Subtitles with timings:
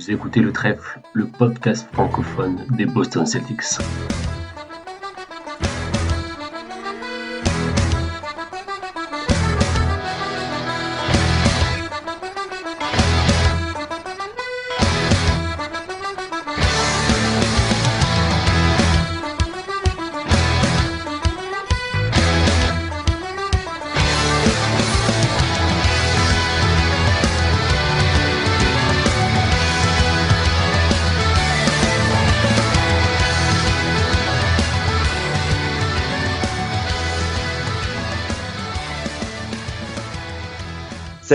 [0.00, 3.60] Vous écoutez le trèfle, le podcast francophone des Boston Celtics.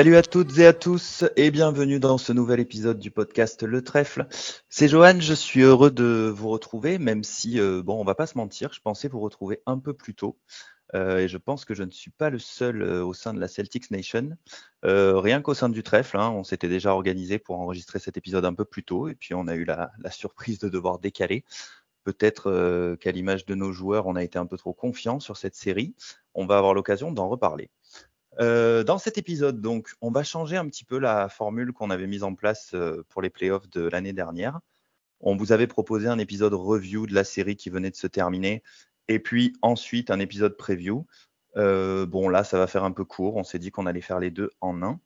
[0.05, 3.83] Salut à toutes et à tous et bienvenue dans ce nouvel épisode du podcast Le
[3.83, 4.27] Trèfle.
[4.69, 8.27] C'est Johan, je suis heureux de vous retrouver, même si, euh, bon, on va pas
[8.27, 10.37] se mentir, je pensais vous retrouver un peu plus tôt.
[10.93, 13.39] Euh, et je pense que je ne suis pas le seul euh, au sein de
[13.39, 14.37] la Celtics Nation.
[14.83, 18.53] rien qu'au sein du trèfle, hein, on s'était déjà organisé pour enregistrer cet épisode un
[18.53, 21.45] peu plus tôt, et puis on a eu la, la surprise de devoir décaler.
[22.03, 25.55] Peut-être qu'à l'image de nos joueurs, on a été un peu trop confiant sur cette
[25.55, 25.95] série.
[26.35, 27.71] On va avoir l'occasion d'en reparler.
[28.39, 32.07] Euh, dans cet épisode, donc, on va changer un petit peu la formule qu'on avait
[32.07, 34.59] mise en place euh, pour les playoffs de l'année dernière.
[35.21, 38.63] On vous avait proposé un épisode review de la série qui venait de se terminer,
[39.07, 41.05] et puis ensuite un épisode preview.
[41.57, 43.37] Euh, bon, là, ça va faire un peu court.
[43.37, 44.99] On s'est dit qu'on allait faire les deux en un.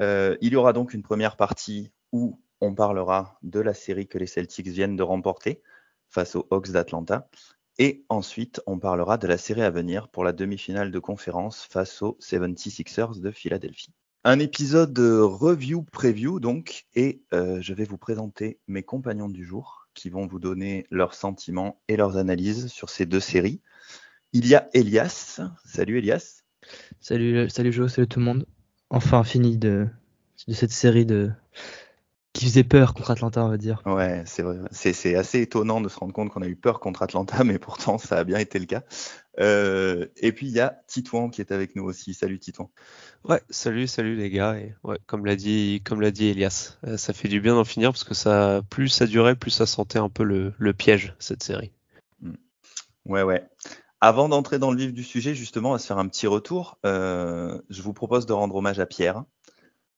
[0.00, 4.26] il y aura donc une première partie où on parlera de la série que les
[4.26, 5.62] Celtics viennent de remporter
[6.08, 7.28] face aux Hawks d'Atlanta.
[7.78, 12.02] Et ensuite, on parlera de la série à venir pour la demi-finale de conférence face
[12.02, 13.92] aux 76ers de Philadelphie.
[14.24, 19.44] Un épisode de review preview donc, et euh, je vais vous présenter mes compagnons du
[19.44, 23.60] jour qui vont vous donner leurs sentiments et leurs analyses sur ces deux séries.
[24.32, 25.40] Il y a Elias.
[25.64, 26.42] Salut Elias.
[27.00, 28.46] Salut, salut Joe, salut tout le monde.
[28.90, 29.88] Enfin fini de
[30.36, 31.32] cette série de,
[32.32, 33.82] qui faisait peur contre Atlanta, on va dire.
[33.84, 34.56] Ouais, c'est vrai.
[34.70, 37.98] C'est assez étonnant de se rendre compte qu'on a eu peur contre Atlanta, mais pourtant
[37.98, 38.82] ça a bien été le cas.
[39.38, 42.14] Euh, et puis il y a Titouan qui est avec nous aussi.
[42.14, 42.70] Salut Titouan.
[43.24, 44.56] Ouais, salut, salut les gars.
[44.58, 47.64] Et ouais, comme l'a dit, comme l'a dit Elias, euh, ça fait du bien d'en
[47.64, 51.14] finir parce que ça, plus ça durait, plus ça sentait un peu le, le piège
[51.18, 51.72] cette série.
[52.22, 52.34] Hmm.
[53.04, 53.46] Ouais, ouais.
[54.00, 56.78] Avant d'entrer dans le vif du sujet, justement, on va se faire un petit retour.
[56.86, 59.22] Euh, je vous propose de rendre hommage à Pierre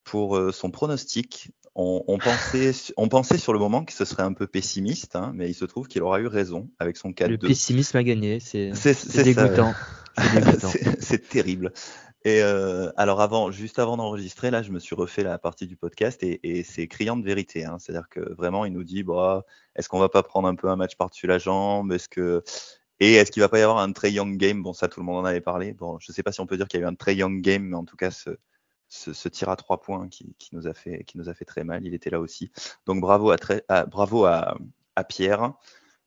[0.05, 4.47] pour son pronostic on, pensait, on pensait sur le moment que ce serait un peu
[4.47, 7.29] pessimiste, hein, mais il se trouve qu'il aura eu raison avec son 4-2.
[7.29, 8.73] Le pessimisme a gagné, c'est
[9.23, 9.75] dégoûtant.
[11.01, 11.73] C'est terrible.
[12.25, 15.77] Et euh, alors avant, juste avant d'enregistrer, là, je me suis refait la partie du
[15.77, 17.65] podcast et, c'est criant de vérité.
[17.65, 17.79] Hein.
[17.81, 20.77] C'est-à-dire que vraiment, il nous dit, bah, est-ce qu'on va pas prendre un peu un
[20.77, 21.93] match par-dessus la jambe?
[21.93, 22.45] Est-ce que
[23.01, 24.63] et est-ce qu'il va pas y avoir un très young game?
[24.63, 25.73] Bon, ça, tout le monde en avait parlé.
[25.73, 27.41] Bon, je sais pas si on peut dire qu'il y a eu un très young
[27.41, 28.31] game, mais en tout cas, ce,
[28.89, 31.05] ce, tir à trois points qui, nous a fait,
[31.47, 31.85] très mal.
[31.85, 32.51] Il était là aussi.
[32.87, 35.55] Donc bravo à, Pierre.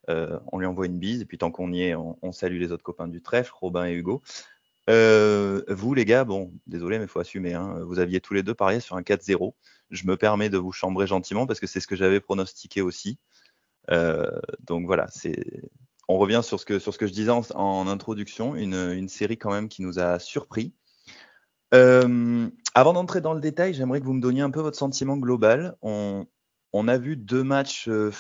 [0.10, 1.22] Euh, on lui envoie une bise.
[1.22, 3.94] Et puis tant qu'on y est, on, salue les autres copains du trèfle, Robin et
[3.94, 4.22] Hugo.
[4.90, 7.54] Euh, vous les gars, bon, désolé, mais il faut assumer.
[7.54, 9.54] Hein, vous aviez tous les deux parié sur un 4-0.
[9.90, 13.18] Je me permets de vous chambrer gentiment parce que c'est ce que j'avais pronostiqué aussi.
[13.92, 15.08] Euh, donc voilà.
[16.08, 20.00] On revient sur ce que, je disais en, introduction, une, série quand même qui nous
[20.00, 20.74] a surpris,
[21.74, 25.18] euh, avant d'entrer dans le détail, j'aimerais que vous me donniez un peu votre sentiment
[25.18, 25.76] global.
[25.82, 26.26] On,
[26.88, 28.12] a vu deux matchs, euh,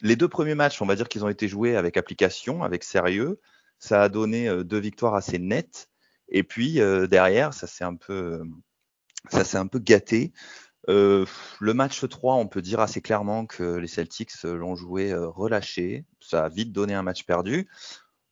[0.00, 3.40] les deux premiers matchs, on va dire qu'ils ont été joués avec application, avec sérieux.
[3.78, 5.88] Ça a donné euh, deux victoires assez nettes.
[6.30, 6.74] Et puis
[7.08, 8.42] derrière, ça s'est un peu,
[9.30, 10.34] ça s'est un peu gâté.
[10.86, 11.26] le
[11.60, 16.04] match 3, on peut dire assez clairement que les Celtics l'ont joué relâché.
[16.20, 17.66] Ça a vite donné un match perdu.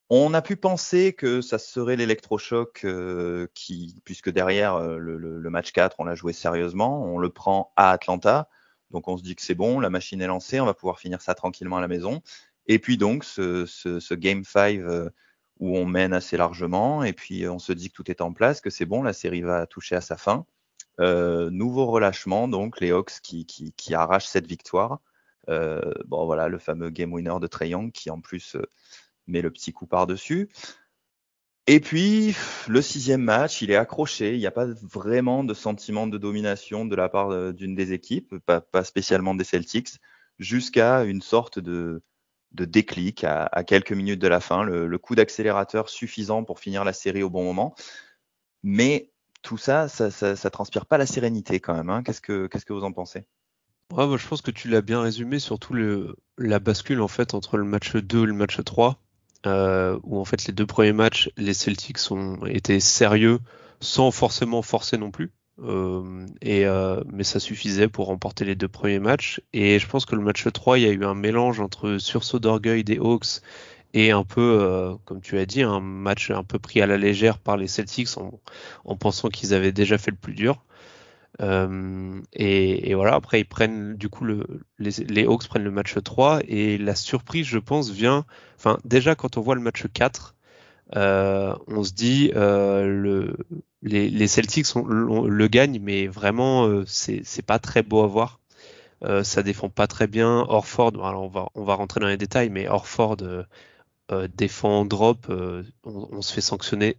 [0.09, 5.73] On a pu penser que ça serait l'électrochoc euh, qui, puisque derrière euh, le, match
[5.73, 8.49] 4, on l'a joué sérieusement, on le prend à Atlanta,
[8.93, 11.21] donc on se dit que c'est bon, la machine est lancée, on va pouvoir finir
[11.21, 12.23] ça tranquillement à la maison.
[12.69, 15.11] Et puis donc ce, Game 5 euh,
[15.59, 18.61] où on mène assez largement, et puis on se dit que tout est en place,
[18.61, 20.47] que c'est bon, la série va toucher à sa fin.
[21.01, 25.01] nouveau relâchement, donc les Hawks qui, qui, arrachent cette victoire.
[25.49, 28.57] bon voilà, le fameux game winner de Trey qui en plus
[29.27, 30.49] met le petit coup par-dessus.
[31.69, 32.37] Et puis,
[32.69, 34.35] le sixième match, il est accroché.
[34.35, 38.37] Il n'y a pas vraiment de sentiment de domination de la part d'une des équipes,
[38.47, 39.99] pas, spécialement des Celtics,
[40.39, 42.03] jusqu'à une sorte de,
[42.53, 47.25] déclic à, quelques minutes de la fin, le, coup d'accélérateur suffisant pour finir la série
[47.25, 47.75] au bon moment.
[48.63, 49.11] Mais
[49.43, 51.91] tout ça, ça, transpire pas la sérénité quand même.
[51.91, 52.05] Hein.
[52.05, 53.27] Qu'est-ce que vous en pensez?
[53.91, 57.65] Je pense que tu l'as bien résumé, surtout le, la bascule en fait entre le
[57.65, 59.01] match 2 et le match 3
[59.45, 63.39] euh, où en fait les deux premiers matchs, les Celtics ont été sérieux
[63.81, 65.33] sans forcément forcer non plus.
[66.43, 66.65] et,
[67.13, 69.41] mais ça suffisait pour remporter les deux premiers matchs.
[69.53, 72.39] Et je pense que le match 3, il y a eu un mélange entre sursaut
[72.39, 73.41] d'orgueil des Hawks
[73.93, 77.39] et un peu, comme tu as dit, un match un peu pris à la légère
[77.39, 78.17] par les Celtics
[78.85, 80.63] en pensant qu'ils avaient déjà fait le plus dur.
[81.43, 84.47] Euh, et, voilà, après ils prennent du coup le,
[84.79, 88.25] les, Hawks prennent le match 3 et la surprise, je pense, vient.
[88.57, 90.35] Enfin, déjà quand on voit le match 4,
[90.97, 93.37] euh, on se dit euh, le,
[93.83, 98.41] les, Celtics le gagnent, mais vraiment c'est pas très beau à voir.
[99.23, 100.47] Ça défend pas très bien.
[100.49, 100.93] Orford,
[101.55, 103.19] on va rentrer dans les détails, mais Orford
[104.35, 105.31] défend drop,
[105.85, 106.99] on, se fait sanctionner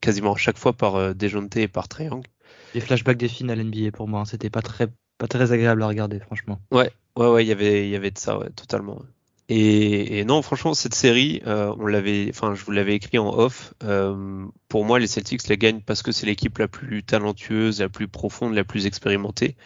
[0.00, 2.28] quasiment à chaque fois par Dejounte et par Triangle
[2.74, 4.20] les flashbacks des finales NBA pour moi.
[4.20, 4.24] Hein.
[4.24, 6.60] C'était pas très, pas très agréable à regarder, franchement.
[6.70, 9.02] Ouais, ouais, ouais, il y avait, il y avait de ça, ouais, totalement.
[9.50, 13.72] Et, non, franchement, cette série, euh, on l'avait, enfin, je vous l'avais écrit en off.
[13.82, 17.88] Euh, pour moi, les Celtics les gagnent parce que c'est l'équipe la plus talentueuse, la
[17.88, 19.56] plus profonde, la plus expérimentée.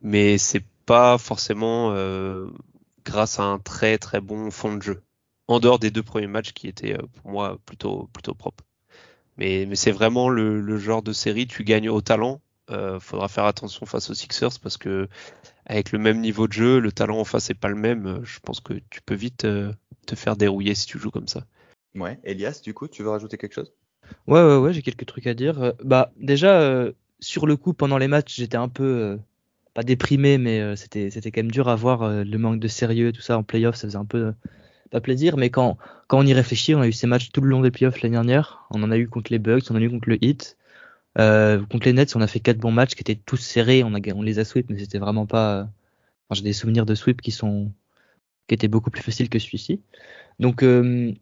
[0.00, 2.46] Mais c'est pas forcément euh,
[3.04, 5.02] grâce à un très très bon fond de jeu.
[5.48, 8.64] En dehors des deux premiers matchs qui étaient pour moi plutôt plutôt propres.
[9.38, 12.40] Mais, mais c'est vraiment le, le, genre de série, tu gagnes au talent
[12.70, 15.08] euh, faudra faire attention face aux Sixers parce que
[15.66, 18.06] avec le même niveau de jeu, le talent en face est pas le même.
[18.06, 19.72] Euh, je pense que tu peux vite euh,
[20.06, 21.44] te faire dérouiller si tu joues comme ça.
[21.94, 23.72] Ouais, Elias, du coup, tu veux rajouter quelque chose?
[24.26, 25.74] Ouais, ouais, ouais, j'ai quelques trucs à dire.
[25.82, 29.18] Bah, déjà, sur le coup, pendant les matchs, j'étais un peu
[29.72, 33.22] pas déprimé, mais c'était c'était quand même dur à voir le manque de sérieux, tout
[33.22, 34.32] ça en playoff, ça faisait un peu
[34.90, 35.36] pas plaisir.
[35.36, 35.76] Mais quand
[36.08, 38.14] quand on y réfléchit, on a eu ces matchs tout le long des playoffs l'année
[38.14, 38.66] dernière.
[38.70, 40.56] On en a eu contre les Bucks, on en a eu contre le Heat.
[41.18, 43.82] Euh, contre les Nets, on a fait quatre bons matchs qui étaient tous serrés.
[43.82, 45.68] On, a, on les a sweep, mais c'était vraiment pas.
[46.30, 47.72] J'ai des souvenirs de sweep qui sont
[48.48, 49.80] qui étaient beaucoup plus faciles que celui-ci.
[50.38, 51.12] Donc euh,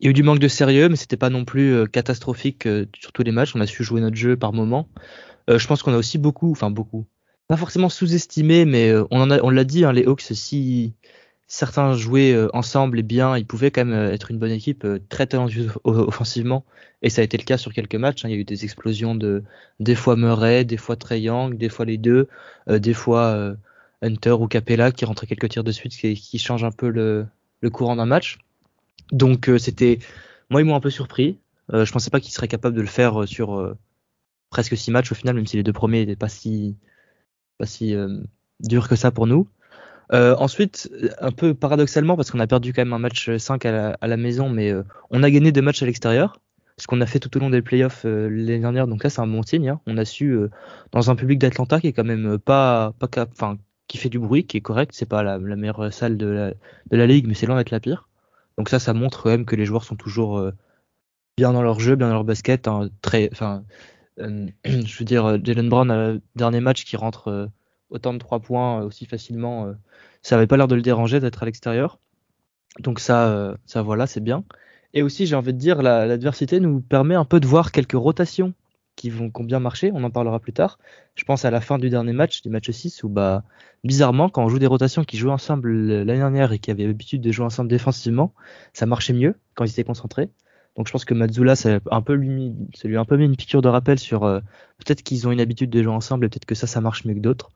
[0.00, 2.68] il y a eu du manque de sérieux, mais c'était pas non plus euh, catastrophique
[2.98, 3.54] sur tous les matchs.
[3.54, 4.88] On a su jouer notre jeu par moment.
[5.48, 7.06] je pense qu'on a aussi beaucoup, enfin beaucoup,
[7.48, 10.94] pas forcément sous-estimé, mais on on l'a dit, hein, les Hawks, si
[11.50, 14.84] certains jouaient euh, ensemble et bien, ils pouvaient quand même euh, être une bonne équipe
[14.84, 16.64] euh, très talentueuse offensivement.
[17.02, 18.24] Et ça a été le cas sur quelques matchs.
[18.24, 18.28] Hein.
[18.28, 19.42] Il y a eu des explosions de
[19.80, 21.20] des fois Murray, des fois Trey
[21.50, 22.28] des fois les deux,
[22.68, 23.56] des fois
[24.02, 27.26] Hunter ou Capella qui rentraient quelques tirs de suite, qui, qui change un peu le,
[27.62, 28.38] le courant d'un match.
[29.12, 29.98] Donc c'était,
[30.50, 31.38] moi ils m'ont un peu surpris.
[31.72, 33.74] je pensais pas qu'ils seraient capables de le faire sur
[34.50, 36.76] presque six matchs au final, même si les deux premiers n'étaient pas si
[37.56, 37.96] pas si
[38.60, 39.48] durs que ça pour nous.
[40.12, 40.90] Euh, ensuite,
[41.20, 44.48] un peu paradoxalement, parce qu'on a perdu quand même un match 5 à la, maison,
[44.48, 46.40] mais euh, on a gagné deux matchs à l'extérieur,
[46.78, 48.88] ce qu'on a fait tout au long des playoffs euh, l'année dernière.
[48.88, 49.68] Donc là, c'est un bon signe.
[49.68, 49.80] Hein.
[49.86, 50.36] On a su,
[50.92, 54.46] dans un public d'Atlanta qui est quand même pas, pas enfin, qui fait du bruit,
[54.46, 54.92] qui est correct.
[54.94, 57.80] C'est pas la, meilleure salle de la, de la ligue, mais c'est loin d'être la
[57.80, 58.08] pire.
[58.58, 60.50] Donc ça, ça montre quand même que les joueurs sont toujours
[61.36, 62.66] bien dans leur jeu, bien dans leur basket.
[62.66, 63.62] Hein, très, enfin,
[64.18, 67.48] je veux dire, Jalen Brown, dernier match qui rentre
[67.90, 69.74] autant de trois points aussi facilement
[70.22, 71.98] ça avait pas l'air de le déranger d'être à l'extérieur.
[72.78, 74.44] Donc ça, euh, ça voilà, c'est bien.
[74.94, 78.54] Et aussi, j'ai envie de dire, l'adversité nous permet un peu de voir quelques rotations
[78.96, 79.90] qui vont qui ont bien marché.
[79.94, 80.78] On en parlera plus tard.
[81.14, 83.44] Je pense à la fin du dernier match, du match 6, où bah
[83.84, 87.22] bizarrement, quand on joue des rotations qui jouaient ensemble l'année dernière et qui avaient l'habitude
[87.22, 88.34] de jouer ensemble défensivement,
[88.72, 90.28] ça marchait mieux quand ils étaient concentrés.
[90.76, 93.36] Donc je pense que Mazzula, ça, un peu lui, lui a un peu mis une
[93.36, 94.40] piqûre de rappel sur euh,
[94.78, 97.14] peut-être qu'ils ont une habitude de jouer ensemble et peut-être que ça, ça marche mieux
[97.14, 97.50] que d'autres.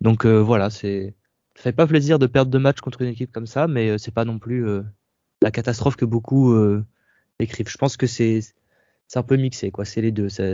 [0.00, 1.14] Donc euh, voilà, c'est
[1.54, 3.98] ça fait pas plaisir de perdre deux matchs contre une équipe comme ça, mais euh,
[3.98, 4.66] c'est pas non plus
[5.42, 6.54] la catastrophe que beaucoup
[7.38, 7.68] écrivent.
[7.68, 8.40] Je pense que c'est
[9.14, 9.84] un peu mixé, quoi.
[9.84, 10.28] C'est les deux.
[10.28, 10.44] Ça,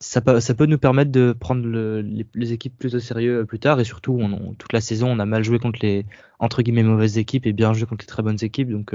[0.00, 2.00] ça, peut, ça peut nous permettre de prendre le,
[2.34, 4.18] les, équipes plus au sérieux plus tard, et surtout,
[4.58, 6.06] toute la saison, on a mal joué contre les
[6.40, 8.94] entre guillemets mauvaises équipes et bien joué contre les très bonnes équipes, donc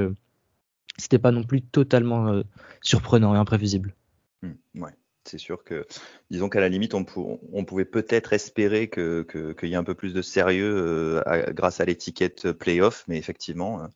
[0.98, 2.42] c'était pas non plus totalement
[2.82, 3.96] surprenant et imprévisible.
[4.42, 4.94] Mmh, ouais
[5.28, 5.86] c'est sûr que,
[6.32, 10.22] disons qu'à la limite, on, pouvait peut-être espérer qu'il y ait un peu plus de
[10.22, 13.88] sérieux euh, grâce à l'étiquette playoff, mais effectivement, euh,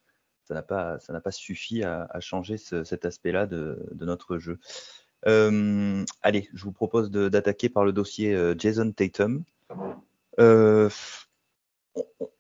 [0.45, 4.60] ça n'a pas, pas suffi à, changer cet aspect-là de, notre jeu.
[5.27, 9.43] Euh, allez, je vous propose d'attaquer par le dossier Jason Tatum.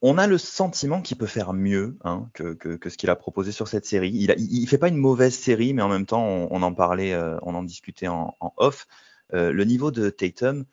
[0.01, 2.57] On a le sentiment qu'il peut faire mieux hein, que,
[2.89, 4.11] ce qu'il a proposé sur cette série.
[4.11, 7.37] Il, ne fait pas une mauvaise série, mais en même temps, on, en parlait, euh,
[7.43, 8.87] on en discutait en, off.
[9.33, 10.65] Euh, le niveau de Tatum,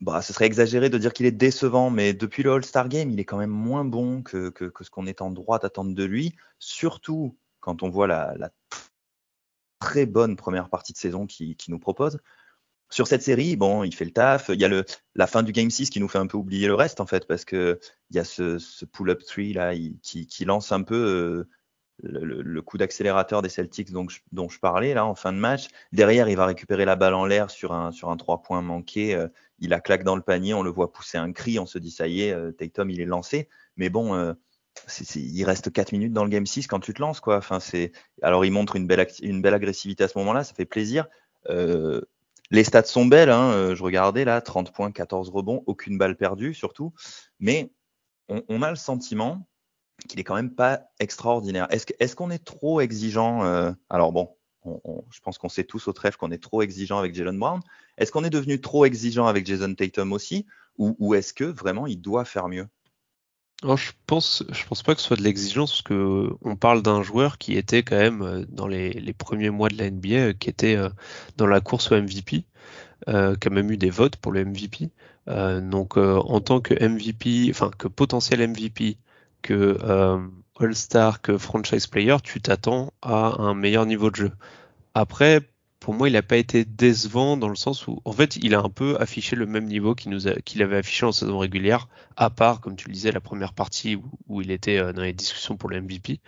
[0.00, 3.20] bah, ce serait exagéré de dire qu'il est décevant, mais depuis le All-Star Game, il
[3.20, 7.36] est quand même moins bon que, ce qu'on est en droit d'attendre de lui, surtout
[7.60, 8.50] quand on voit la,
[9.80, 12.18] très bonne première partie de saison qu'il nous propose
[12.90, 14.50] sur cette série, bon, il fait le taf.
[14.52, 16.66] Il y a le, la fin du Game 6 qui nous fait un peu oublier
[16.66, 17.78] le reste, en fait, parce que
[18.10, 21.48] il y a ce, ce pull-up 3 là qui, qui, lance un peu euh,
[22.02, 25.68] le, coup d'accélérateur des Celtics dont je, dont je, parlais là en fin de match.
[25.92, 29.14] Derrière, il va récupérer la balle en l'air sur un, sur un 3 points manqué.
[29.14, 29.28] Euh,
[29.58, 31.90] il a claque dans le panier, on le voit pousser un cri, on se dit
[31.90, 33.48] ça y est, euh, Tatum il est lancé.
[33.76, 34.32] Mais bon, euh,
[35.14, 37.20] il reste 4 minutes dans le game 6 quand tu te lances.
[37.20, 37.38] Quoi.
[37.38, 37.58] Enfin,
[38.22, 41.06] Alors il montre une belle, une belle agressivité à ce moment-là, ça fait plaisir.
[42.50, 46.54] Les stats sont belles, hein, je regardais là, 30 points, 14 rebonds, aucune balle perdue
[46.54, 46.92] surtout.
[47.38, 47.72] Mais
[48.28, 49.48] on, a le sentiment
[50.08, 51.66] qu'il est quand même pas extraordinaire.
[51.70, 56.16] Est-ce qu'on est, trop exigeant euh, Alors bon, je pense qu'on sait tous au trèfle
[56.16, 57.60] qu'on est trop exigeant avec Jalen Brown.
[57.98, 60.46] Est-ce qu'on est devenu trop exigeant avec Jason Tatum aussi
[60.78, 62.66] Ou, est-ce que vraiment il doit faire mieux?
[63.62, 67.02] Je pense, je pense pas que ce soit de l'exigence parce que on parle d'un
[67.02, 70.48] joueur qui était quand même euh, dans les, premiers mois de la NBA, euh, qui
[70.48, 70.78] était
[71.36, 72.44] dans la course au MVP,
[73.06, 74.90] qui a même eu des votes pour le MVP.
[75.26, 78.98] donc en tant que MVP, enfin que potentiel MVP,
[79.42, 80.18] que euh,
[80.58, 84.32] All-Star, que Franchise Player, tu t'attends à un meilleur niveau de jeu.
[84.94, 85.40] Après,
[85.80, 88.60] pour moi, il n'a pas été décevant dans le sens où, en fait, il a
[88.60, 92.76] un peu affiché le même niveau qu'il avait affiché en saison régulière, à part, comme
[92.76, 93.96] tu le disais, la première partie
[94.28, 96.20] où, il était euh, dans les discussions pour le MVP.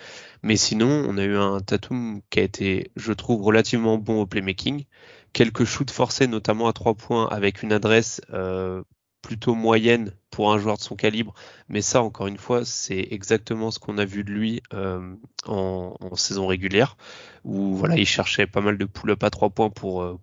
[0.43, 4.27] Mais sinon, on a eu un Tatum qui a été, je trouve, relativement bon au
[4.27, 4.87] playmaking.
[5.35, 8.83] Quelques shoots forcés, notamment à trois points, avec une adresse euh,
[9.23, 11.33] plutôt moyenne pour un joueur de son calibre.
[11.69, 15.15] Mais ça, encore une fois, c'est exactement ce qu'on a vu de lui euh,
[15.47, 16.97] en, saison régulière,
[17.45, 20.19] où voilà, il cherchait pas mal de pull-up à trois points pour, euh,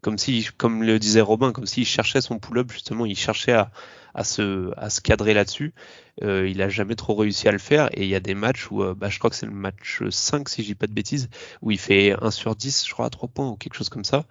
[0.00, 3.70] comme si, comme le disait Robin, comme s'il cherchait son pull-up justement, il cherchait à,
[4.14, 5.74] à se, à se cadrer là-dessus.
[6.22, 8.70] Euh, il a jamais trop réussi à le faire et il y a des matchs
[8.70, 11.28] où, bah, je crois que c'est le match 5 si je dis pas de bêtises,
[11.62, 14.04] où il fait 1 sur 10, je crois, à 3 points ou quelque chose comme
[14.04, 14.26] ça.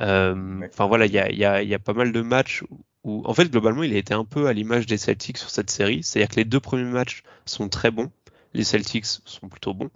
[0.00, 2.62] Enfin voilà, il y a, y, a, y a, pas mal de matchs
[3.04, 6.02] en fait, globalement, il a été un peu à l'image des Celtics sur cette série.
[6.02, 8.10] C'est-à-dire que les deux premiers matchs sont très bons.
[8.54, 9.90] Les Celtics sont plutôt bons.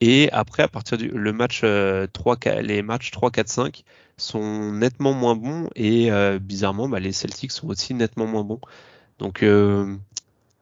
[0.00, 3.84] Et après, à partir du le match 3, euh, les matchs 3, 4, 5
[4.18, 5.70] sont nettement moins bons.
[5.74, 8.60] Et euh, bizarrement, bah, les Celtics sont aussi nettement moins bons.
[9.18, 9.96] Donc, euh,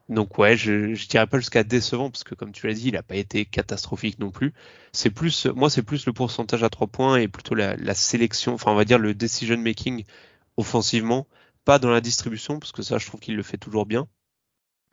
[0.08, 3.02] donc ouais, je, dirais pas jusqu'à décevant parce que comme tu l'as dit, il a
[3.02, 4.52] pas été catastrophique non plus.
[4.92, 8.54] C'est plus, moi, c'est plus le pourcentage à 3 points et plutôt la, la sélection,
[8.54, 10.04] enfin on va dire le decision making
[10.56, 11.26] offensivement
[11.64, 14.06] pas dans la distribution, parce que ça, je trouve qu'il le fait toujours bien,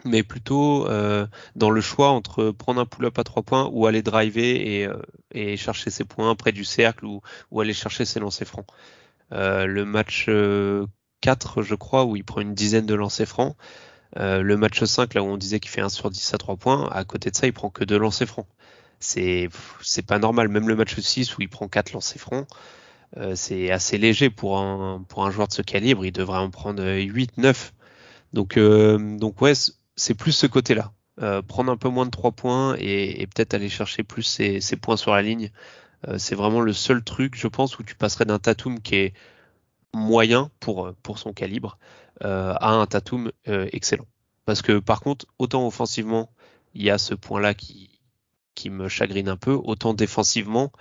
[0.05, 4.01] mais plutôt euh, dans le choix entre prendre un pull-up à trois points ou aller
[4.01, 7.21] driver et, euh, chercher ses points près du cercle ou,
[7.59, 8.65] aller chercher ses lancers francs.
[9.33, 10.29] Euh, le match
[11.21, 13.55] 4, je crois, où il prend une dizaine de lancers francs.
[14.15, 16.89] le match 5, là où on disait qu'il fait 1 sur 10 à 3 points,
[16.91, 18.47] à côté de ça, il prend que 2 lancers francs.
[18.99, 19.49] C'est,
[19.81, 20.47] c'est pas normal.
[20.49, 22.47] Même le match 6 où il prend 4 lancers francs,
[23.17, 26.05] euh, c'est assez léger pour un, pour un joueur de ce calibre.
[26.05, 27.73] Il devrait en prendre 8, 9.
[28.33, 29.53] Donc, euh, donc ouais,
[29.95, 30.93] c'est plus ce côté-là.
[31.21, 34.97] Euh, prendre un peu moins de 3 points et, peut-être aller chercher plus ses, points
[34.97, 35.51] sur la ligne.
[36.17, 39.13] c'est vraiment le seul truc, je pense, où tu passerais d'un Tatum qui est
[39.93, 41.77] moyen pour, pour son calibre
[42.21, 44.07] à un Tatum excellent.
[44.45, 46.31] Parce que par contre, autant offensivement,
[46.73, 47.91] il y a ce point-là qui,
[48.55, 50.71] qui me chagrine un peu, autant défensivement,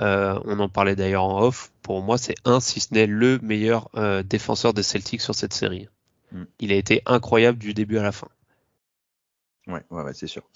[0.00, 1.72] euh, on en parlait d'ailleurs en off.
[1.82, 5.52] Pour moi, c'est un, si ce n'est le meilleur euh, défenseur des Celtics sur cette
[5.52, 5.88] série.
[6.32, 6.44] Mm.
[6.60, 8.28] Il a été incroyable du début à la fin.
[9.66, 10.48] Ouais, ouais, c'est sûr.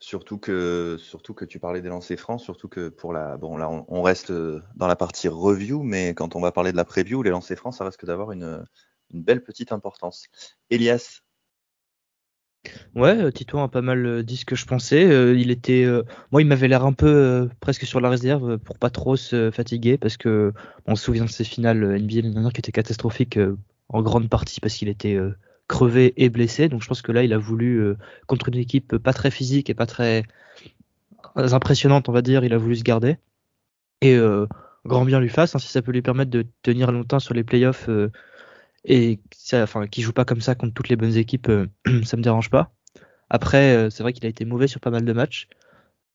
[0.00, 3.68] Surtout que, surtout que tu parlais des lancers francs, surtout que pour la, bon là
[3.68, 7.30] on, reste dans la partie review, mais quand on va parler de la preview, les
[7.30, 8.64] lancers francs, ça risque d'avoir une,
[9.12, 10.26] une belle petite importance.
[10.70, 11.22] Elias,
[12.94, 15.04] Ouais, euh, Tito a pas mal euh, dit ce que je pensais.
[15.04, 15.86] Euh, il était,
[16.32, 19.98] moi, il m'avait l'air un peu presque sur la réserve pour pas trop se fatiguer
[19.98, 20.52] parce que
[20.86, 23.38] on se souvient de ses finales NBA l'année dernière qui étaient catastrophiques
[23.88, 25.18] en grande partie parce qu'il était
[25.68, 26.68] crevé et blessé.
[26.68, 27.94] Donc je pense que là, il a voulu
[28.26, 30.24] contre une équipe pas très physique et pas très
[31.36, 33.16] impressionnante, on va dire, il a voulu se garder.
[34.00, 34.18] Et
[34.84, 37.44] grand bien lui fasse, hein, si ça peut lui permettre de tenir longtemps sur les
[37.44, 37.88] playoffs
[38.88, 41.66] et ça, enfin, qui joue pas comme ça contre toutes les bonnes équipes, euh,
[42.04, 42.72] ça me dérange pas.
[43.30, 45.48] Après, euh, c'est vrai qu'il a été mauvais sur pas mal de matchs.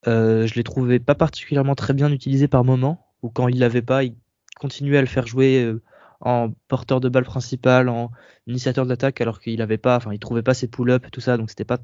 [0.08, 3.84] Euh, je l'ai trouvé pas particulièrement très bien utilisé par moment, ou quand il l'avait
[3.84, 4.16] pas, il
[4.60, 5.72] continuait à le faire jouer
[6.20, 8.12] en porteur de balle principal, en
[8.48, 11.50] initiateur d'attaque, alors qu'il avait pas, enfin, il trouvait pas ses pull-ups, tout ça, donc
[11.50, 11.78] c'était pas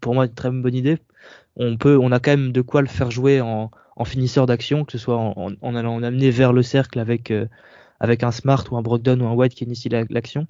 [0.00, 0.98] pour moi une très bonne idée.
[1.56, 3.70] On peut, on a quand même de quoi le faire jouer en,
[4.04, 7.32] finisseur d'action, que ce soit en, en, allant amener vers le cercle avec
[8.00, 10.46] avec un Smart ou un Brogdon ou un White qui initie l'action.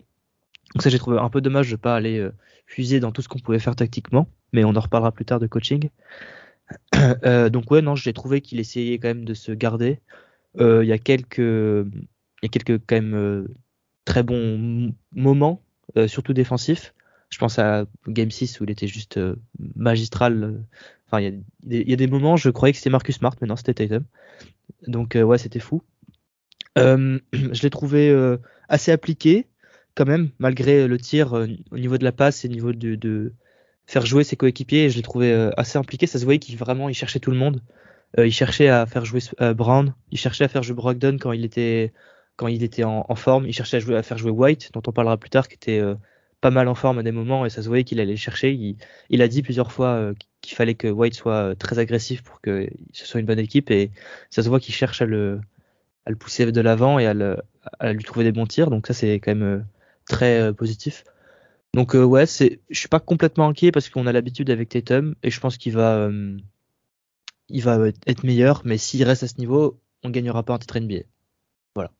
[0.74, 2.32] Donc ça j'ai trouvé un peu dommage de ne pas aller euh,
[2.66, 5.46] fuser dans tout ce qu'on pouvait faire tactiquement, mais on en reparlera plus tard de
[5.46, 5.90] coaching.
[7.24, 10.00] Euh, donc ouais non j'ai trouvé qu'il essayait quand même de se garder.
[10.58, 13.46] Euh, il y a quelques il y a quelques quand même
[14.04, 15.62] très bons moments,
[16.08, 16.92] surtout défensifs.
[17.28, 19.20] Je pense à Game 6 où il était juste
[19.76, 20.60] magistral.
[21.06, 23.74] Enfin, il y, a des moments, je croyais que c'était Marcus Smart, mais non, c'était
[23.74, 24.04] Tatum.
[24.88, 25.82] Donc, ouais, c'était fou.
[27.32, 28.14] je l'ai trouvé
[28.68, 29.46] assez appliqué,
[29.94, 33.32] quand même, malgré le tir au niveau de la passe et au niveau de,
[33.86, 34.90] faire jouer ses coéquipiers.
[34.90, 36.06] Je l'ai trouvé assez impliqué.
[36.06, 37.62] Ça se voyait qu'il vraiment il cherchait tout le monde.
[38.18, 39.20] il cherchait à faire jouer
[39.54, 41.92] Brown, il cherchait à faire jouer Brogdon quand il était
[42.36, 43.46] quand il était en, forme.
[43.46, 45.94] Il cherchait à, faire jouer White, dont on parlera plus tard, qui était euh,
[46.40, 48.76] pas mal en forme à des moments et ça se voyait qu'il allait chercher.
[49.10, 52.40] Il, a dit plusieurs fois euh, qu'il fallait que White soit euh, très agressif pour
[52.40, 53.90] que ce soit une bonne équipe et
[54.30, 55.40] ça se voit qu'il cherche à le,
[56.06, 57.36] à le pousser de l'avant et à, le,
[57.78, 58.70] à, lui trouver des bons tirs.
[58.70, 59.66] Donc ça c'est quand même
[60.08, 61.04] très positif.
[61.74, 65.30] Donc ouais, c'est, je suis pas complètement inquiet parce qu'on a l'habitude avec Tatum et
[65.30, 66.08] je pense qu'il va,
[67.48, 68.62] il va être meilleur.
[68.64, 71.02] Mais s'il reste à ce niveau, on gagnera pas un titre NBA.
[71.74, 71.92] Voilà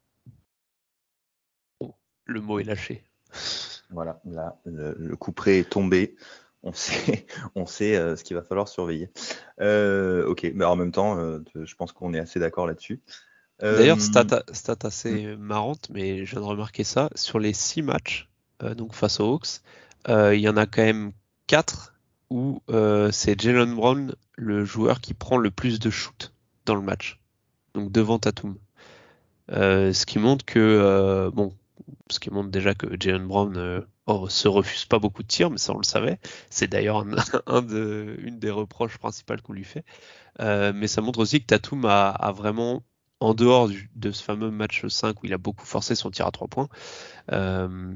[2.27, 3.03] le mot est lâché.
[3.91, 6.17] Voilà, là, le, coup près est tombé.
[6.63, 9.11] On sait, on sait euh, ce qu'il va falloir surveiller.
[9.61, 13.01] Euh, ok, mais en même temps, euh, je pense qu'on est assez d'accord là-dessus.
[13.61, 15.41] D'ailleurs, stat, stat, assez hmm.
[15.41, 17.11] marrante, mais je viens de remarquer ça.
[17.15, 18.29] Sur les six matchs,
[18.77, 19.61] donc face aux Hawks,
[20.09, 21.13] il y en a quand même
[21.47, 21.95] quatre
[22.29, 22.61] où
[23.13, 26.33] c'est Jalen Brown, le joueur qui prend le plus de shoots
[26.67, 27.19] dans le match.
[27.75, 28.57] Donc devant Tatum.
[29.49, 31.55] ce qui montre que, bon,
[32.11, 35.51] ce qui montre déjà que Jalen Brown euh, oh, se refuse pas beaucoup de tirs,
[35.51, 36.19] mais ça on le savait.
[36.51, 37.05] C'est d'ailleurs
[37.47, 39.85] un, de, une des reproches principales qu'on lui fait.
[40.41, 42.83] Euh, mais ça montre aussi que Tatum a, vraiment,
[43.21, 46.31] en dehors de ce fameux match 5 où il a beaucoup forcé son tir à
[46.31, 46.69] 3 points,
[47.33, 47.93] euh,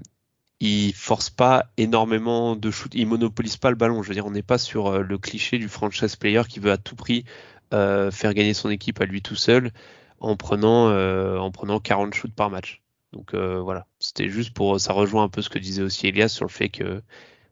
[0.60, 4.02] il force pas énormément de shoot, il monopolise pas le ballon.
[4.02, 6.72] Je veux dire, on n'est pas sur euh, le cliché du franchise player qui veut
[6.72, 7.24] à tout prix
[7.72, 9.70] faire gagner son équipe à lui tout seul
[10.18, 10.90] en prenant,
[11.38, 12.82] en prenant 40 shoots par match.
[13.12, 16.28] Donc euh, voilà, c'était juste pour ça rejoint un peu ce que disait aussi Elias
[16.28, 17.02] sur le fait que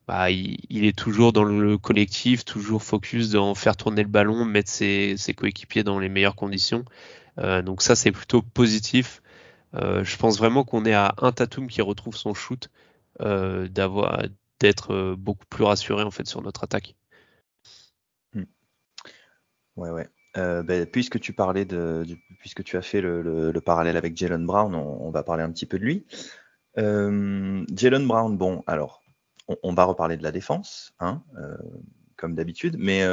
[0.06, 4.70] bah, il, est toujours dans le collectif, toujours focus dans faire tourner le ballon, mettre
[4.70, 6.84] ses, coéquipiers dans les meilleures conditions.
[7.38, 9.22] Euh, donc ça c'est plutôt positif.
[9.74, 12.70] Euh, je pense vraiment qu'on est à un Tatum qui retrouve son shoot,
[13.20, 14.22] d'avoir
[14.60, 16.94] d'être beaucoup plus rassuré en fait sur notre attaque.
[18.34, 18.44] Hmm.
[19.76, 20.08] Ouais ouais.
[20.36, 22.04] Euh, ben, puisque tu parlais de,
[22.38, 25.78] puisque tu as fait le, parallèle avec Jalen Brown, on, va parler un petit peu
[25.78, 26.06] de lui.
[26.76, 29.02] Euh, Jalen Brown, bon, alors,
[29.62, 31.56] on, va reparler de la défense, hein, euh,
[32.18, 33.06] comme d'habitude, mais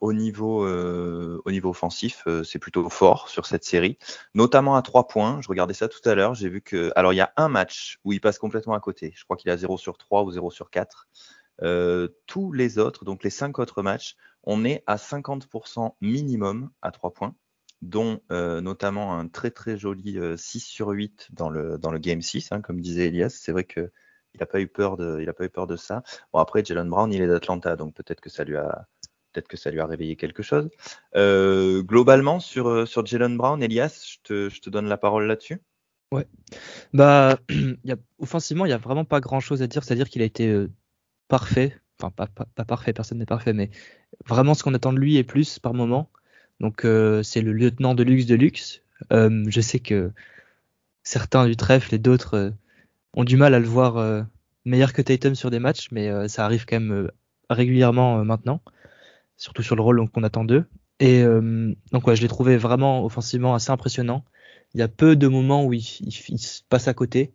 [0.00, 3.96] au niveau, au niveau offensif, c'est plutôt fort sur cette série,
[4.34, 5.40] notamment à trois points.
[5.40, 7.98] Je regardais ça tout à l'heure, j'ai vu que, alors il y a un match
[8.04, 9.12] où il passe complètement à côté.
[9.16, 11.08] Je crois qu'il a 0 sur 3 ou 0 sur 4.
[12.26, 17.12] tous les autres, donc les cinq autres matchs, on est à 50% minimum à 3
[17.12, 17.34] points,
[17.82, 22.52] dont euh, notamment un très très joli 6 euh, sur 8 dans le, Game 6,
[22.52, 23.30] hein, comme disait Elias.
[23.30, 23.64] C'est vrai
[24.30, 26.02] qu'il n'a pas eu peur de, il pas eu peur de ça.
[26.32, 28.86] Bon après Jalen Brown il est d'Atlanta, donc peut-être que ça lui a
[29.32, 30.68] peut-être que ça lui a réveillé quelque chose.
[31.16, 35.60] Euh, globalement sur sur Jalen Brown, Elias, je te, je te donne la parole là-dessus.
[36.12, 36.26] Ouais.
[36.92, 37.38] Bah,
[38.18, 39.84] offensivement, il n'y a vraiment pas grand chose à dire.
[39.84, 40.66] C'est-à-dire qu'il a été
[41.28, 43.70] parfait enfin pas, parfait, personne n'est parfait, mais
[44.26, 46.10] vraiment ce qu'on attend de lui et plus par moment.
[46.60, 48.82] Donc euh, c'est le lieutenant de luxe de luxe.
[49.12, 50.12] Euh, je sais que
[51.02, 52.50] certains du trèfle et d'autres euh,
[53.14, 54.24] ont du mal à le voir
[54.64, 57.10] meilleur que Tatum sur des matchs, mais ça arrive quand même
[57.48, 58.60] régulièrement maintenant,
[59.36, 60.64] surtout sur le rôle qu'on attend d'eux.
[61.00, 61.24] Et
[61.92, 64.24] donc ouais, je l'ai trouvé vraiment offensivement assez impressionnant.
[64.74, 67.32] Il y a peu de moments où il, il se passe à côté.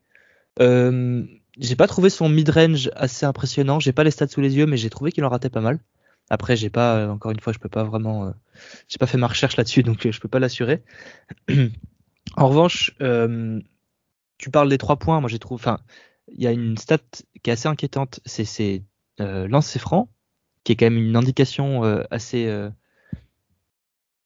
[0.62, 1.24] Euh,
[1.58, 3.80] j'ai pas trouvé son mid-range assez impressionnant.
[3.80, 5.80] J'ai pas les stats sous les yeux, mais j'ai trouvé qu'il en ratait pas mal.
[6.30, 8.32] Après, j'ai pas, euh, encore une fois, je peux pas vraiment, euh,
[8.88, 10.84] j'ai pas fait ma recherche là-dessus, donc euh, je peux pas l'assurer.
[12.36, 12.96] en revanche,
[14.38, 15.20] tu parles des trois points.
[15.20, 15.80] Moi, j'ai trouvé, enfin,
[16.28, 17.00] il y a une stat
[17.44, 18.20] qui est assez inquiétante.
[18.26, 18.84] C'est c'est
[19.20, 20.10] lancer franc,
[20.64, 22.70] qui est quand même une indication assez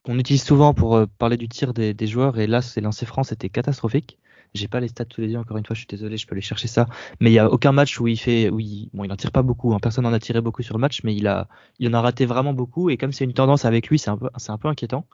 [0.03, 2.39] qu'on utilise souvent pour parler du tir des, des joueurs.
[2.39, 4.17] Et là, c'est lancer franc, c'était catastrophique.
[4.55, 6.33] J'ai pas les stats tous les yeux, encore une fois, je suis désolé, je peux
[6.33, 6.87] aller chercher ça.
[7.19, 9.31] Mais il y a aucun match où il fait, où il, bon, il en tire
[9.31, 9.73] pas beaucoup.
[9.73, 9.79] Hein.
[9.79, 12.25] Personne n'en a tiré beaucoup sur le match, mais il a, il en a raté
[12.25, 12.89] vraiment beaucoup.
[12.89, 15.05] Et comme c'est une tendance avec lui, c'est un peu, un peu inquiétant.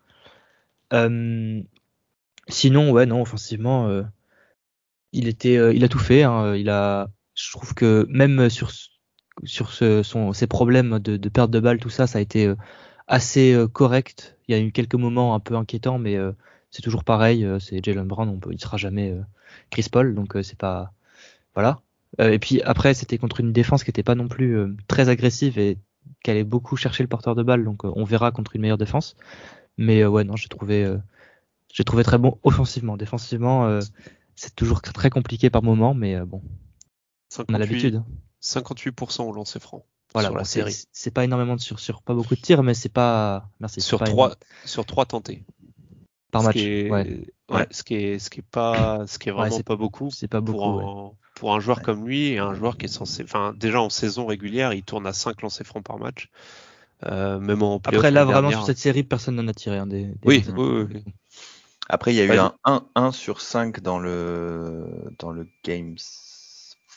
[0.94, 1.62] Euh,
[2.48, 4.04] sinon, ouais, non, offensivement, euh,
[5.16, 6.24] il était, euh, il a tout fait.
[6.24, 6.56] Hein.
[6.56, 8.72] Il a, je trouve que même sur,
[9.44, 12.54] sur ce, ses problèmes de, perte de balle, tout ça, ça a été
[13.08, 14.38] assez correct.
[14.48, 16.18] Il y a eu quelques moments un peu inquiétants, mais
[16.76, 19.22] c'est toujours pareil, euh, c'est Jalen Brown, on peut, il sera jamais euh,
[19.70, 20.92] Chris Paul, donc euh, c'est pas
[21.54, 21.80] voilà.
[22.20, 25.78] et puis après, c'était contre une défense qui n'était pas non plus très agressive et
[26.22, 29.16] qui allait beaucoup chercher le porteur de balle, donc on verra contre une meilleure défense.
[29.78, 30.94] Mais ouais, non, j'ai trouvé,
[31.74, 33.80] j'ai trouvé très bon offensivement, défensivement,
[34.36, 36.42] c'est toujours très compliqué par moment, mais bon,
[37.50, 38.04] on a l'habitude.
[38.42, 39.86] 58% au lancer franc.
[40.14, 40.76] Voilà, sur la bon, c'est- série.
[40.92, 43.50] C'est pas énormément de sur, sur pas beaucoup de tirs, mais c'est pas.
[43.60, 43.82] Merci.
[43.82, 44.36] Sur trois, énorme.
[44.66, 45.44] sur trois tentés.
[46.32, 46.58] par Ce match.
[46.58, 49.62] est- Ouais, ouais, ce qui est, ce qui est pas, ce qui est Ouais, vraiment
[49.62, 50.12] pas beaucoup.
[50.12, 50.58] c'est pas beaucoup.
[50.60, 53.82] pour un, pour un joueur comme lui et un joueur qui est censé, enfin déjà
[53.82, 56.30] en saison régulière, il tourne à 5 lancers francs par match.
[57.06, 58.60] Euh, même en Après, là, vraiment, dernière.
[58.60, 59.78] sur cette série, personne n'en a tiré.
[59.78, 60.56] hein, des, des Oui, lancers.
[60.58, 61.14] oui, oui, oui.
[61.90, 64.88] Après, il y a eu un 1, 1 sur 5 dans le,
[65.20, 65.98] dans le Games.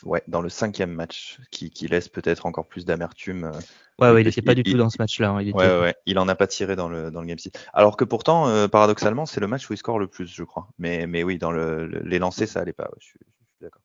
[0.03, 3.43] Ouais, dans le cinquième match, qui, qui laisse peut-être encore plus d'amertume.
[3.43, 3.51] euh,
[3.99, 5.31] Ouais, ouais, il parce était pas du tout dans ce match-là.
[5.31, 5.95] hein, il Ouais, ouais, ouais.
[6.05, 7.51] Il en a pas tiré dans le, dans le Game 6.
[7.73, 10.69] Alors que pourtant, euh, paradoxalement, c'est le match où il score le plus, je crois.
[10.77, 12.85] Mais, mais oui, dans le, le- les lancers, ça allait pas.
[12.85, 13.81] ouais, je suis, je suis d'accord.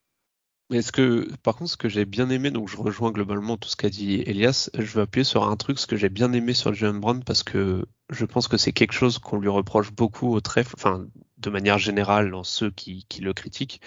[0.70, 3.68] Mais ce que, par contre, ce que j'ai bien aimé, donc je rejoins globalement tout
[3.68, 6.55] ce qu'a dit Elias, je veux appuyer sur un truc, ce que j'ai bien aimé
[6.55, 10.33] sur Jalen Brown, parce que je pense que c'est quelque chose qu'on lui reproche beaucoup
[10.33, 13.83] au trèfle, enfin, de manière générale, dans ceux qui, qui le critiquent.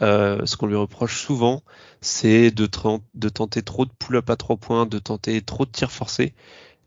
[0.00, 1.62] Euh, ce qu'on lui reproche souvent,
[2.00, 6.34] c'est de tenter trop de pull-up à trois points, de tenter trop de tirs forcés,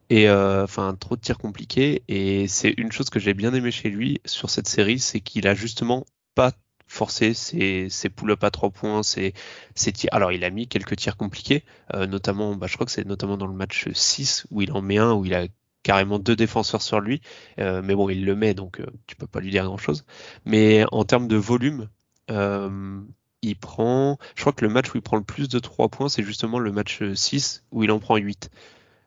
[0.09, 2.03] et euh, enfin, trop de tirs compliqués.
[2.07, 5.47] Et c'est une chose que j'ai bien aimé chez lui sur cette série, c'est qu'il
[5.47, 6.51] a justement pas
[6.95, 9.33] forcé ses, pull-up à trois points, ses,
[9.75, 10.09] tirs.
[10.13, 13.37] Alors, il a mis quelques tirs compliqués, euh, notamment, bah, je crois que c'est notamment
[13.37, 15.45] dans le match 6 où il en met un, où il a
[15.83, 17.21] carrément deux défenseurs sur lui.
[17.59, 20.05] Euh, mais bon, il le met, donc euh, tu peux pas lui dire grand-chose.
[20.45, 21.89] Mais en termes de volume,
[22.31, 22.99] euh,
[23.41, 26.09] il prend, je crois que le match où il prend le plus de 3 points,
[26.09, 28.49] c'est justement le match 6 où il en prend 8.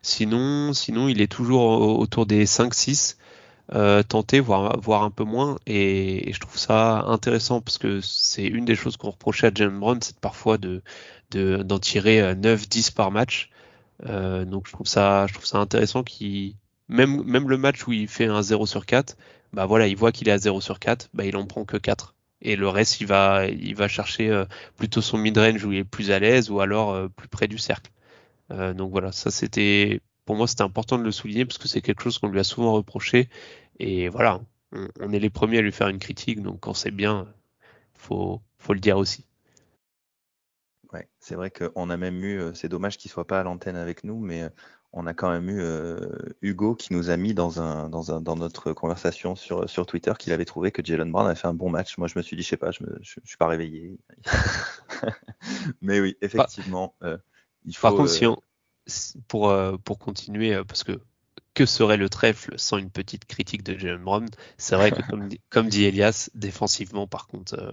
[0.03, 3.17] Sinon, sinon il est toujours au- autour des 5-6
[3.75, 5.59] euh, tenté, voire, voire un peu moins.
[5.67, 9.51] Et, et je trouve ça intéressant parce que c'est une des choses qu'on reprochait à
[9.55, 10.83] Jalen Brown, c'est parfois de
[11.31, 13.51] de- d'en tirer euh, 9-10 par match.
[14.07, 16.55] Euh, donc je trouve ça, je trouve ça intéressant qu'il
[16.89, 19.17] même, même le match où il fait un 0 sur 4,
[19.53, 21.77] bah voilà, il voit qu'il est à 0 sur 4, bah il en prend que
[21.77, 22.15] 4.
[22.43, 24.45] Et le reste, il va, il va chercher euh,
[24.77, 27.59] plutôt son mid-range où il est plus à l'aise ou alors euh, plus près du
[27.59, 27.91] cercle.
[28.53, 31.81] Euh, donc voilà, ça c'était, pour moi c'était important de le souligner parce que c'est
[31.81, 33.31] quelque chose qu'on lui a souvent reproché.
[33.79, 36.91] Et voilà, on, on est les premiers à lui faire une critique, donc quand c'est
[36.91, 37.27] bien,
[37.95, 39.25] faut, faut le dire aussi.
[40.93, 43.77] Ouais, c'est vrai qu'on a même eu, euh, c'est dommage qu'il soit pas à l'antenne
[43.77, 44.49] avec nous, mais euh,
[44.93, 45.99] on a quand même eu euh,
[46.43, 50.13] Hugo qui nous a mis dans un, dans un, dans notre conversation sur, sur Twitter
[50.19, 51.99] qu'il avait trouvé que Jalen Brown a fait un bon match.
[51.99, 53.99] Moi, je me suis dit, je sais pas, je, je suis pas réveillé.
[55.83, 57.19] mais oui, effectivement, euh,
[57.65, 57.89] il faut.
[57.89, 58.43] Par contre, euh, si on, si-
[59.29, 61.01] pour, euh, pour continuer, euh, parce que
[61.55, 64.29] que serait le trèfle sans une petite critique de Jalen Brown?
[64.59, 67.73] C'est vrai que comme, dit- comme dit Elias, défensivement, par contre, euh,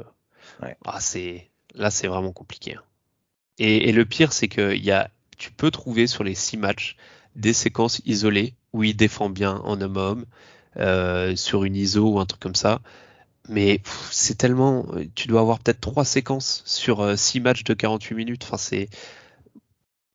[0.61, 0.77] Ouais.
[0.85, 2.75] ah, c'est là c'est vraiment compliqué.
[2.75, 2.83] hein.
[3.59, 6.95] Et, et le pire, c'est que y a, tu peux trouver sur les six matchs
[7.35, 10.25] des séquences isolées où il défend bien en homme à homme,
[10.77, 12.81] euh, sur une ISO ou un truc comme ça.
[13.49, 18.43] Mais c'est tellement, tu dois avoir peut-être trois séquences sur six matchs de 48 minutes.
[18.45, 18.89] Enfin, c'est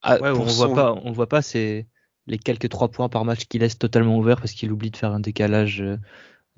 [0.02, 1.86] ah, Ouais, on son- voit pas, on voit pas c'est
[2.26, 5.12] les quelques trois points par match qu'il laisse totalement ouvert parce qu'il oublie de faire
[5.12, 5.96] un décalage euh,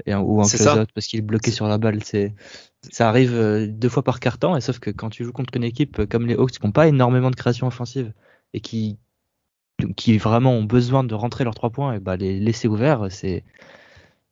[0.06, 2.02] et un, ou un close-out parce qu'il est bloqué sur la balle.
[2.04, 2.34] C'est
[2.90, 5.64] ça arrive euh, deux fois par carton et sauf que quand tu joues contre une
[5.64, 8.12] équipe euh, comme les Hawks qui n'ont pas énormément de création offensive
[8.54, 8.98] et qui
[9.96, 13.44] qui vraiment ont besoin de rentrer leurs trois points et bah les laisser ouverts c'est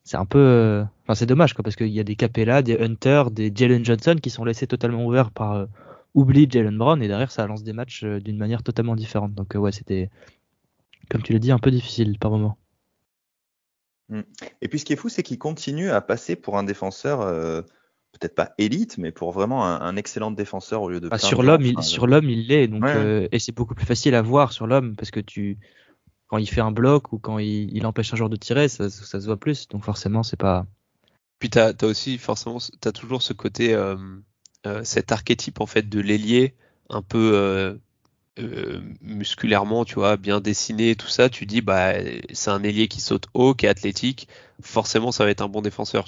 [0.05, 3.25] c'est un peu enfin c'est dommage quoi parce qu'il y a des Capella, des Hunter,
[3.31, 5.67] des Jalen Johnson qui sont laissés totalement ouverts par
[6.15, 9.35] oubli de Jalen Brown et derrière ça lance des matchs euh, d'une manière totalement différente.
[9.35, 10.11] Donc euh, ouais, c'était
[11.09, 12.57] comme tu l'as dit un peu difficile par moment.
[14.61, 17.63] Et puis ce qui est fou, c'est qu'il continue à passer pour un défenseur, euh,
[18.13, 21.09] peut-être pas élite, mais pour vraiment un, un excellent défenseur au lieu de.
[21.09, 23.75] Bah, sur l'homme, il, Enfin, sur l'homme, il l'est donc Ouais, euh, et c'est beaucoup
[23.75, 25.59] plus facile à voir sur l'homme parce que tu
[26.27, 28.89] quand il fait un bloc ou quand il, il empêche un joueur de tirer, ça,
[28.91, 29.69] ça se voit plus.
[29.69, 30.67] Donc forcément, c'est pas
[31.39, 33.97] Puis t'as as aussi forcément, t'as toujours ce côté, euh,
[34.85, 36.55] cet archétype en fait de l'ailier
[36.91, 37.75] un peu euh,
[38.39, 41.29] euh, musculairement, tu vois, bien dessiné, tout ça.
[41.31, 41.95] Tu dis bah
[42.33, 44.29] c'est un ailier qui saute haut, qui est athlétique.
[44.63, 46.07] Forcément, ça va être un bon défenseur.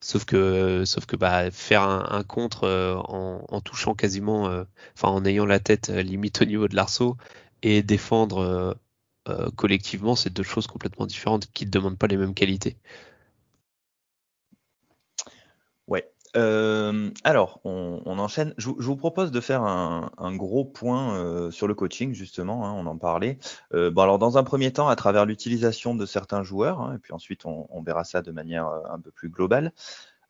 [0.00, 4.64] Sauf que, sauf que bah faire un, contre euh, en, touchant quasiment, euh,
[4.96, 7.16] enfin en ayant la tête euh, limite au niveau de l'arceau
[7.62, 8.74] et défendre euh,
[9.28, 12.76] euh, collectivement, c'est deux choses complètement différentes qui ne demandent pas les mêmes qualités.
[15.86, 16.12] Ouais.
[16.34, 18.54] Euh, alors, on, on enchaîne.
[18.56, 22.14] Je, vous- je vous propose de faire un, un gros point euh, sur le coaching,
[22.14, 23.38] justement, hein, on en parlait.
[23.74, 26.98] Euh, bon, alors, dans un premier temps, à travers l'utilisation de certains joueurs, hein, et
[26.98, 29.72] puis ensuite, on, on verra ça de manière euh, un peu plus globale.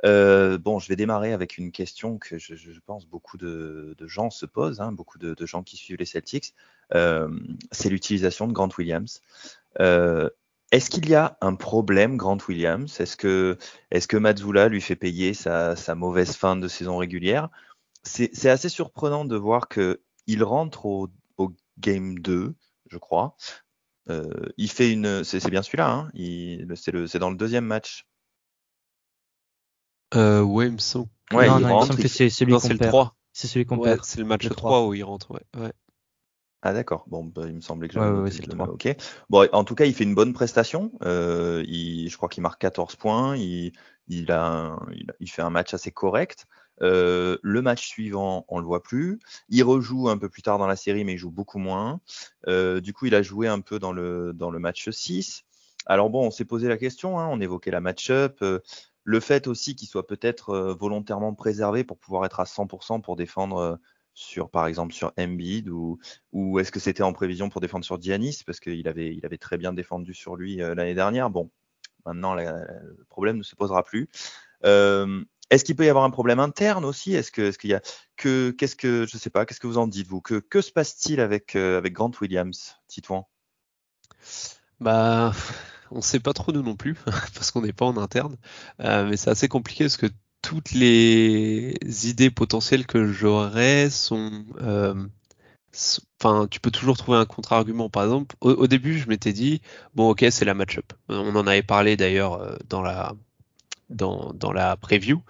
[0.05, 4.07] Euh, bon, je vais démarrer avec une question que je, je pense beaucoup de, de
[4.09, 6.55] gens se posent, hein, beaucoup de, de gens qui suivent les Celtics.
[6.95, 7.29] Euh,
[7.73, 9.23] c'est l'utilisation de Grant Williams.
[10.73, 12.99] Est-ce qu'il y a un problème, Grant Williams?
[12.99, 13.59] Est-ce que
[13.93, 17.49] est-ce que Mazzula lui fait payer sa, sa mauvaise fin de saison régulière?
[18.05, 22.55] C'est assez surprenant de voir que il rentre au, au game 2,
[22.91, 23.37] je crois.
[24.11, 25.23] Euh, il fait une.
[25.25, 26.11] C'est bien celui-là, hein
[26.75, 28.07] c'est le- c'est dans le deuxième match.
[30.15, 31.09] Euh, ouais, il me semble.
[31.31, 32.73] que- Ouais, non, il non, il me rentre, semble il- que c'est celui qu'on c'est
[32.73, 32.91] le perd.
[32.91, 33.17] 3.
[33.33, 34.05] C'est celui qu'on Ouais, perd.
[34.05, 35.31] c'est le match le 3 où il rentre.
[35.31, 35.41] Ouais.
[35.57, 35.73] ouais.
[36.65, 38.69] Ah d'accord, bon, bah, il me semblait que Ouais, j'avais ouais, c'est le le- 3.
[38.69, 38.89] Ok.
[39.31, 40.93] Bon, en tout cas, il fait une bonne prestation.
[41.03, 43.37] Euh, il, je crois qu'il marque 14 points.
[43.37, 43.73] Il,
[44.09, 46.47] il, a un- il, a- il fait un match assez correct.
[46.81, 49.19] Euh, le match suivant, on le voit plus.
[49.49, 52.01] Il rejoue un peu plus tard dans la série, mais il joue beaucoup moins.
[52.47, 55.43] Euh, du coup, il a joué un peu dans le, dans le match 6.
[55.87, 58.39] Alors bon, on s'est posé la question, hein, on évoquait la match-up.
[58.43, 58.61] euh,
[59.05, 63.17] le fait aussi qu'il soit peut-être euh, volontairement préservé pour pouvoir être à 100% pour
[63.17, 63.77] défendre euh,
[64.15, 65.99] sur, par exemple, sur Embiid ou,
[66.33, 68.43] ou est-ce que c'était en prévision pour défendre sur Giannis?
[68.45, 71.31] Parce qu'il avait, il avait très bien défendu sur lui euh, l'année dernière.
[71.31, 71.51] Bon,
[72.05, 74.09] maintenant le problème ne se posera plus.
[74.65, 77.15] Euh, est-ce qu'il peut y avoir un problème interne aussi?
[77.15, 77.83] Est-ce que, est-ce qu'il y a
[78.17, 80.21] que, qu'est-ce que, je sais pas, qu'est-ce que vous en dites vous?
[80.21, 83.29] Que, que se passe-t-il avec euh, avec Grant Williams, Titouan?
[84.81, 85.33] Bah,
[85.91, 86.95] on sait pas trop nous non plus,
[87.35, 88.37] parce qu'on n'est pas en interne.
[88.79, 90.07] Mais c'est assez compliqué parce que
[90.53, 91.75] toutes les
[92.09, 94.45] idées potentielles que j'aurais sont.
[94.61, 94.95] euh,
[96.23, 97.89] Enfin, tu peux toujours trouver un contre-argument.
[97.91, 99.61] Par exemple, au, au début, je m'étais dit,
[99.95, 100.93] bon, ok, c'est la match-up.
[101.09, 103.15] On en avait parlé d'ailleurs euh, dans la
[103.95, 105.23] dans, la preview.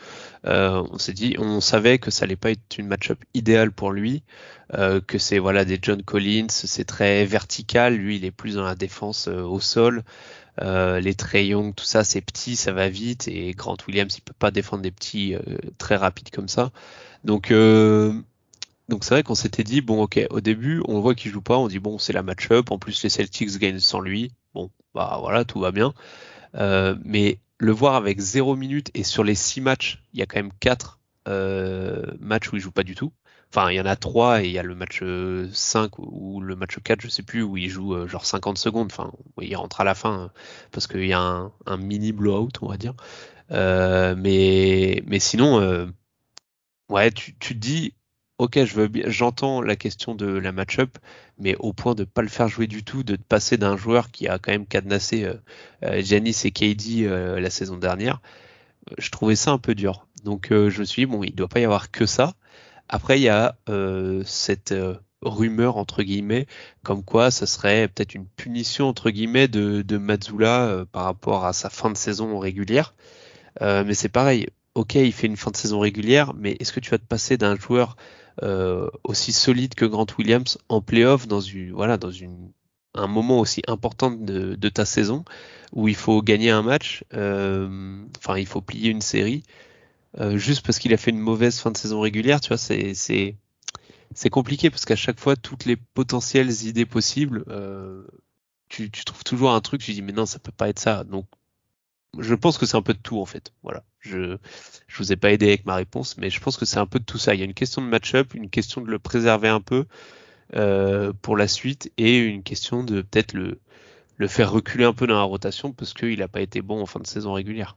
[0.46, 3.92] Euh, on s'est dit, on savait que ça allait pas être une match-up idéale pour
[3.92, 4.22] lui,
[4.74, 7.94] euh, que c'est voilà des John Collins, c'est très vertical.
[7.94, 10.02] Lui, il est plus dans la défense euh, au sol.
[10.60, 13.26] Les Trey Young, tout ça, c'est petit, ça va vite.
[13.28, 15.34] Et Grant Williams, il peut pas défendre des petits
[15.78, 16.70] très rapides comme ça.
[17.24, 17.50] Donc
[18.88, 21.56] donc c'est vrai qu'on s'était dit bon ok au début on voit qu'il joue pas
[21.56, 25.16] on dit bon c'est la match-up en plus les Celtics gagnent sans lui bon bah
[25.20, 25.94] voilà tout va bien
[26.52, 30.38] mais le voir avec 0 minutes et sur les 6 matchs il y a quand
[30.38, 30.98] même 4
[32.20, 33.12] matchs où il joue pas du tout.
[33.54, 36.40] Enfin il y en a 3 et il y a le match euh, 5 ou
[36.40, 38.90] le match 4 je sais plus où il joue euh, genre 50 secondes.
[38.90, 40.28] Enfin il rentre à la fin euh,
[40.72, 42.94] parce qu'il y a un, un mini blowout on va dire.
[43.50, 45.86] Euh, mais mais sinon euh,
[46.88, 47.94] ouais tu, tu te dis
[48.42, 50.98] ok je j'entends la question de la match-up
[51.38, 54.26] mais au point de pas le faire jouer du tout de passer d'un joueur qui
[54.26, 55.34] a quand même cadenassé euh,
[55.84, 58.20] euh, et KD euh, la saison dernière
[58.90, 60.08] euh, je trouvais ça un peu dur.
[60.24, 62.34] Donc je me suis dit bon il doit pas y avoir que ça.
[62.88, 63.56] Après il y a
[64.24, 64.74] cette
[65.22, 66.46] rumeur entre guillemets
[66.82, 71.52] comme quoi ça serait peut-être une punition entre guillemets de, de Mazzula par rapport à
[71.52, 72.94] sa fin de saison régulière.
[73.60, 74.48] Mais c'est pareil.
[74.74, 77.36] Ok, il fait une fin de saison régulière, mais est-ce que tu vas te passer
[77.36, 77.96] d'un joueur
[78.42, 82.52] euh, aussi solide que Grant Williams en playoff dans une voilà dans une
[82.94, 85.24] un moment aussi important de, de ta saison
[85.72, 89.42] où il faut gagner un match, euh, enfin il faut plier une série
[90.20, 92.94] euh, juste parce qu'il a fait une mauvaise fin de saison régulière, tu vois, c'est
[92.94, 93.36] c'est
[94.14, 98.06] c'est compliqué parce qu'à chaque fois toutes les potentielles idées possibles, euh,
[98.68, 101.04] tu, tu trouves toujours un truc, tu dis mais non ça peut pas être ça,
[101.04, 101.26] donc
[102.18, 103.52] je pense que c'est un peu de tout en fait.
[103.62, 103.84] Voilà.
[104.02, 104.36] Je
[104.88, 106.98] je vous ai pas aidé avec ma réponse, mais je pense que c'est un peu
[106.98, 107.34] de tout ça.
[107.34, 109.86] Il y a une question de match-up, une question de le préserver un peu
[110.54, 113.58] euh, pour la suite, et une question de peut-être le
[114.18, 116.86] le faire reculer un peu dans la rotation parce qu'il n'a pas été bon en
[116.86, 117.76] fin de saison régulière.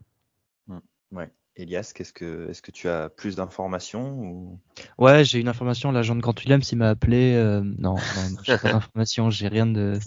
[1.11, 1.31] Ouais.
[1.57, 4.59] Elias, qu'est-ce que, est-ce que tu as plus d'informations ou...
[4.97, 5.91] Ouais, j'ai une information.
[5.91, 7.33] L'agent de Grant Williams, il m'a appelé.
[7.33, 7.95] euh, non, non,
[8.43, 9.29] j'ai pas d'informations.
[9.29, 9.97] J'ai rien de.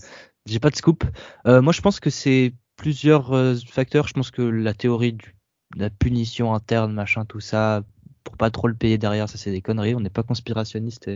[0.44, 1.04] J'ai pas de scoop.
[1.46, 4.08] Euh, moi, je pense que c'est plusieurs euh, facteurs.
[4.08, 5.34] Je pense que la théorie du,
[5.76, 7.82] la punition interne, machin, tout ça,
[8.24, 9.94] pour pas trop le payer derrière, ça c'est des conneries.
[9.94, 11.10] On n'est pas conspirationniste.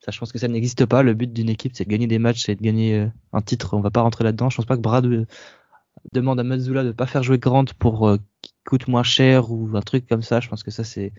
[0.00, 1.02] Ça, je pense que ça n'existe pas.
[1.02, 3.74] Le but d'une équipe, c'est de gagner des matchs, c'est de gagner euh, un titre.
[3.74, 4.50] On va pas rentrer là-dedans.
[4.50, 5.26] Je pense pas que Brad euh,
[6.12, 9.70] demande à Mazzula de pas faire jouer Grant pour euh, qu'il coûte moins cher ou
[9.74, 10.40] un truc comme ça.
[10.40, 11.12] Je pense que ça c'est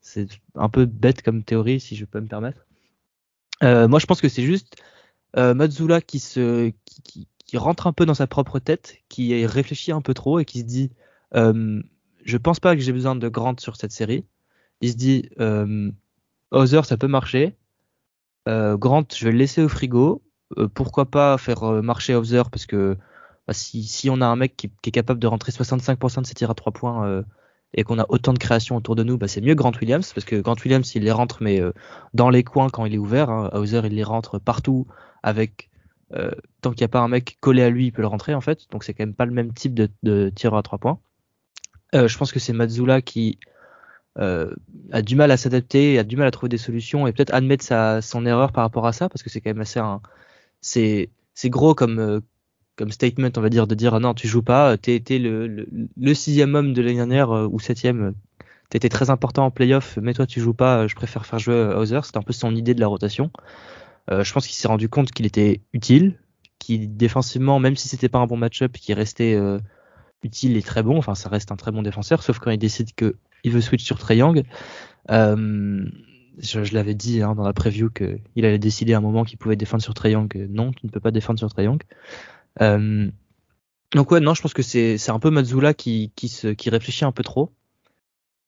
[0.00, 2.64] c'est un peu bête comme théorie, si je peux me permettre.
[3.62, 4.76] Euh, moi, je pense que c'est juste
[5.36, 9.92] euh, qui se qui, qui, qui rentre un peu dans sa propre tête, qui réfléchit
[9.92, 10.90] un peu trop et qui se dit
[12.26, 14.24] je pense pas que j'ai besoin de Grant sur cette série.
[14.80, 15.90] Il se dit euh,
[16.50, 17.56] Hauser, ça peut marcher.
[18.48, 20.22] Euh, Grant, je vais le laisser au frigo.
[20.58, 22.96] Euh, pourquoi pas faire euh, marcher Hauser parce que
[23.46, 26.50] bah, si, on a un mec qui, est capable de rentrer 65% de ses tirs
[26.50, 27.24] à 3 points
[27.74, 30.24] et qu'on a autant de créations autour de nous, bah, c'est mieux Grant Williams parce
[30.24, 31.60] que Grant Williams il les rentre mais
[32.12, 33.30] dans les coins quand il est ouvert.
[33.30, 33.50] Hein.
[33.54, 34.86] Il les rentre partout
[35.22, 35.70] avec
[36.14, 38.34] euh, tant qu'il n'y a pas un mec collé à lui, il peut le rentrer
[38.34, 38.70] en fait.
[38.70, 41.00] Donc c'est quand même pas le même type de, de tireur à 3 points.
[41.94, 43.38] Euh, je pense que c'est Mazzula qui
[44.18, 44.54] euh,
[44.92, 47.64] a du mal à s'adapter, a du mal à trouver des solutions et peut-être admettre
[47.64, 50.00] sa, son erreur par rapport à ça parce que c'est quand même assez un,
[50.60, 51.10] c'est
[51.44, 52.20] gros comme euh,
[52.76, 55.46] comme statement on va dire de dire ah non tu joues pas t'es le,
[55.96, 58.14] le, sixième homme de l'année dernière ou septième
[58.68, 62.00] t'étais très important en playoff, mais toi tu joues pas, je préfère faire jouer Hauser.
[62.02, 63.30] C'était un peu son idée de la rotation.
[64.10, 66.18] je pense qu'il s'est rendu compte qu'il était utile,
[66.58, 69.38] qu'il défensivement, même si c'était pas un bon match-up, qu'il restait
[70.26, 70.98] utile et très bon.
[70.98, 73.84] Enfin, ça reste un très bon défenseur, sauf quand il décide que il veut switch
[73.84, 74.42] sur Triangle.
[75.10, 75.84] Euh,
[76.38, 79.56] je, l'avais dit hein, dans la preview qu'il allait décider à un moment qu'il pouvait
[79.56, 80.46] défendre sur Triangle.
[80.50, 81.86] Non, tu ne peux pas défendre sur Triangle.
[82.60, 83.10] Euh,
[83.92, 87.22] donc ouais, non, je pense que c'est un peu Mazzula qui, qui réfléchit un peu
[87.22, 87.52] trop.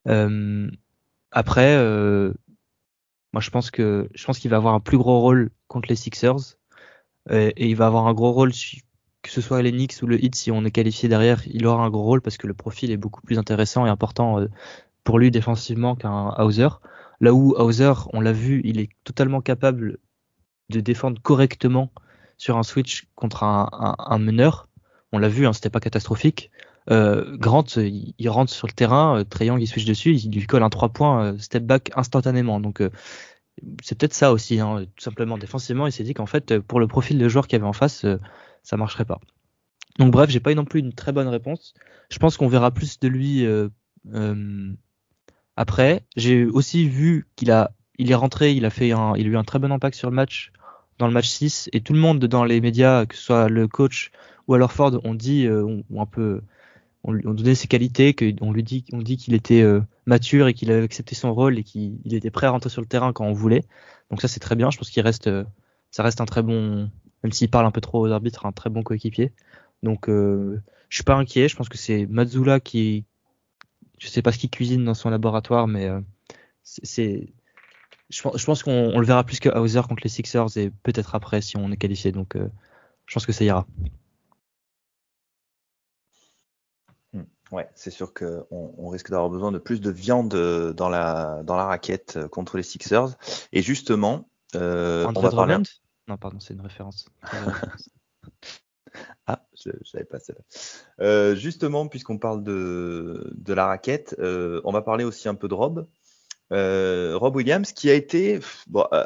[0.07, 0.71] Euh,
[1.31, 2.33] après, euh,
[3.33, 5.97] moi je pense que je pense qu'il va avoir un plus gros rôle contre les
[5.97, 6.57] Sixers
[7.31, 8.53] et, et il va avoir un gros rôle
[9.23, 11.91] que ce soit l'Enix ou le Hit, si on est qualifié derrière, il aura un
[11.91, 14.49] gros rôle parce que le profil est beaucoup plus intéressant et important euh,
[15.05, 16.69] pour lui défensivement qu'un Hauser.
[17.21, 19.99] Là où Hauser, on l'a vu, il est totalement capable
[20.71, 21.91] de défendre correctement
[22.37, 24.69] sur un switch contre un, meneur.
[25.13, 26.51] On l'a vu, hein, c'était pas catastrophique.
[26.91, 30.63] Euh, Grant, il, rentre sur le terrain, euh, Triangle, il switch dessus, il lui colle
[30.63, 32.61] un 3 points, step back instantanément.
[32.61, 32.81] Donc
[33.83, 35.87] c'est peut-être ça aussi, hein, tout simplement défensivement.
[35.87, 38.07] Il s'est dit qu'en fait, pour le profil de joueur qu'il y avait en face,
[38.69, 39.19] ça marcherait pas.
[39.99, 41.73] Donc bref, j'ai pas eu non plus une très bonne réponse.
[42.11, 43.71] Je pense qu'on verra plus de lui euh,
[44.13, 44.73] euh,
[45.57, 46.05] après.
[46.17, 49.45] J'ai aussi vu qu'il a, il est rentré, il a fait il a eu un
[49.45, 50.53] très bon impact sur le match
[50.99, 53.69] dans le match 6 et tout le monde dans les médias, que ce soit le
[53.69, 54.11] coach
[54.49, 56.43] ou alors Ford, ont dit, euh, un peu,
[57.05, 59.65] on, on donné ses qualités, qu'on lui dit, on dit qu'il était
[60.05, 62.87] mature et qu'il avait accepté son rôle et qu'il était prêt à rentrer sur le
[62.87, 63.65] terrain quand on voulait.
[64.11, 64.71] Donc ça c'est très bien.
[64.71, 65.31] Je pense qu'il reste,
[65.91, 66.91] ça reste un très bon,
[67.23, 69.33] même s'il parle un peu trop aux arbitres, un très bon coéquipier.
[69.83, 73.05] Donc euh, je suis pas inquiet, je pense que c'est Mazzula qui
[73.99, 76.01] je sais pas ce qu'il cuisine dans son laboratoire mais euh,
[76.63, 77.33] c'est
[78.11, 81.57] je, pense qu'on le verra plus que Hauser contre les Sixers et peut-être après si
[81.57, 82.49] on est qualifié donc euh,
[83.07, 83.67] je pense que ça ira.
[87.13, 87.23] Hmm.
[87.51, 90.29] Ouais, c'est sûr qu'on on risque d'avoir besoin de plus de viande
[90.75, 93.17] dans la, dans la raquette contre les Sixers.
[93.53, 95.57] Et justement, euh, on va parler...
[96.09, 97.07] Non, pardon, c'est une référence.
[99.27, 100.43] ah, je ne savais pas celle
[101.01, 105.49] euh, justement, puisqu'on parle de, de, la raquette, euh, on va parler aussi un peu
[105.49, 105.87] de Rob.
[106.51, 108.41] Euh, Rob Williams, qui a été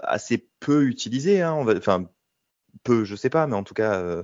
[0.04, 2.08] assez peu utilisé, hein, enfin
[2.84, 4.22] peu, je sais pas, mais en tout cas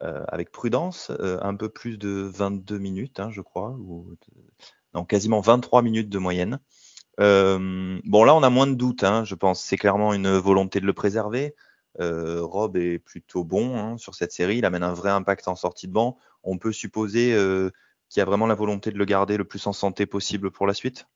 [0.00, 4.14] avec prudence, un peu plus de 22 minutes, hein, je crois, ou
[4.94, 6.60] non, quasiment 23 minutes de moyenne.
[7.18, 9.64] bon, là, on a moins de doutes, hein, je pense.
[9.64, 11.54] C'est clairement une volonté de le préserver.
[12.00, 14.58] Euh, Rob est plutôt bon hein, sur cette série.
[14.58, 16.16] Il amène un vrai impact en sortie de banc.
[16.44, 17.70] On peut supposer euh,
[18.08, 20.66] qu'il y a vraiment la volonté de le garder le plus en santé possible pour
[20.66, 21.06] la suite?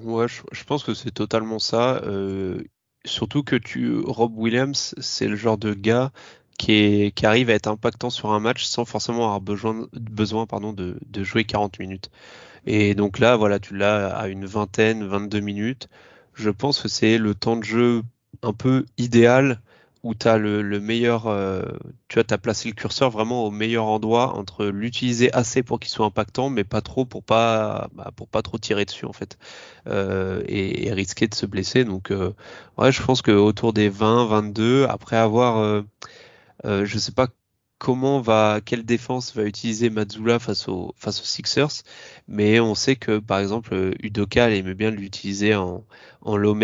[0.00, 2.02] Ouais, je, pense que c'est totalement ça.
[2.04, 2.62] Euh,
[3.04, 3.56] surtout que
[4.04, 6.10] Rob Williams, c'est le genre de gars
[6.58, 11.78] qui, arrive à être impactant sur un match sans forcément avoir besoin, de jouer 40
[11.78, 12.10] minutes.
[12.66, 15.88] Et donc là, voilà, tu l'as à une vingtaine, 22 minutes.
[16.34, 18.02] Je pense que c'est le temps de jeu
[18.42, 19.60] un peu idéal
[20.02, 21.62] où tu as le, meilleur, euh,
[22.08, 25.90] tu as, as placé le curseur vraiment au meilleur endroit entre l'utiliser assez pour qu'il
[25.90, 29.38] soit impactant, mais pas trop pour pas, bah, pour pas trop tirer dessus en fait,
[29.86, 31.84] euh, et, risquer de se blesser.
[31.84, 32.34] Donc, euh,
[32.78, 35.84] ouais, je pense que autour des 20, 22, après avoir,
[36.64, 37.28] je sais pas
[37.78, 41.82] comment va, quelle défense va utiliser Mazzula face aux, Sixers,
[42.28, 45.84] mais on sait que par exemple Udoka aimait bien l'utiliser en,
[46.22, 46.54] en low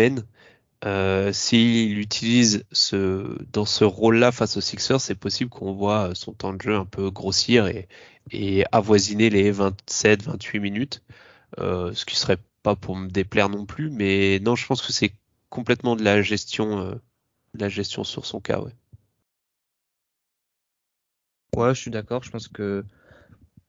[0.85, 6.33] euh, S'il utilise ce, dans ce rôle-là face aux Sixers, c'est possible qu'on voit son
[6.33, 7.87] temps de jeu un peu grossir et,
[8.31, 11.03] et avoisiner les 27-28 minutes,
[11.59, 14.93] euh, ce qui serait pas pour me déplaire non plus, mais non, je pense que
[14.93, 15.13] c'est
[15.49, 16.95] complètement de la gestion, euh,
[17.55, 18.73] de la gestion sur son cas, ouais.
[21.55, 22.23] Ouais, je suis d'accord.
[22.23, 22.85] Je pense que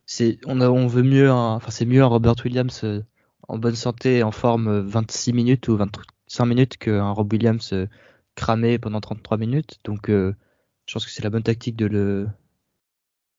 [0.07, 3.03] c'est on, veut mieux, enfin c'est mieux un Robert Williams euh,
[3.49, 7.88] en bonne santé, en forme 26 minutes ou 23 5 minutes qu'un Rob Williams euh,
[8.37, 9.81] cramé pendant 33 minutes.
[9.85, 10.33] Donc, euh,
[10.87, 12.29] je pense que c'est la bonne tactique de le,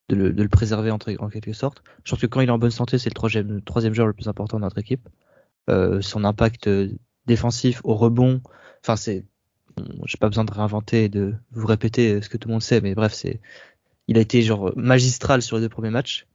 [0.10, 1.84] de le, de le préserver en, quelque sorte.
[2.04, 4.14] Je pense que quand il est en bonne santé, c'est le troisième, troisième joueur le
[4.14, 5.08] plus important de notre équipe.
[5.70, 6.70] Euh, son impact
[7.28, 8.42] défensif au rebond,
[8.84, 9.26] enfin, c'est.
[10.06, 12.82] J'ai pas besoin de réinventer et de vous répéter ce que tout le monde sait,
[12.82, 13.40] mais bref, c'est.
[14.10, 16.28] Il a été genre magistral sur les deux premiers matchs.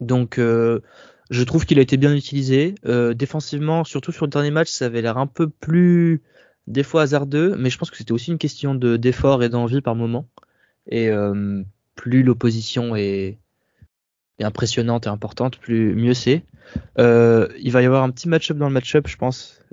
[0.00, 0.80] Donc, euh,
[1.32, 2.74] je trouve qu'il a été bien utilisé.
[2.84, 6.22] Euh, défensivement, surtout sur le dernier match, ça avait l'air un peu plus
[6.66, 9.80] des fois hasardeux, mais je pense que c'était aussi une question de d'effort et d'envie
[9.80, 10.28] par moment.
[10.86, 11.62] Et euh,
[11.94, 13.38] plus l'opposition est,
[14.40, 16.44] impressionnante et importante, plus mieux c'est.
[16.98, 19.64] Euh, il va y avoir un petit match-up dans le match-up, je pense,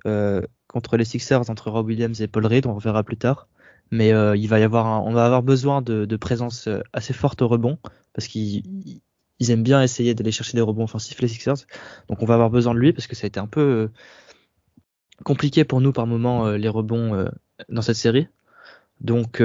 [0.67, 2.67] contre les Sixers entre Rob Williams et Paul Reed.
[2.67, 3.47] On verra plus tard.
[3.91, 7.47] Mais il va y avoir, on va avoir besoin de, de présence assez forte au
[7.47, 7.79] rebond
[8.13, 9.01] parce qu'il
[9.39, 11.65] ils aiment bien essayer d'aller chercher des rebonds offensifs, les Sixers.
[12.09, 13.87] Donc on va avoir besoin de lui parce que ça a été un peu euh,
[15.23, 17.29] compliqué pour nous par moment euh, les rebonds euh,
[17.69, 18.27] dans cette série.
[19.01, 19.41] Donc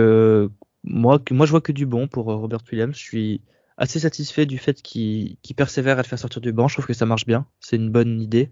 [0.82, 2.96] moi, je vois que du bon pour Robert Williams.
[2.96, 3.40] Je suis
[3.76, 6.66] assez satisfait du fait qu'il persévère à le faire sortir du banc.
[6.66, 7.46] Je trouve que ça marche bien.
[7.60, 8.50] C'est une bonne idée.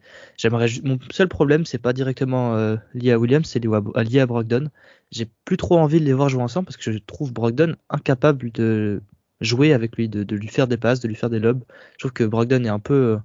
[0.85, 4.71] Mon seul problème, c'est pas directement lié à Williams, c'est lié à Brogdon.
[5.11, 8.53] J'ai plus trop envie de les voir jouer ensemble parce que je trouve Brogdon incapable
[8.53, 9.03] de
[9.43, 11.63] jouer avec lui, de, lui faire des passes, de lui faire des lobes.
[11.95, 12.95] Je trouve que Brogdon est un peu.
[12.95, 13.19] Euh,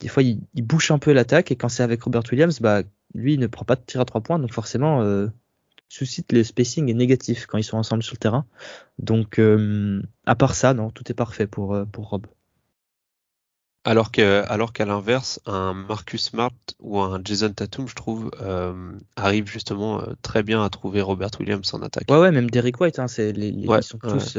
[0.00, 2.82] des fois, il, bouche un peu l'attaque et quand c'est avec Robert Williams, bah,
[3.14, 5.28] lui, il ne prend pas de tir à trois points, donc forcément, euh,
[5.88, 8.44] suscite le spacing est négatif quand ils sont ensemble sur le terrain.
[8.98, 12.26] Donc, euh, à part ça, non, tout est parfait pour, euh, pour Rob.
[13.84, 16.50] Alors qu'à alors l'inverse, un Marcus Smart
[16.80, 18.32] ou un Jason Tatum, je trouve,
[19.14, 22.10] arrive justement très bien à trouver Robert Williams en attaque.
[22.10, 24.36] Ouais, ouais, même Derrick White, hein, c'est les, ils sont tous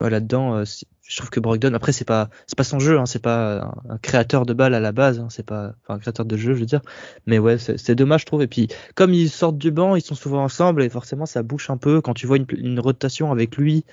[0.00, 0.64] là-dedans, euh,
[1.02, 3.98] je trouve que Brogdon, après c'est pas c'est pas son jeu, hein, c'est pas un,
[3.98, 6.60] créateur de balles à la base, hein, c'est pas enfin un créateur de jeu, je
[6.60, 6.82] veux dire.
[7.26, 8.42] Mais ouais, c'est dommage, je trouve.
[8.42, 11.70] Et puis comme ils sortent du banc, ils sont souvent ensemble et forcément ça bouche
[11.70, 13.84] un peu quand tu vois une, rotation avec lui,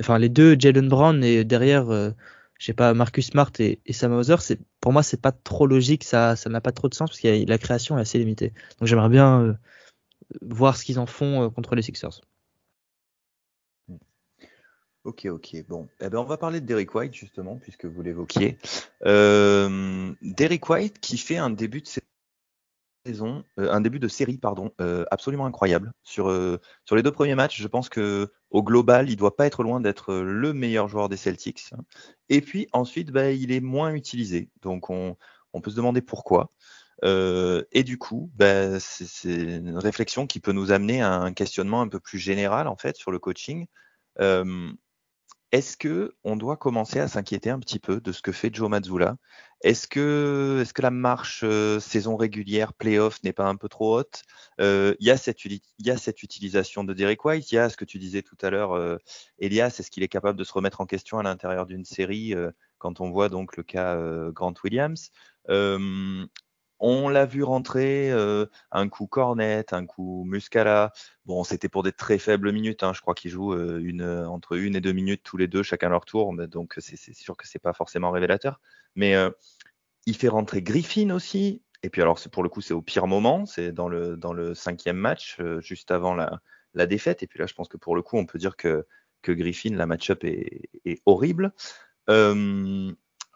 [0.00, 2.10] enfin les deux, Jalen Brown et derrière, euh,
[2.58, 6.04] je sais pas Marcus Smart et, Sam Hauser, c'est pour moi c'est pas trop logique,
[6.04, 8.52] ça ça n'a pas trop de sens parce que la création est assez limitée.
[8.80, 9.54] Donc j'aimerais bien euh,
[10.42, 12.20] voir ce qu'ils en font contre les Sixers.
[15.04, 15.64] Ok, ok.
[15.68, 18.56] Bon, eh ben, on va parler de Derek White justement, puisque vous l'évoquiez.
[19.04, 21.88] Euh, Derek White qui fait un début de
[23.04, 25.92] saison, euh, un début de série, pardon, euh, absolument incroyable.
[26.04, 29.46] Sur, euh, sur les deux premiers matchs, je pense que au global, il doit pas
[29.46, 31.70] être loin d'être le meilleur joueur des Celtics.
[32.30, 34.48] Et puis ensuite, bah, il est moins utilisé.
[34.62, 35.16] Donc on,
[35.52, 36.50] on peut se demander pourquoi.
[37.02, 41.88] et du coup, bah, c'est une réflexion qui peut nous amener à un questionnement un
[41.88, 43.66] peu plus général en fait sur le coaching.
[44.20, 44.72] Euh,
[45.54, 48.68] est-ce que on doit commencer à s'inquiéter un petit peu de ce que fait Joe
[48.68, 49.18] Mazzulla?
[49.60, 54.24] Est-ce que, la marche euh, saison régulière, playoff n'est pas un peu trop haute?
[54.60, 55.44] Euh, Il y, a cette,
[56.24, 58.96] utilisation de Derek White, il y a ce que tu disais tout à l'heure, euh,
[59.38, 62.34] Elias, est-ce qu'il est capable de se remettre en question à l'intérieur d'une série
[62.78, 63.96] quand on voit donc le cas
[64.32, 65.12] Grant Williams?
[66.86, 70.92] On l'a vu rentrer euh, un coup Cornet, un coup Muscala.
[71.24, 72.82] Bon, c'était pour des très faibles minutes.
[72.82, 72.92] Hein.
[72.92, 75.88] Je crois qu'ils jouent euh, une, entre une et deux minutes tous les deux, chacun
[75.88, 76.34] leur tour.
[76.46, 78.60] Donc c'est sûr que c'est pas forcément révélateur.
[78.96, 79.30] Mais euh,
[80.04, 81.62] il fait rentrer Griffin aussi.
[81.82, 85.38] Et puis alors pour le coup c'est au pire moment, c'est dans le cinquième match,
[85.60, 87.22] juste avant la, défaite.
[87.22, 88.86] Et puis là je pense que pour le coup on peut dire que
[89.22, 91.52] Griffin la match-up est horrible.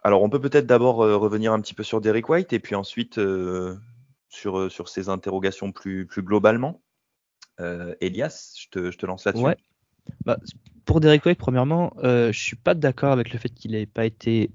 [0.04, 2.74] Alors, on peut peut-être d'abord euh, revenir un petit peu sur Derek White et puis
[2.74, 3.76] ensuite euh,
[4.28, 6.82] sur, euh, sur ses interrogations plus, plus globalement.
[8.00, 9.44] Elias, je te, je te lance là-dessus.
[9.44, 9.56] Ouais.
[10.24, 10.38] Bah,
[10.84, 14.52] pour Derek White, premièrement, je suis pas d'accord avec le fait qu'il n'ait pas été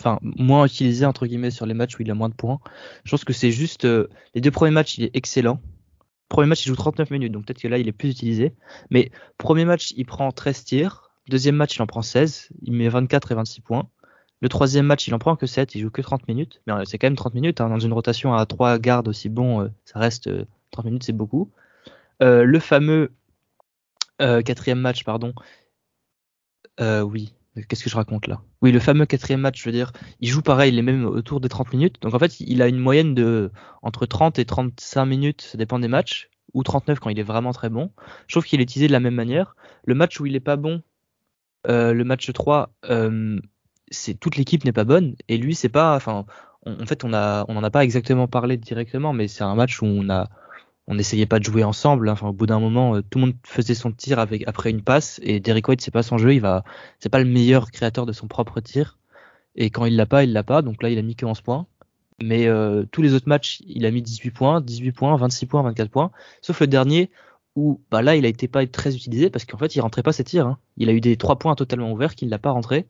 [0.00, 2.58] enfin moins utilisé entre guillemets sur les matchs où il a moins de points.
[3.04, 3.86] Je pense que c'est juste
[4.34, 5.60] les deux premiers matchs, il est excellent.
[6.30, 8.54] Premier match, il joue 39 minutes, donc peut-être que là, il est plus utilisé.
[8.90, 11.10] Mais premier match, il prend 13 tirs.
[11.28, 12.50] Deuxième match, il en prend 16.
[12.62, 13.88] Il met 24 et 26 points.
[14.40, 16.62] Le troisième match, il en prend que 7, il joue que 30 minutes.
[16.66, 17.60] Mais euh, c'est quand même 30 minutes.
[17.60, 17.68] Hein.
[17.68, 20.30] dans une rotation à 3 gardes aussi bon, euh, ça reste
[20.70, 21.50] 30 euh, minutes, c'est beaucoup.
[22.20, 23.12] le fameux
[24.18, 25.32] quatrième match, pardon.
[26.78, 27.34] oui,
[27.68, 28.40] qu'est-ce que je raconte là?
[28.62, 31.40] Oui, le fameux quatrième match, je veux dire, il joue pareil, il est même autour
[31.40, 32.00] des 30 minutes.
[32.02, 33.50] Donc en fait, il a une moyenne de
[33.82, 37.52] entre 30 et 35 minutes, ça dépend des matchs, ou 39 quand il est vraiment
[37.52, 37.92] très bon.
[38.26, 39.56] Je trouve qu'il est utilisé de la même manière.
[39.84, 40.82] Le match où il est pas bon,
[41.66, 42.70] le match 3,
[43.90, 46.24] c'est toute l'équipe n'est pas bonne et lui c'est pas enfin
[46.66, 49.86] en fait on a en a pas exactement parlé directement mais c'est un match où
[49.86, 50.28] on a
[50.94, 53.74] n'essayait pas de jouer ensemble enfin au bout d'un moment euh, tout le monde faisait
[53.74, 56.64] son tir après une passe et Derrick White c'est pas son jeu il va
[56.98, 58.98] c'est pas le meilleur créateur de son propre tir
[59.56, 61.40] et quand il l'a pas il l'a pas donc là il a mis que 11
[61.42, 61.66] points.
[62.22, 65.62] Mais euh, tous les autres matchs il a mis 18 points 18 points 26 points
[65.62, 66.10] 24 points
[66.42, 67.10] sauf le dernier
[67.56, 70.12] où bah là il a été pas très utilisé parce qu'en fait il rentrait pas
[70.12, 70.58] ses tirs hein.
[70.76, 72.86] il a eu des 3 points totalement ouverts qu'il n'a pas rentré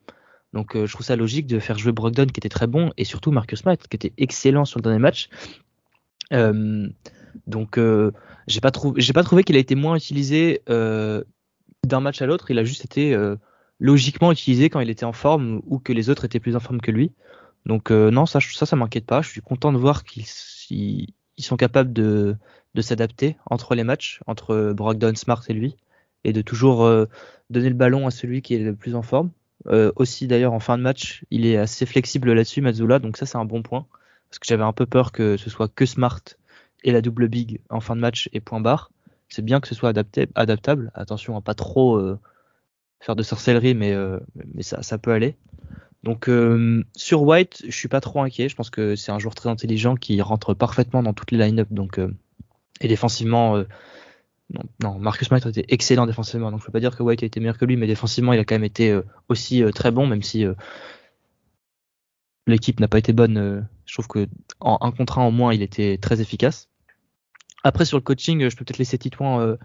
[0.53, 3.05] donc euh, je trouve ça logique de faire jouer Brogdon qui était très bon et
[3.05, 5.29] surtout Marcus Smart qui était excellent sur le dernier match.
[6.33, 6.87] Euh,
[7.47, 8.11] donc euh,
[8.47, 12.51] j'ai pas pas trouvé qu'il a été moins utilisé d'un match à l'autre.
[12.51, 13.17] Il a juste été
[13.79, 16.81] logiquement utilisé quand il était en forme ou que les autres étaient plus en forme
[16.81, 17.11] que lui.
[17.65, 19.21] Donc non ça ça ça m'inquiète pas.
[19.21, 20.25] Je suis content de voir qu'ils
[20.69, 22.35] ils sont capables de,
[22.75, 25.77] de s'adapter entre les matchs entre Brogdon, Smart et lui
[26.23, 26.89] et de toujours
[27.49, 29.31] donner le ballon à celui qui est le plus en forme.
[29.67, 33.25] Euh, aussi d'ailleurs en fin de match, il est assez flexible là-dessus, Mazzula, donc ça
[33.25, 33.85] c'est un bon point.
[34.29, 36.21] Parce que j'avais un peu peur que ce soit que Smart
[36.83, 38.91] et la double big en fin de match et point barre.
[39.29, 40.91] C'est bien que ce soit adapté, adaptable.
[40.93, 42.19] Attention à pas trop, euh,
[42.99, 43.95] faire de sorcellerie, mais,
[44.53, 45.35] mais ça, ça peut aller.
[46.03, 46.29] Donc
[46.95, 48.49] sur White, je suis pas trop inquiet.
[48.49, 51.67] Je pense que c'est un joueur très intelligent qui rentre parfaitement dans toutes les line-up.
[51.71, 51.99] Donc
[52.79, 53.63] et défensivement,
[54.81, 56.51] non, Marcus Smart était excellent défensivement.
[56.51, 58.39] Donc je peux pas dire que White a été meilleur que lui, mais défensivement, il
[58.39, 58.99] a quand même été
[59.29, 60.45] aussi très bon, même si
[62.47, 63.67] l'équipe n'a pas été bonne.
[63.85, 64.27] je trouve que
[64.59, 66.69] en un contrat en moins, il était très efficace.
[67.63, 69.57] Après sur le coaching, je peux peut-être laisser Titouan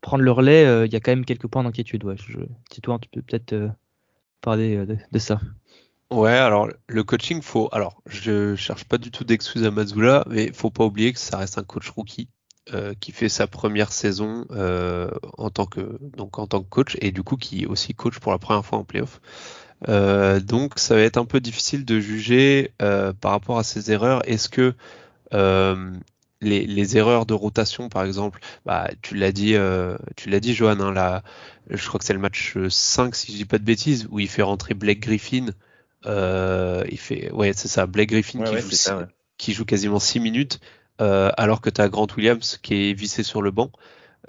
[0.00, 0.86] prendre le relais.
[0.86, 2.04] Il y a quand même quelques points d'inquiétude.
[2.04, 2.16] Ouais.
[2.70, 3.54] Titouan, tu peux peut-être
[4.40, 5.40] parler de ça.
[6.10, 7.68] Ouais, alors le coaching, faut.
[7.72, 11.36] Alors, je cherche pas du tout d'excuses à Mazula, mais faut pas oublier que ça
[11.36, 12.28] reste un coach rookie
[12.74, 16.96] euh, qui fait sa première saison euh, en tant que donc en tant que coach
[17.00, 19.20] et du coup qui aussi coach pour la première fois en playoff.
[19.88, 24.22] Euh, donc ça va être un peu difficile de juger par rapport à ses erreurs.
[24.28, 24.74] Est-ce que
[26.42, 29.56] les, les, erreurs de rotation, par exemple, bah, tu l'as dit,
[30.16, 31.22] tu l'as dit, Johan, hein, là,
[31.70, 34.28] je crois que c'est le match 5, si je dis pas de bêtises, où il
[34.28, 35.46] fait rentrer Blake Griffin
[36.06, 39.06] euh, il fait, ouais, c'est ça, Blake Griffin qui, joue,
[39.38, 40.60] qui, joue, quasiment 6 minutes,
[40.98, 43.70] alors que tu as Grant Williams qui est vissé sur le banc.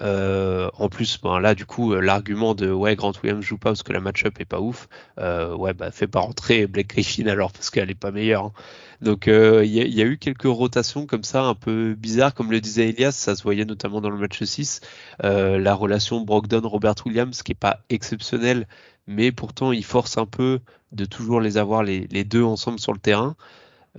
[0.00, 3.70] Euh, en plus, ben là, du coup, euh, l'argument de ouais, Grant Williams joue pas
[3.70, 4.88] parce que la match-up est pas ouf.
[5.18, 8.46] Euh, ouais, bah fais pas rentrer Blake Griffin alors parce qu'elle est pas meilleure.
[8.46, 8.52] Hein.
[9.00, 12.88] Donc il y, a eu quelques rotations comme ça un peu bizarres, comme le disait
[12.88, 14.80] Elias, ça se voyait notamment dans le match 6.
[15.22, 18.66] la relation Brogdon-Robert Williams qui est pas exceptionnelle,
[19.06, 20.58] mais pourtant il force un peu
[20.90, 23.36] de toujours les avoir les deux ensemble sur le terrain.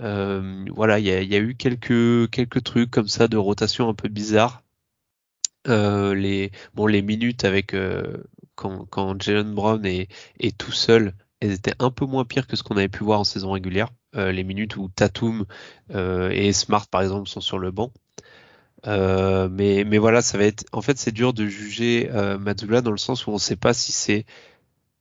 [0.00, 4.08] Euh, voilà, il y a, eu quelques quelques trucs comme ça de rotation un peu
[4.08, 4.62] bizarres.
[5.68, 8.24] Euh, les bon les minutes avec euh,
[8.54, 12.56] quand, quand Jalen Brown est, est, tout seul, elles étaient un peu moins pires que
[12.56, 13.90] ce qu'on avait pu voir en saison régulière.
[14.16, 15.46] Euh, les minutes où Tatum
[15.94, 17.92] euh, et Smart par exemple sont sur le banc.
[18.86, 20.64] mais, mais voilà, ça va être.
[20.72, 22.38] En fait, c'est dur de juger euh,
[22.82, 24.24] dans le sens où on ne sait pas si c'est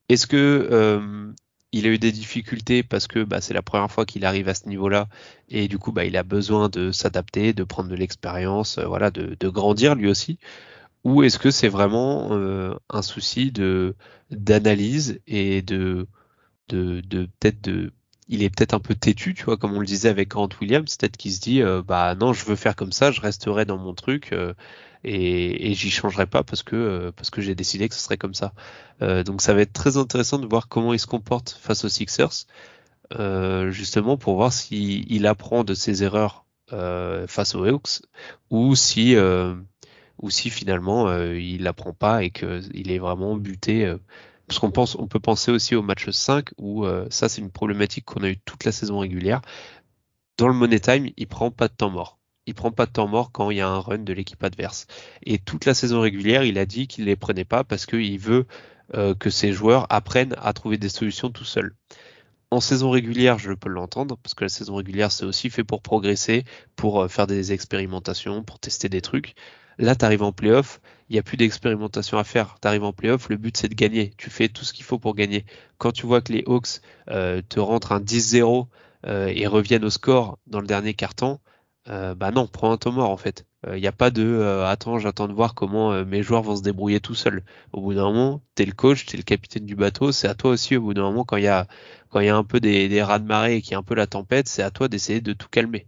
[0.10, 1.32] est-ce que euh,
[1.72, 4.54] il a eu des difficultés parce que bah, c'est la première fois qu'il arrive à
[4.54, 5.08] ce niveau-là.
[5.50, 9.12] Et du coup bah, il a besoin de s'adapter, de prendre de l'expérience, euh, voilà,
[9.12, 10.40] de, grandir lui aussi.
[11.04, 13.52] Ou est-ce que c'est vraiment euh, un souci
[14.32, 16.08] d'analyse et de
[16.68, 17.94] peut-être de
[18.32, 20.96] il est peut-être un peu têtu, tu vois, comme on le disait avec Grant Williams,
[20.98, 23.78] peut-être qu'il se dit euh, bah non, je veux faire comme ça, je resterai dans
[23.78, 24.34] mon truc
[25.04, 28.18] et, et j'y changerai pas parce que euh, parce que j'ai décidé que ce serait
[28.18, 28.54] comme ça.
[29.02, 31.90] Euh, donc ça va être très intéressant de voir comment il se comporte face aux
[31.90, 32.46] Sixers,
[33.18, 36.46] euh, justement pour voir s'il il apprend de ses erreurs
[37.28, 38.04] face aux Hawks
[38.52, 39.16] ou si
[40.22, 43.92] ou si finalement il apprend pas et qu'il est vraiment buté.
[44.48, 48.06] parce qu'on pense, on peut penser aussi au match 5 où ça c'est une problématique
[48.06, 49.42] qu'on a eu toute la saison régulière.
[50.38, 52.19] Dans le Money Time, il prend pas de temps mort
[52.50, 54.88] il prend pas de temps mort quand il y a un run de l'équipe adverse.
[55.24, 58.48] Et toute la saison régulière, il a dit qu'il les prenait pas parce qu'il veut
[58.96, 61.76] euh, que ses joueurs apprennent à trouver des solutions tout seuls.
[62.50, 65.84] En saison régulière, je peux l'entendre, parce que la saison régulière, c'est aussi fait pour
[65.84, 66.44] progresser,
[66.76, 69.36] pour euh, faire des expérimentations, pour tester des trucs.
[69.78, 72.58] Là, tu arrives en playoff, il n'y a plus d'expérimentation à faire.
[72.60, 74.12] Tu arrives en playoff, le but c'est de gagner.
[74.18, 75.46] Tu fais tout ce qu'il faut pour gagner.
[75.78, 76.82] Quand tu vois que les Hawks
[77.12, 78.66] euh, te rentrent un 10-0
[79.06, 81.40] et reviennent au score dans le dernier carton,
[81.90, 83.46] euh, bah non, prends un temps mort en fait.
[83.64, 86.56] Il euh, n'y a pas de euh, attends, j'attends de voir comment mes joueurs vont
[86.56, 87.44] se débrouiller tout seuls.
[87.74, 90.52] Au bout d'un moment, t'es le coach, t'es le capitaine du bateau, c'est à toi
[90.52, 91.68] aussi au bout d'un moment quand il y a
[92.10, 93.80] quand il y a un peu des, des rats de marée et qu'il y a
[93.80, 95.88] un peu la tempête, c'est à toi d'essayer de tout calmer.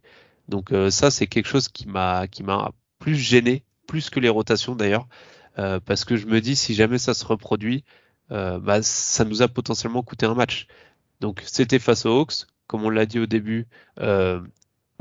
[0.50, 4.76] Donc ça c'est quelque chose qui m'a qui m'a plus gêné, plus que les rotations
[4.76, 5.08] d'ailleurs,
[5.56, 7.84] parce que je me dis si jamais ça se reproduit,
[8.30, 10.68] bah ça nous a potentiellement coûté un match.
[11.22, 13.68] Donc c'était face aux Hawks, comme on l'a dit au début,
[14.00, 14.40] euh,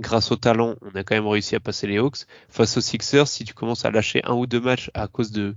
[0.01, 2.27] grâce au talent, on a quand même réussi à passer les Hawks.
[2.49, 5.55] Face aux Sixers, si tu commences à lâcher un ou deux matchs à cause de,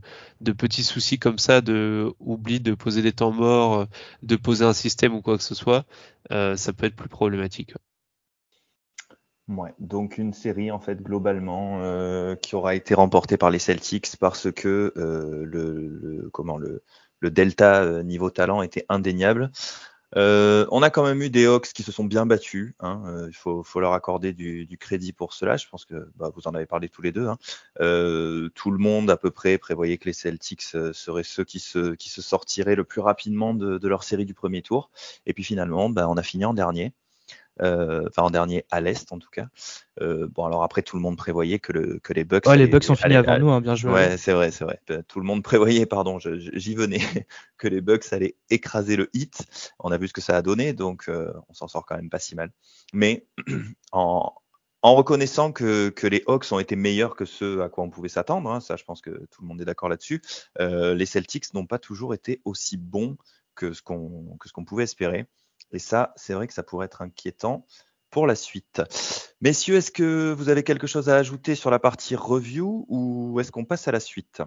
[0.54, 3.86] petits soucis comme ça, de oubli de poser des temps morts, euh,
[4.22, 5.86] de poser un système ou quoi que ce soit,
[6.32, 7.74] euh, ça peut être plus problématique.
[9.50, 14.16] Ouais, donc une série en fait globalement euh, qui aura été remportée par les Celtics
[14.18, 14.94] parce que
[16.32, 19.52] comment le delta niveau talent était indéniable.
[20.16, 22.76] Euh, on a quand même eu des Hawks qui se sont bien battus.
[22.80, 23.04] Hein.
[23.08, 25.58] Euh, il faut, leur accorder du, crédit pour cela.
[25.58, 27.28] Je pense que bah, vous en avez parlé tous les deux.
[27.28, 27.38] Hein.
[27.82, 31.96] Euh, tout le monde à peu près prévoyait que les Celtics seraient ceux qui se,
[32.00, 34.92] sortiraient le plus rapidement de, de leur série du premier tour.
[35.26, 36.94] Et puis finalement, bah, on a fini en dernier.
[37.62, 39.46] Euh, enfin en dernier à l'est en tout cas.
[40.02, 42.48] Euh, bon alors après tout le monde prévoyait que, le, que les Bucks.
[42.48, 43.92] Ouais, les Bucks sont finis avant nous, hein, bien joué.
[43.92, 44.80] Ouais, c'est vrai, c'est vrai.
[44.90, 47.00] Euh, tout le monde prévoyait, pardon, j'y venais,
[47.58, 49.46] que les Bucks allaient écraser le hit.
[49.80, 52.20] On a vu ce que ça a donné, donc on s'en sort quand même pas
[52.20, 52.52] si mal.
[52.94, 53.28] Mais
[53.92, 54.34] en,
[54.84, 58.10] en reconnaissant que, que, les Hawks ont été meilleurs que ceux à quoi on pouvait
[58.10, 60.22] s'attendre, hein, ça je pense que tout le monde est d'accord là-dessus,
[60.60, 63.18] euh, les Celtics n'ont pas toujours été aussi bons
[63.56, 65.26] que ce qu'on qu'on pouvait espérer.
[65.74, 67.66] Et ça, c'est vrai que ça pourrait être inquiétant
[68.10, 68.82] pour la suite.
[69.42, 73.52] Messieurs, est-ce que vous avez quelque chose à ajouter sur la partie review ou est-ce
[73.52, 74.44] qu'on passe à la suite?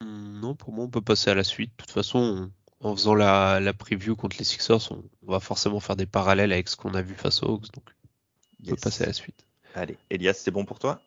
[0.00, 1.70] Hmm, Non, pour moi, on peut passer à la suite.
[1.70, 2.50] De toute façon,
[2.80, 6.68] en faisant la, la preview contre les Sixers, on, va forcément faire des parallèles avec
[6.68, 7.70] ce qu'on a vu face aux Hawks.
[7.72, 7.84] Donc,
[8.64, 9.46] on peut passer à la suite.
[9.74, 11.00] Allez, Elias, c'est bon pour toi?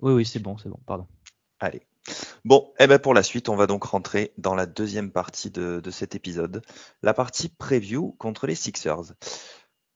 [0.00, 1.06] Oui, oui, c'est bon, c'est bon, pardon.
[1.60, 1.82] Allez.
[2.44, 5.50] Bon, et eh ben pour la suite, on va donc rentrer dans la deuxième partie
[5.50, 6.62] de, de cet épisode,
[7.02, 9.14] la partie preview contre les Sixers.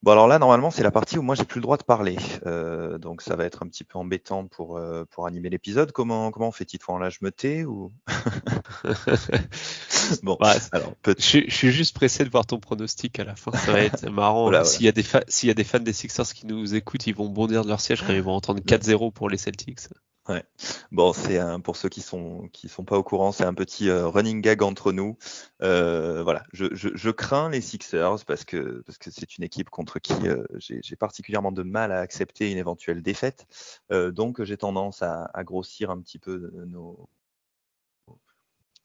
[0.02, 2.16] Bon alors là normalement c'est la partie où moi j'ai plus le droit de parler,
[2.44, 5.90] euh, donc ça va être un petit peu embêtant pour euh, pour animer l'épisode.
[5.90, 7.92] Comment comment on fait Titouan là je me tais ou?
[10.22, 10.38] Bon,
[10.70, 13.50] alors je, je, suis juste pressé de voir ton pronostic à la fin.
[13.50, 14.52] Ça va être marrant.
[14.64, 17.14] S'il y a des s'il y a des fans des Sixers qui nous écoutent, ils
[17.14, 19.88] vont bondir de leur siège quand ils vont entendre 4-0 pour les Celtics.
[20.28, 20.44] Ouais.
[20.90, 23.88] Bon, c'est un, pour ceux qui sont qui sont pas au courant, c'est un petit
[23.88, 25.16] euh, running gag entre nous.
[25.62, 29.70] Euh, voilà, je, je, je, crains les Sixers parce que parce que c'est une équipe
[29.70, 33.46] contre qui euh, j'ai particulièrement de mal à accepter une éventuelle défaite.
[33.92, 37.08] Euh, donc j'ai tendance à, à, grossir un petit peu nos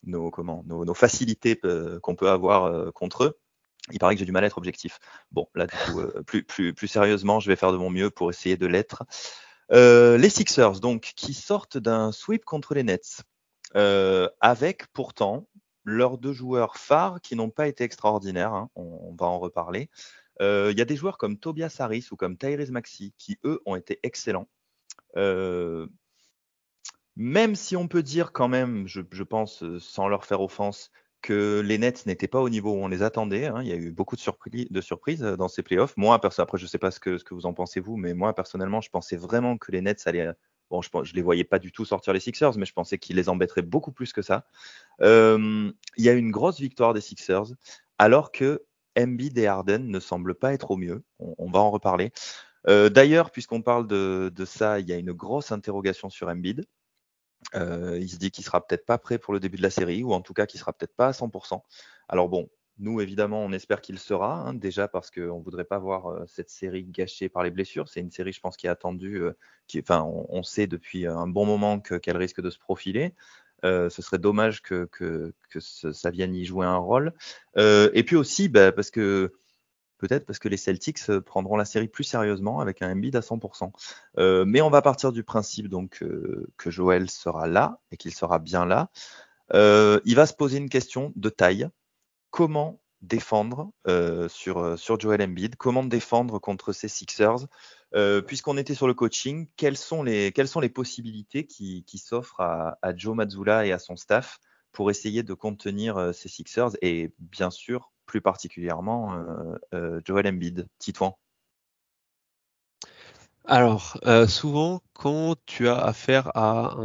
[0.04, 1.60] nos comment nos, nos facilités
[2.02, 3.38] qu'on peut avoir contre eux.
[3.90, 5.00] Il paraît que j'ai du mal à être objectif.
[5.32, 8.30] Bon, là du coup, plus plus plus sérieusement, je vais faire de mon mieux pour
[8.30, 9.02] essayer de l'être.
[9.70, 13.22] Euh, les Sixers, donc, qui sortent d'un sweep contre les Nets,
[13.76, 15.46] euh, avec pourtant
[15.84, 19.88] leurs deux joueurs phares qui n'ont pas été extraordinaires, hein, on, va en reparler.
[20.40, 23.60] Euh, il y a des joueurs comme Tobias Harris ou comme Tyrese Maxi qui, eux,
[23.66, 24.48] ont été excellents.
[27.16, 30.90] même si on peut dire quand même, je pense, sans leur faire offense,
[31.22, 33.46] que les Nets n'étaient pas au niveau où on les attendait.
[33.46, 33.62] Hein.
[33.62, 35.96] Il y a eu beaucoup de, surprises, euh, dans ces playoffs.
[35.96, 38.80] Moi, après, je ne sais pas ce que, vous en pensez vous, mais moi, personnellement,
[38.80, 40.32] je pensais vraiment que les Nets allaient.
[40.70, 43.16] Bon, je ne les voyais pas du tout sortir les Sixers, mais je pensais qu'ils
[43.16, 44.46] les embêteraient beaucoup plus que ça.
[45.02, 47.54] Euh, il y a eu une grosse victoire des Sixers,
[47.98, 48.64] alors que
[48.98, 51.04] Embiid et Harden ne semblent pas être au mieux.
[51.18, 52.10] On, va en reparler.
[52.68, 56.66] Euh, d'ailleurs, puisqu'on parle de, de, ça, il y a une grosse interrogation sur Embiid.
[57.54, 60.02] Euh, il se dit qu'il sera peut-être pas prêt pour le début de la série,
[60.02, 61.62] ou en tout cas qu'il sera peut-être pas à 100%.
[62.08, 62.48] Alors bon,
[62.78, 66.24] nous évidemment, on espère qu'il sera, hein, déjà parce qu'on ne voudrait pas voir euh,
[66.26, 67.88] cette série gâchée par les blessures.
[67.88, 69.36] C'est une série, je pense, qui est attendue, euh,
[69.66, 73.14] qui, enfin, on, sait depuis un bon moment qu'elle risque de se profiler.
[73.62, 77.12] ce serait dommage que, que, que ça vienne y jouer un rôle.
[77.56, 79.32] et puis aussi, bah, parce que
[80.02, 83.20] peut-être parce que les Celtics euh, prendront la série plus sérieusement avec un Embiid à
[83.20, 83.70] 100%.
[84.18, 88.12] Euh, mais on va partir du principe donc euh, que Joël sera là et qu'il
[88.12, 88.90] sera bien là.
[89.54, 91.68] il va se poser une question de taille.
[92.30, 93.72] Comment défendre
[94.28, 95.56] sur, sur Joel Embiid?
[95.56, 97.46] Comment défendre contre ces Sixers?
[98.26, 102.40] Puisqu'on était sur le coaching, quelles sont les, quelles sont les possibilités qui, qui s'offrent
[102.40, 104.40] à, à, Joe Mazzulla et à son staff
[104.72, 106.70] pour essayer de contenir ces Sixers?
[106.80, 110.68] Et bien sûr plus particulièrement euh, euh, Joel Embiid.
[110.78, 111.16] Titouan
[113.46, 116.76] Alors, euh, souvent, quand tu as affaire à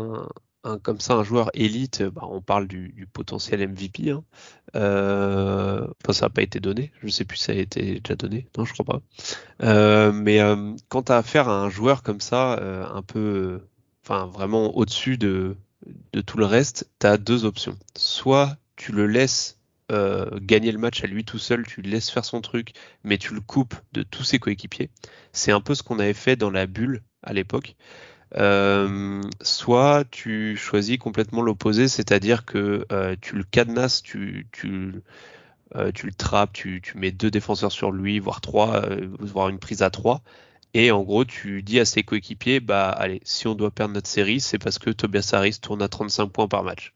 [0.64, 4.12] un, comme ça un joueur élite, bah, on parle du, potentiel MVP.
[4.12, 4.24] Hein.
[4.74, 6.94] enfin, ça n'a pas été donné.
[7.02, 8.48] Je ne sais plus si ça a été déjà donné.
[8.58, 10.12] Non, je crois pas.
[10.14, 10.40] mais
[10.88, 12.58] quand tu as affaire à un joueur comme ça,
[12.90, 13.60] un peu,
[14.06, 15.58] enfin vraiment au-dessus de,
[16.14, 17.78] de tout le reste, tu as deux options.
[17.98, 19.57] Soit tu le laisses
[19.90, 22.74] euh, gagner le match à lui tout seul, tu le laisses faire son truc,
[23.04, 24.90] mais tu le coupes de tous ses coéquipiers.
[25.32, 27.76] C'est un peu ce qu'on avait fait dans la bulle à l'époque.
[28.36, 36.52] Euh, soit tu choisis complètement l'opposé, c'est-à-dire que euh, tu le cadenasses, tu, le trappes,
[36.52, 38.86] tu, tu, mets deux défenseurs sur lui, voire trois,
[39.20, 40.22] voire une prise à trois.
[40.74, 44.10] Et en gros, tu dis à ses coéquipiers, bah allez, si on doit perdre notre
[44.10, 46.94] série, c'est parce que Tobias Harris tourne à 35 points par match.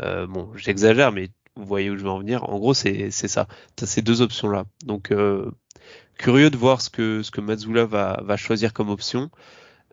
[0.00, 2.48] bon, j'exagère, mais vous voyez où je veux en venir.
[2.48, 3.46] En gros, c'est ça.
[3.76, 4.64] Tu as ces deux options-là.
[4.84, 5.50] Donc, euh,
[6.18, 9.30] curieux de voir ce que, ce que Mazzula va, va choisir comme option.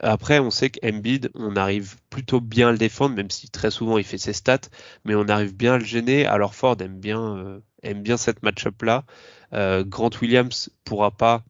[0.01, 3.97] Après, on sait qu'Embiid, on arrive plutôt bien à le défendre, même si très souvent
[3.97, 4.69] il fait ses stats,
[5.03, 6.25] mais on arrive bien à le gêner.
[6.25, 9.03] Alors Ford aime bien, euh, aime bien cette match-up-là.
[9.53, 11.43] Euh, Grant Williams pourra pas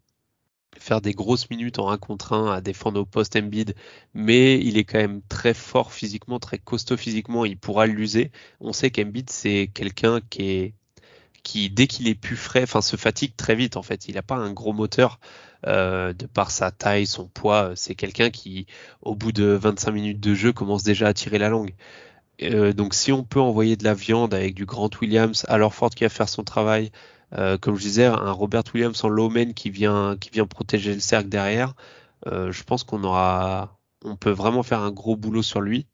[0.80, 3.75] faire des grosses minutes en 1 contre 1 à défendre au poste Embiid,
[4.13, 8.32] mais il est quand même très fort physiquement, très costaud physiquement, il pourra l'user.
[8.59, 10.73] On sait qu'Embiid c'est quelqu'un qui est
[11.43, 14.07] qui dès qu'il est plus frais, enfin se fatigue très vite en fait.
[14.07, 15.19] Il n'a pas un gros moteur
[15.67, 17.73] euh, de par sa taille, son poids.
[17.75, 18.65] C'est quelqu'un qui,
[19.01, 21.73] au bout de 25 minutes de jeu, commence déjà à tirer la langue.
[22.41, 25.89] Euh, donc si on peut envoyer de la viande avec du Grant Williams, alors Ford
[25.89, 26.91] qui va faire son travail,
[27.61, 31.30] comme je disais, un Robert Williams en low qui vient, qui vient protéger le cercle
[31.30, 31.73] derrière.
[32.25, 35.86] je pense qu'on aura, on peut vraiment faire un gros boulot sur lui.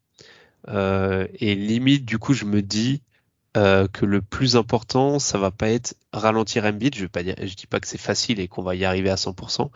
[0.69, 3.01] et limite, du coup, je me dis
[3.53, 6.95] que le plus important, ça va pas être ralentir Embiid.
[6.95, 9.09] Je vais pas dire, je dis pas que c'est facile et qu'on va y arriver
[9.09, 9.69] à 100%,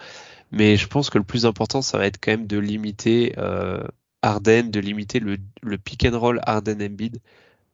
[0.51, 3.83] mais je pense que le plus important, ça va être quand même de limiter euh,
[4.21, 7.19] Arden, de limiter le, le pick and roll Arden Embiid.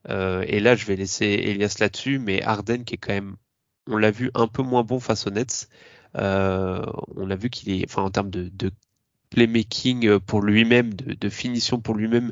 [0.09, 3.35] Euh, et là, je vais laisser Elias là-dessus, mais Arden qui est quand même,
[3.87, 5.69] on l'a vu un peu moins bon face aux Nets.
[6.15, 8.71] Euh, on a vu qu'il est, enfin en termes de,
[9.29, 12.31] playmaking pour lui-même, de, finition pour lui-même,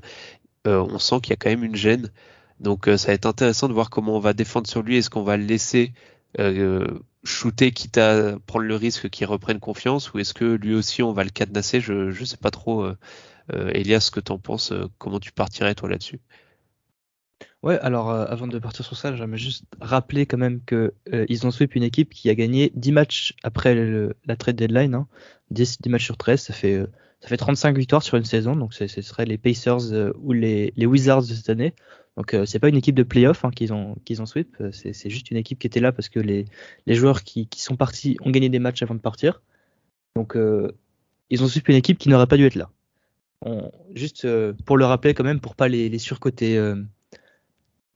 [0.67, 2.11] euh, on sent qu'il y a quand même une gêne.
[2.59, 4.97] Donc euh, ça va être intéressant de voir comment on va défendre sur lui.
[4.97, 5.93] Est-ce qu'on va le laisser
[6.39, 6.87] euh,
[7.23, 11.13] shooter quitte à prendre le risque qu'il reprenne confiance ou est-ce que lui aussi on
[11.13, 11.81] va le cadenasser?
[11.81, 12.83] Je ne sais pas trop.
[12.83, 12.97] Euh,
[13.53, 16.19] euh, Elias, ce que tu en penses, euh, comment tu partirais toi là-dessus?
[17.63, 20.93] Ouais, alors avant de partir sur ça, j'aimerais juste rappeler quand même que
[21.29, 24.93] ils ont sweep une équipe qui a gagné 10 matchs après le, la trade deadline,
[24.93, 25.07] hein.
[25.51, 26.85] 10, 10, matchs sur 13, ça fait
[27.21, 30.85] ça fait 35 victoires sur une saison, donc ce serait les Pacers ou les, les
[30.85, 31.73] Wizards de cette année.
[32.17, 34.71] Donc euh, c'est pas une équipe de playoff hein, qu'ils ont qu'ils ont sweep, euh,
[34.71, 36.45] c'est juste une équipe qui était là parce que les,
[36.85, 39.41] les joueurs qui, qui, sont partis ont gagné des matchs avant de partir.
[40.15, 40.71] Donc euh,
[41.29, 42.69] ils ont sweep une équipe qui n'aurait pas dû être là.
[43.41, 46.57] On, juste euh, pour le rappeler quand même pour pas les, les surcoter.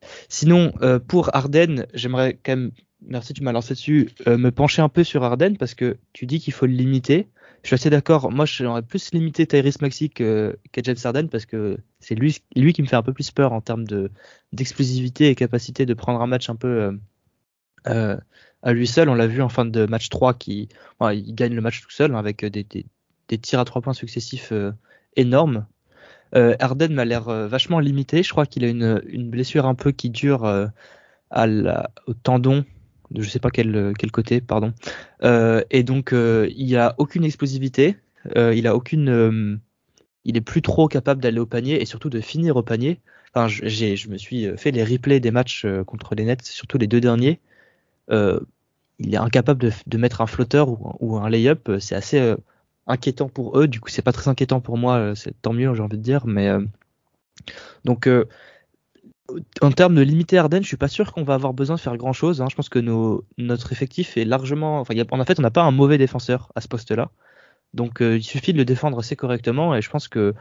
[0.03, 0.07] Euh.
[0.29, 0.73] Sinon
[1.07, 2.71] pour Arden, j'aimerais quand même
[3.01, 6.39] merci tu m'as lancé dessus me pencher un peu sur Arden parce que tu dis
[6.39, 7.29] qu'il faut le limiter
[7.63, 8.31] je suis assez d'accord.
[8.31, 12.81] Moi, j'aurais plus limité Tyrese Maxi que, que James Harden parce que c'est lui, qui
[12.81, 14.11] me fait un peu plus peur en termes de
[14.53, 16.91] d'explosivité et capacité de prendre un match un peu euh,
[17.87, 18.17] euh,
[18.61, 19.09] à lui seul.
[19.09, 20.69] On l'a vu en fin de match 3 qui
[21.01, 22.63] il gagne le match tout seul hein, avec des,
[23.37, 24.71] tirs à trois points successifs euh,
[25.15, 25.65] énormes.
[26.35, 28.23] Euh, Harden m'a l'air euh, vachement limité.
[28.23, 30.67] Je crois qu'il a une, blessure un peu qui dure euh,
[31.31, 31.47] à
[32.07, 32.65] au tendon
[33.15, 34.73] je sais pas quel, quel côté, pardon.
[35.23, 37.97] Euh, et donc, euh, il a aucune explosivité,
[38.35, 39.57] euh, il a aucune, euh,
[40.25, 42.99] il est plus trop capable d'aller au panier et surtout de finir au panier.
[43.33, 46.87] Enfin, je me suis fait les replays des matchs euh, contre les Nets, surtout les
[46.87, 47.39] deux derniers.
[48.09, 48.39] Euh,
[48.99, 51.71] il est incapable de, de mettre un flotteur ou, ou un layup.
[51.79, 52.35] C'est assez
[52.87, 53.67] inquiétant pour eux.
[53.67, 55.13] Du coup, c'est pas très inquiétant pour moi.
[55.15, 56.25] C'est tant mieux, j'ai envie de dire.
[56.27, 56.49] Mais
[57.85, 58.07] donc
[59.61, 61.97] en termes de limiter Arden, je suis pas sûr qu'on va avoir besoin de faire
[61.97, 62.41] grand chose.
[62.41, 62.47] Hein.
[62.49, 64.79] Je pense que nos, notre effectif est largement.
[64.79, 67.11] Enfin, en fait, on n'a pas un mauvais défenseur à ce poste-là.
[67.73, 69.75] Donc, euh, il suffit de le défendre assez correctement.
[69.75, 70.33] Et je pense que,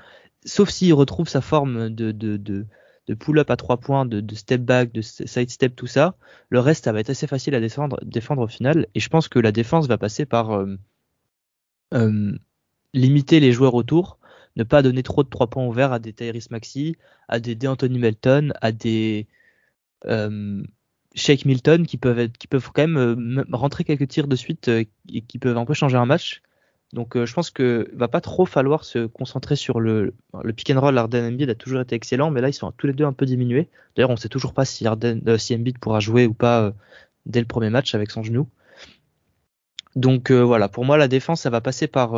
[0.45, 2.67] sauf s'il retrouve sa forme de, de, de,
[3.15, 6.15] pull-up à trois points, de, step back, de side step, tout ça,
[6.49, 8.87] le reste, ça va être assez facile à défendre, défendre au final.
[8.95, 10.77] Et je pense que la défense va passer par euh, euh,
[12.93, 14.19] limiter les joueurs autour
[14.57, 16.97] ne pas donner trop de trois points ouverts à des Tyrese Maxi,
[17.29, 19.27] à des Anthony Melton, à des
[20.07, 20.63] euh,
[21.15, 24.85] Shake Milton qui peuvent qui peuvent quand même euh, rentrer quelques tirs de suite euh,
[25.13, 26.43] et qui peuvent un peu changer un match.
[26.93, 30.71] Donc euh, je pense que va pas trop falloir se concentrer sur le, le pick
[30.71, 30.97] and roll.
[30.97, 33.27] Arden Embiid a toujours été excellent, mais là ils sont tous les deux un peu
[33.27, 33.69] diminués.
[33.97, 36.73] D'ailleurs on sait toujours pas si Arden, euh, si Embiid pourra jouer ou pas euh,
[37.27, 38.49] dès le premier match avec son genou.
[39.97, 42.15] Donc voilà, pour moi la défense ça va passer par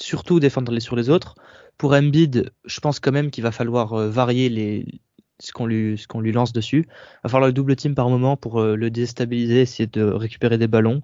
[0.00, 1.36] surtout défendre les sur les autres.
[1.76, 5.00] Pour Embiid, je pense quand même qu'il va falloir euh, varier les,
[5.38, 6.88] ce qu'on lui, lance dessus.
[7.22, 10.66] Va falloir le double team par moment pour euh, le déstabiliser, essayer de récupérer des
[10.66, 11.00] ballons.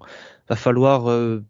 [0.49, 1.43] Va falloir euh,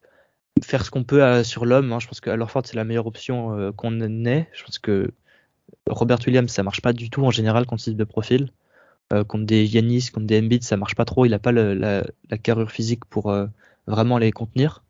[0.63, 1.91] faire ce qu'on peut sur l'homme.
[1.91, 1.99] Hein.
[1.99, 4.47] Je pense que Alorford c'est la meilleure option euh, qu'on ait.
[4.53, 5.11] Je pense que
[5.89, 8.51] Robert Williams ça marche pas du tout en général contre ce type de profil.
[9.13, 11.25] Euh, contre des Yanis, contre des Embiid, ça marche pas trop.
[11.25, 12.03] Il a pas la,
[12.43, 13.33] carrure physique pour
[13.87, 14.83] vraiment les contenir.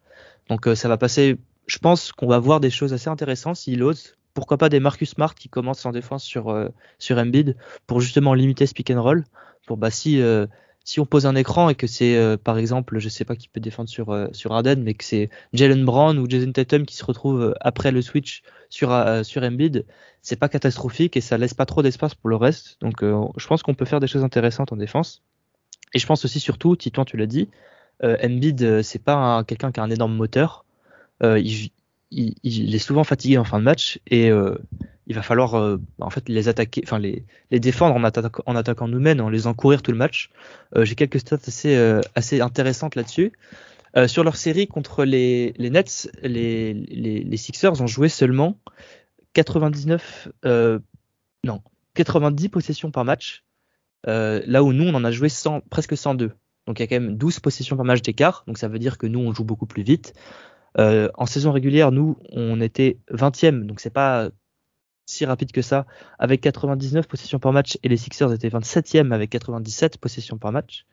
[0.50, 1.38] Donc ça va passer
[1.68, 4.16] je pense qu'on va voir des choses assez intéressantes s'il ose.
[4.34, 8.34] Pourquoi pas des Marcus Smart qui commencent en défense sur euh, sur Embiid pour justement
[8.34, 9.26] limiter ce and roll.
[9.66, 10.48] Pour bah si euh,
[10.86, 13.50] si on pose un écran et que c'est euh, par exemple, je sais pas qui
[13.50, 16.95] peut défendre sur euh, sur Arden, mais que c'est Jalen Brown ou Jason Tatum qui
[16.95, 18.89] se retrouve euh, après le switch sur
[19.24, 19.86] sur Embiid,
[20.22, 22.78] c'est pas catastrophique et ça laisse pas trop d'espace pour le reste.
[22.80, 25.24] Donc je pense qu'on peut faire des choses intéressantes en défense.
[25.93, 27.50] Et je pense aussi surtout, Titouan tu l'as dit,
[28.04, 30.66] Embiid c'est pas quelqu'un qui a un énorme moteur
[31.24, 34.56] euh, il, est souvent fatigué en fin de match et euh,
[35.08, 38.04] il va falloir euh, en fait les attaquer, enfin les, défendre en,
[38.56, 40.30] attaquant, nous-mêmes, en les encourir tout le match.
[40.76, 42.02] Euh, J'ai quelques stats assez, euh,
[42.41, 43.32] intéressantes là-dessus.
[43.95, 48.60] Euh, sur leur série contre les, Nets, les, Sixers ont joué seulement
[49.34, 50.28] 99,
[51.43, 51.62] non,
[51.93, 53.43] 90 possessions par match,
[54.06, 56.32] là où nous on en a joué 100, presque 102.
[56.68, 58.97] Donc il y a quand même 12 possessions par match d'écart, donc ça veut dire
[58.97, 60.13] que nous on joue beaucoup plus vite.
[60.78, 64.30] Euh, en saison régulière, nous, on était 20e, donc c'est pas
[65.07, 65.86] si rapide que ça,
[66.20, 70.86] avec 99 possessions par match, et les Sixers étaient 27e avec 97 possessions par match.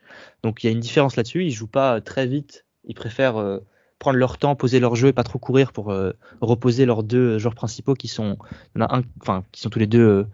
[0.43, 1.45] Donc il y a une différence là-dessus.
[1.45, 2.65] Ils jouent pas très vite.
[2.85, 3.59] Ils préfèrent euh,
[3.99, 7.39] prendre leur temps, poser leur jeu et pas trop courir pour euh, reposer leurs deux
[7.39, 8.39] joueurs principaux qui sont,
[8.77, 10.07] un, enfin, qui sont tous les deux.
[10.07, 10.25] Euh,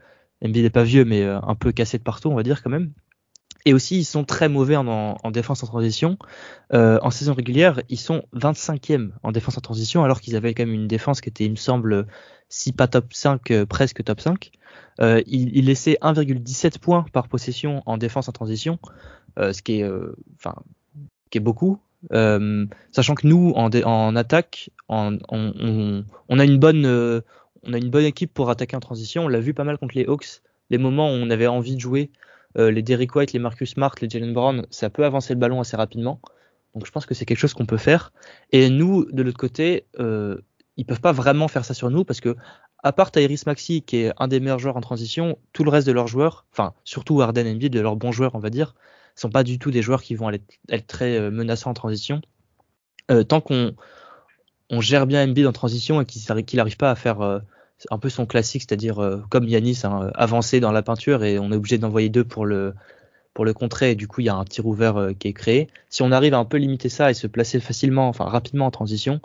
[0.43, 2.93] n'est pas vieux, mais un peu cassés de partout, on va dire quand même.
[3.67, 4.87] Et aussi, ils sont très mauvais en,
[5.23, 6.17] en, défense en transition.
[6.73, 10.65] Euh, en saison régulière, ils sont 25e en défense en transition, alors qu'ils avaient quand
[10.65, 12.07] même une défense qui était, il me semble,
[12.49, 14.51] si pas top 5, euh, presque top 5.
[15.01, 18.79] Euh, ils, ils, laissaient 1,17 points par possession en défense en transition,
[19.39, 20.55] euh, ce qui est, euh, enfin,
[21.31, 21.79] qui est beaucoup.
[22.13, 27.91] Euh, sachant que nous, en, en attaque, on, on, a une bonne, on a une
[27.91, 29.25] bonne équipe pour attaquer en transition.
[29.25, 30.41] On l'a vu pas mal contre les Hawks.
[30.71, 32.11] Les moments où on avait envie de jouer
[32.59, 35.61] euh, les Derrick White, les Marcus Smart, les Jalen Brown, ça peut avancer le ballon
[35.61, 36.21] assez rapidement.
[36.75, 38.13] Donc je pense que c'est quelque chose qu'on peut faire.
[38.53, 40.39] Et nous, de l'autre côté, euh,
[40.77, 42.37] ils peuvent pas vraiment faire ça sur nous parce que
[42.83, 45.87] à part Tyrese Maxi, qui est un des meilleurs joueurs en transition, tout le reste
[45.87, 48.75] de leurs joueurs, enfin surtout Arden et Embiid, de leurs bons joueurs, on va dire,
[49.15, 52.23] sont pas du tout des joueurs qui vont aller, être très euh, menaçants en transition.
[53.11, 53.75] Euh, tant qu'on
[54.71, 57.43] on gère bien Embiid en transition et qu'il n'arrive pas à faire
[57.91, 61.51] un peu son classique, c'est-à-dire euh, comme Yanis, hein, avancer dans la peinture et on
[61.53, 62.75] est obligé d'envoyer deux pour le
[63.33, 65.33] pour le contrer et du coup il y a un tir ouvert euh, qui est
[65.33, 65.69] créé.
[65.89, 68.71] Si on arrive à un peu limiter ça et se placer facilement, enfin rapidement en
[68.71, 69.21] transition,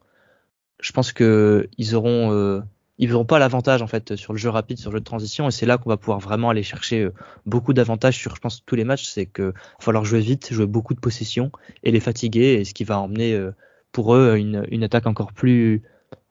[0.79, 2.61] je pense que ils auront euh,
[2.97, 5.47] ils n'auront pas l'avantage en fait sur le jeu rapide, sur le jeu de transition
[5.47, 7.13] et c'est là qu'on va pouvoir vraiment aller chercher euh,
[7.45, 10.67] beaucoup d'avantages sur je pense tous les matchs, c'est que va falloir jouer vite, jouer
[10.67, 11.51] beaucoup de possession
[11.83, 13.51] et les fatiguer et ce qui va emmener euh,
[13.91, 15.83] pour eux une, une attaque encore plus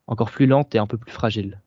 [0.07, 1.61] encore plus lente et un peu plus fragile.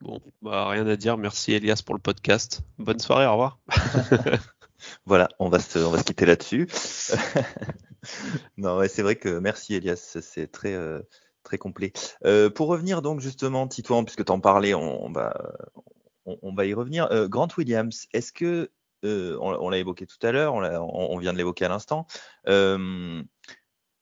[0.00, 1.16] Bon, bah, rien à dire.
[1.16, 2.62] Merci Elias pour le podcast.
[2.78, 3.58] Bonne soirée, au revoir.
[5.06, 6.68] voilà, on va se, quitter là-dessus.
[8.56, 11.00] non, ouais, c'est vrai que merci Elias, c'est très, euh,
[11.60, 11.92] complet.
[12.24, 15.34] Euh, pour revenir donc justement, Titouan, puisque tu en parlais, on, va,
[16.26, 17.06] on, va y revenir.
[17.12, 18.70] Euh, Grant Williams, est-ce que,
[19.02, 22.06] on, l'a évoqué tout à l'heure, on, vient de l'évoquer à l'instant,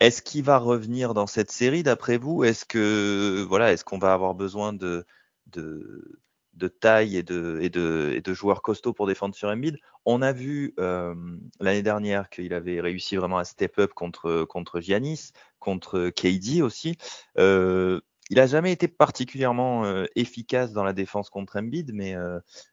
[0.03, 2.43] est-ce qu'il va revenir dans cette série d'après vous?
[2.43, 5.05] Est-ce que voilà, est-ce qu'on va avoir besoin de
[5.47, 9.79] de, taille et de, joueurs costauds pour défendre sur Embiid.
[10.05, 11.15] On a vu euh,
[11.61, 16.97] l'année dernière qu'il avait réussi vraiment à step up contre, contre Giannis, contre KD aussi.
[17.39, 22.15] Euh, il a jamais été particulièrement euh, efficace dans la défense contre Embiid, mais,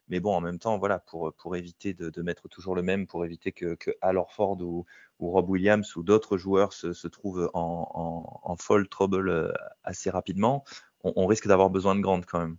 [0.08, 3.52] mais bon, en même temps, voilà, pour, éviter de, mettre toujours le même, pour éviter
[3.52, 4.86] que, que Al Orford ou,
[5.18, 9.52] Rob Williams ou d'autres joueurs se, trouvent en, en, en, fall trouble
[9.84, 10.64] assez rapidement,
[11.04, 12.56] on, risque d'avoir besoin de Grant quand même.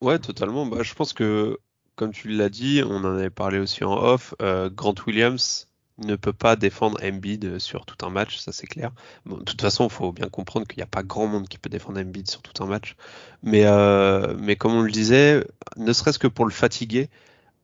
[0.00, 0.66] Ouais, totalement.
[0.66, 1.58] Bah, je pense que,
[1.96, 6.14] comme tu l'as dit, on en avait parlé aussi en off, euh, Grant Williams ne
[6.14, 8.92] peut pas défendre Embiid sur tout un match, ça c'est clair.
[9.26, 11.68] De toute façon, il faut bien comprendre qu'il n'y a pas grand monde qui peut
[11.68, 12.94] défendre Embiid sur tout un match.
[13.42, 15.44] Mais, euh, mais comme on le disait,
[15.76, 17.10] ne serait-ce que pour le fatiguer,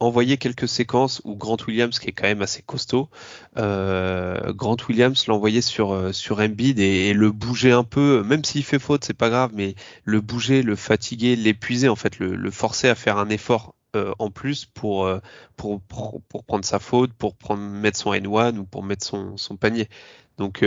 [0.05, 3.09] envoyer quelques séquences où Grant Williams, qui est quand même assez costaud,
[3.57, 8.45] euh, Grant Williams l'envoyer sur euh, sur Embiid et, et, le bouger un peu, même
[8.45, 9.75] s'il fait faute, c'est pas grave, mais
[10.05, 14.31] le bouger, le fatiguer, l'épuiser en fait, le, forcer à faire un effort euh, en
[14.31, 15.09] plus pour,
[15.57, 19.57] pour, pour prendre sa faute, pour prendre mettre son N1 ou pour mettre son son
[19.57, 19.89] panier.
[20.39, 20.65] Donc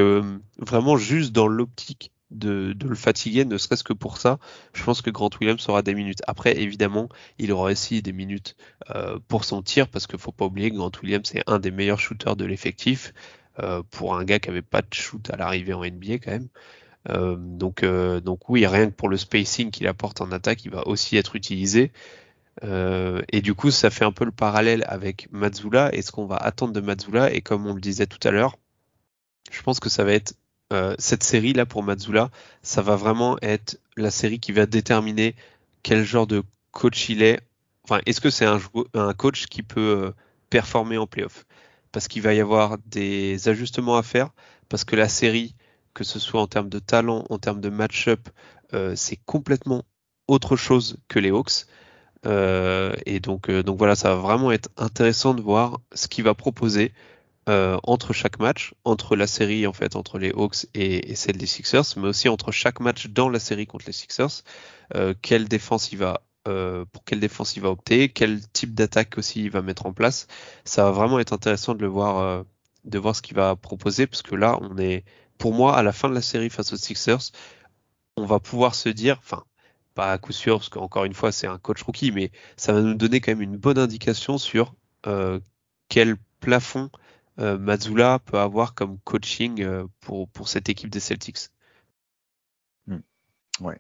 [0.59, 4.39] vraiment juste dans l'optique de, le fatiguer, ne serait-ce que pour ça.
[4.73, 6.21] Je pense que Grant Williams aura des minutes.
[6.27, 8.55] Après, évidemment, il aura aussi des minutes
[8.93, 11.71] euh, pour son tir, parce qu'il faut pas oublier que Grant Williams est un des
[11.71, 13.13] meilleurs shooters de l'effectif,
[13.59, 16.49] euh, pour un gars qui avait pas de shoot à l'arrivée en NBA quand même.
[17.09, 20.87] Euh, donc, donc oui, rien que pour le spacing qu'il apporte en attaque, il va
[20.87, 21.91] aussi être utilisé.
[22.63, 26.37] et du coup, ça fait un peu le parallèle avec Mazzula et ce qu'on va
[26.37, 27.31] attendre de Mazzula.
[27.33, 28.57] Et comme on le disait tout à l'heure,
[29.51, 30.33] je pense que ça va être
[30.73, 32.29] euh, cette série là pour Mazzula,
[32.61, 35.35] ça va vraiment être la série qui va déterminer
[35.83, 37.39] quel genre de coach il est.
[37.83, 40.11] Enfin, est-ce que c'est un, coach qui peut euh,
[40.49, 41.45] performer en playoff?
[41.91, 44.31] Parce qu'il va y avoir des ajustements à faire,
[44.69, 45.55] parce que la série,
[45.93, 48.29] que ce soit en termes de talent, en termes de match-up,
[48.73, 49.83] euh, c'est complètement
[50.27, 51.65] autre chose que les Hawks.
[52.25, 56.23] Euh, et donc, euh, donc voilà, ça va vraiment être intéressant de voir ce qu'il
[56.23, 56.93] va proposer
[57.47, 61.45] euh, entre chaque match, entre la série en fait entre les Hawks et, celle des
[61.45, 64.43] Sixers, mais aussi entre chaque match dans la série contre les Sixers,
[64.95, 69.17] euh, quelle défense il va euh, pour quelle défense il va opter, quel type d'attaque
[69.17, 70.27] aussi il va mettre en place.
[70.65, 72.43] Ça va vraiment être intéressant de le voir,
[72.83, 75.05] de voir ce qu'il va proposer, parce que là on est,
[75.37, 77.31] pour moi, à la fin de la série face aux Sixers,
[78.17, 79.43] on va pouvoir se dire, enfin
[79.93, 82.81] pas à coup sûr, parce qu'encore une fois c'est un coach rookie, mais ça va
[82.81, 84.73] nous donner quand même une bonne indication sur
[85.87, 86.89] quel plafond
[87.39, 91.49] euh, Mazzula peut avoir comme coaching euh, pour, pour cette équipe des Celtics.
[92.87, 92.99] Hmm.
[93.61, 93.79] Ouais.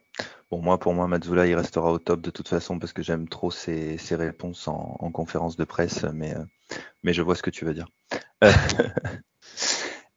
[0.51, 3.27] Bon, moi, pour moi, Mazzula, il restera au top de toute façon parce que j'aime
[3.27, 6.43] trop ses, ses réponses en, en, conférence de presse, mais, euh,
[7.03, 7.87] mais je vois ce que tu veux dire.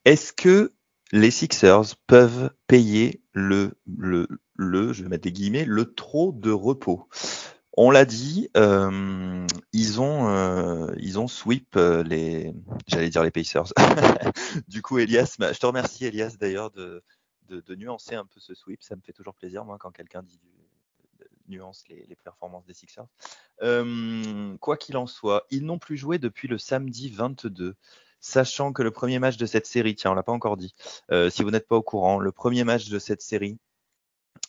[0.04, 0.72] Est-ce que
[1.12, 6.50] les Sixers peuvent payer le, le, le, je vais mettre des guillemets, le trop de
[6.50, 7.08] repos?
[7.76, 12.52] On l'a dit, euh, ils ont euh, ils ont sweep euh, les,
[12.86, 13.72] j'allais dire les Pacers.
[14.68, 17.02] du coup, Elias, bah, je te remercie Elias d'ailleurs de,
[17.48, 18.82] de, nuancer un peu ce sweep.
[18.82, 20.40] Ça me fait toujours plaisir moi quand quelqu'un dit
[21.48, 23.06] nuance les, performances des Sixers.
[24.60, 27.74] quoi qu'il en soit, ils n'ont plus joué depuis le samedi 22
[28.20, 30.74] sachant que le premier match de cette série, tiens, on l'a pas encore dit,
[31.30, 33.58] si vous n'êtes pas au courant, le premier match de cette série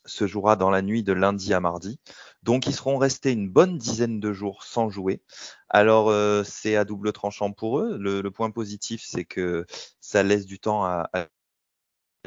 [0.06, 2.00] se jouera dans la nuit de lundi à mardi.
[2.44, 5.22] Donc ils seront restés une bonne dizaine de jours sans jouer.
[5.70, 7.98] Alors euh, c'est à double tranchant pour eux.
[7.98, 9.66] Le, point positif, c'est que
[10.00, 11.28] ça laisse du temps à, à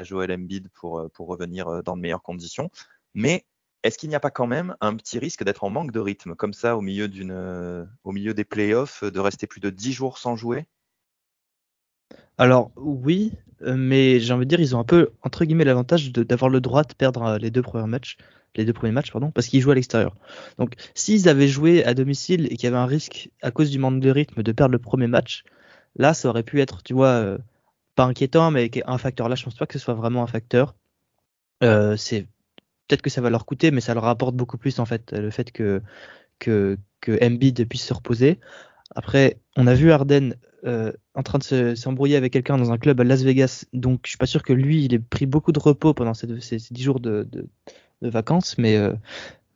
[0.03, 0.37] Joel
[0.73, 2.69] pour, euh, pour revenir euh, dans de meilleures conditions.
[3.13, 3.45] Mais
[3.83, 6.35] est-ce qu'il n'y a pas quand même un petit risque d'être en manque de rythme,
[6.35, 10.17] comme ça, au milieu, d'une, au milieu des playoffs, de rester plus de dix jours
[10.17, 10.67] sans jouer?
[12.37, 13.31] Alors oui,
[13.61, 16.61] euh, mais j'ai envie de dire, ils ont un peu, entre guillemets, l'avantage d'avoir le
[16.61, 18.17] droit de perdre euh, les deux premiers matchs,
[18.55, 20.15] les deux premiers matchs, pardon, parce qu'ils jouent à l'extérieur.
[20.57, 23.79] Donc s'ils avaient joué à domicile et qu'il y avait un risque, à cause du
[23.79, 25.43] manque de rythme, de perdre le premier match,
[25.95, 27.37] là, ça aurait pu être, tu vois, euh,
[27.95, 29.29] pas inquiétant, mais un facteur.
[29.29, 30.75] Là, je pense pas que ce soit vraiment un facteur.
[31.61, 32.27] c'est
[32.87, 35.31] peut-être que ça va leur coûter, mais ça leur apporte beaucoup plus en fait, le
[35.31, 35.81] fait que
[36.39, 38.39] que, que Embiid puisse se reposer.
[38.95, 40.35] Après, on a vu Arden
[40.65, 44.09] euh, en train de s'embrouiller avec quelqu'un dans un club à Las Vegas, donc je
[44.09, 46.83] suis pas sûr que lui, il ait pris beaucoup de repos pendant ces, dix 10
[46.83, 47.27] jours de,
[48.01, 48.93] vacances, mais, euh,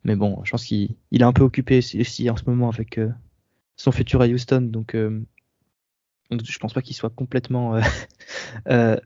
[0.04, 3.10] mais bon, je pense qu'il est un peu occupé aussi en ce moment avec euh,
[3.76, 7.80] son futur à Houston, donc, donc je pense pas qu'il soit complètement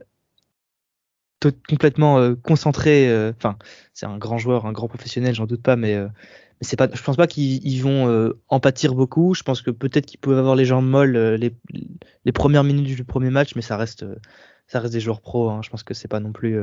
[1.69, 3.29] complètement concentré.
[3.29, 3.57] Enfin,
[3.93, 5.97] c'est un grand joueur, un grand professionnel, j'en doute pas, mais
[6.61, 9.33] mais c'est pas, je pense pas qu'ils vont euh, en pâtir beaucoup.
[9.33, 11.53] Je pense que peut-être qu'ils peuvent avoir les jambes molles euh, les,
[12.23, 14.15] les, premières minutes du premier match, mais ça reste, euh,
[14.67, 15.49] ça reste des joueurs pros.
[15.49, 15.61] Hein.
[15.63, 16.57] Je pense que c'est pas non plus.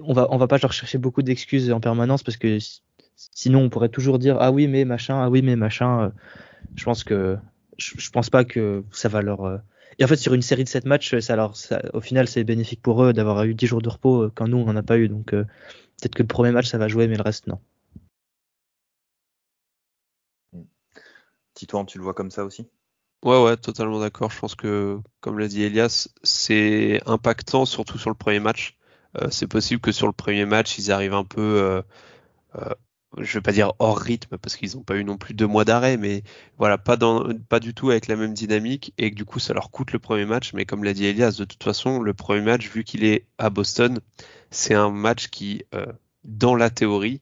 [0.00, 2.58] on va, on va pas leur chercher beaucoup d'excuses en permanence parce que
[3.16, 6.12] sinon on pourrait toujours dire ah oui mais machin, ah oui mais machin.
[6.74, 7.38] je pense que,
[7.78, 9.60] je, pense pas que ça va leur.
[9.98, 11.54] Et en fait, sur une série de 7 matchs, alors
[11.94, 14.64] au final, c'est bénéfique pour eux d'avoir eu 10 jours de repos quand nous, on
[14.64, 15.08] n'en a pas eu.
[15.08, 17.58] Donc, peut-être que le premier match, ça va jouer, mais le reste, non.
[21.60, 22.66] Titouan, tu le vois comme ça aussi?
[23.22, 24.30] Ouais, ouais, totalement d'accord.
[24.30, 28.78] Je pense que, comme l'a dit Elias, c'est impactant, surtout sur le premier match.
[29.20, 31.82] Euh, c'est possible que sur le premier match, ils arrivent un peu, euh,
[32.56, 32.74] euh,
[33.18, 35.66] je vais pas dire hors rythme, parce qu'ils n'ont pas eu non plus deux mois
[35.66, 36.22] d'arrêt, mais
[36.56, 39.52] voilà, pas, dans, pas du tout avec la même dynamique, et que du coup, ça
[39.52, 40.54] leur coûte le premier match.
[40.54, 43.50] Mais comme l'a dit Elias, de toute façon, le premier match, vu qu'il est à
[43.50, 44.00] Boston,
[44.50, 45.64] c'est un match qui,
[46.24, 47.20] dans la théorie,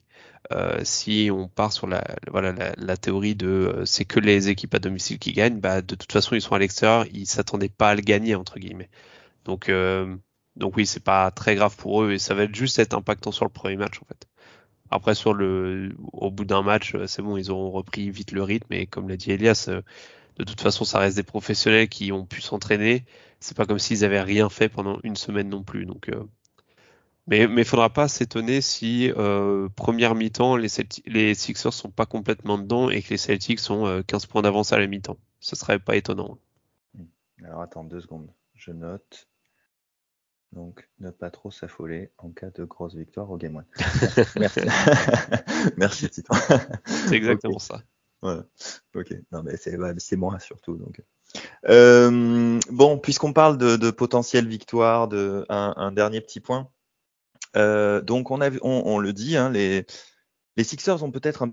[0.53, 4.75] euh, si on part sur la, voilà, la, théorie de euh, c'est que les équipes
[4.75, 7.91] à domicile qui gagnent, bah, de toute façon ils sont à l'extérieur, ils s'attendaient pas
[7.91, 8.91] à le gagner entre guillemets.
[9.45, 10.17] Donc, euh,
[10.57, 13.45] donc oui, c'est pas très grave pour eux et ça va juste être impactant sur
[13.45, 14.27] le premier match en fait.
[14.91, 18.73] Après sur le, au bout d'un match, c'est bon, ils auront repris vite le rythme
[18.73, 22.41] et comme l'a dit Elias, de toute façon ça reste des professionnels qui ont pu
[22.41, 23.05] s'entraîner.
[23.41, 25.87] C'est pas comme s'ils avaient rien fait pendant une semaine non plus.
[25.87, 26.11] Donc
[27.29, 30.69] mais il ne faudra pas s'étonner si euh, première mi-temps, les,
[31.05, 34.73] les Sixers sont pas complètement dedans et que les Celtics sont 15 euh, points d'avance
[34.73, 35.19] à la mi-temps.
[35.39, 36.39] Ce serait pas étonnant.
[36.95, 37.05] Hmm.
[37.45, 39.29] Alors attends deux secondes, je note.
[40.53, 44.25] Donc ne pas trop s'affoler en cas de grosse victoire au Game 1.
[44.41, 44.61] Merci.
[45.77, 46.35] Merci Tito.
[46.87, 47.83] C'est exactement ça.
[48.23, 48.41] Ouais.
[48.95, 49.13] Ok.
[49.33, 51.03] Non mais c'est moi surtout donc.
[51.69, 56.71] Euh, bon, puisqu'on parle de, de potentielle victoire, de un, un dernier petit point.
[57.57, 59.87] Euh, donc on, a, on, on, le dit, hein, les,
[60.57, 61.53] les Sixers ont peut-être un,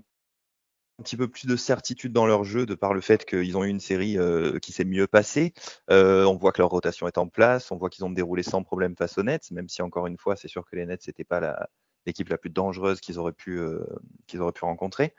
[1.02, 3.68] petit peu plus de certitude dans leur jeu de par le fait qu'ils ont eu
[3.68, 5.52] une série euh, qui s'est mieux passée.
[5.90, 8.62] Euh, on voit que leur rotation est en place, on voit qu'ils ont déroulé sans
[8.62, 11.24] problème face aux Nets, même si encore une fois c'est sûr que les Nets n'étaient
[11.24, 11.68] pas
[12.06, 13.84] l'équipe la, plus dangereuse qu'ils auraient pu euh,
[14.26, 15.14] qu'ils auraient pu rencontrer.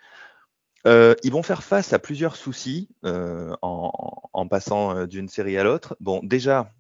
[0.86, 3.91] Euh, ils vont faire face à plusieurs soucis euh, en,
[4.32, 5.97] en, passant d'une série à l'autre.
[5.99, 6.71] Bon, déjà,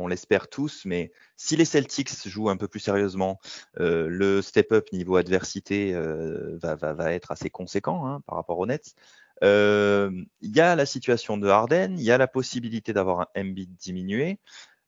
[0.00, 3.38] on l'espère tous, mais si les Celtics jouent un peu plus sérieusement,
[3.78, 8.94] euh, le step-up niveau adversité euh, va, être assez conséquent hein, par rapport aux Nets.
[9.42, 13.42] Euh, il y a la situation de Harden, il y a la possibilité d'avoir un
[13.42, 14.38] Embiid diminué.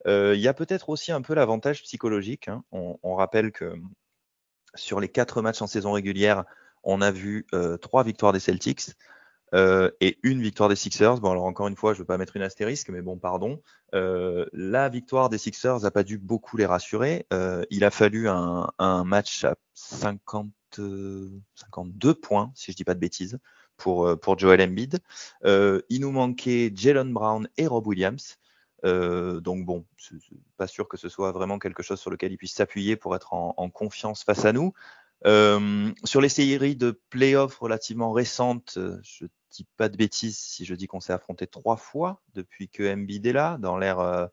[0.06, 2.48] Il y a peut-être aussi un peu l'avantage psychologique.
[2.48, 2.64] Hein.
[2.72, 3.74] On, rappelle que
[4.74, 6.44] sur les quatre matchs en saison régulière,
[6.82, 7.46] on a vu
[7.80, 8.96] trois victoires des Celtics.
[9.54, 11.20] Euh, et une victoire des Sixers.
[11.20, 13.60] Bon, alors encore une fois, je ne veux pas mettre une astérisque, mais bon, pardon.
[13.94, 17.26] Euh, la victoire des Sixers n'a pas dû beaucoup les rassurer.
[17.32, 23.00] Euh, il a fallu un, match à 50, 52 points, si je dis pas de
[23.00, 23.38] bêtises,
[23.76, 25.00] pour, pour Joel Embiid.
[25.44, 28.38] il nous manquait Jalen Brown et Rob Williams.
[28.84, 29.84] donc bon,
[30.56, 33.34] pas sûr que ce soit vraiment quelque chose sur lequel il puisse s'appuyer pour être
[33.34, 34.72] en, confiance face à nous.
[35.24, 40.86] Sur les séries de playoffs relativement récentes, je dis pas de bêtises si je dis
[40.86, 44.26] qu'on s'est affronté trois fois depuis que Embiid est là, dans l'ère, euh,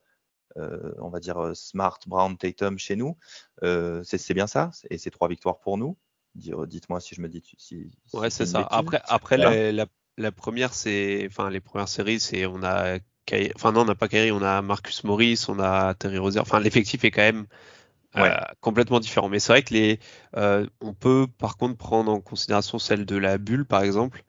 [0.57, 3.17] euh, on va dire, Smart, Brown, Tatum chez nous.
[3.61, 5.97] c'est bien ça Et c'est trois victoires pour nous
[6.35, 7.43] Dites-moi si je me dis.
[7.57, 8.67] Si, ouais, c'est ça.
[8.69, 9.85] Après, après la,
[10.17, 11.25] la, première, c'est.
[11.27, 12.45] Enfin, les premières séries, c'est.
[12.45, 12.99] On a.
[13.55, 16.39] Enfin, non, on n'a pas Kyrie, on a Marcus Morris, on a Terry Rozier.
[16.39, 17.45] Enfin, l'effectif est quand même
[18.15, 18.31] Ouais.
[18.31, 19.29] Euh, complètement différent.
[19.29, 19.99] Mais c'est vrai que les,
[20.35, 24.23] euh, on peut par contre prendre en considération celle de la bulle, par exemple.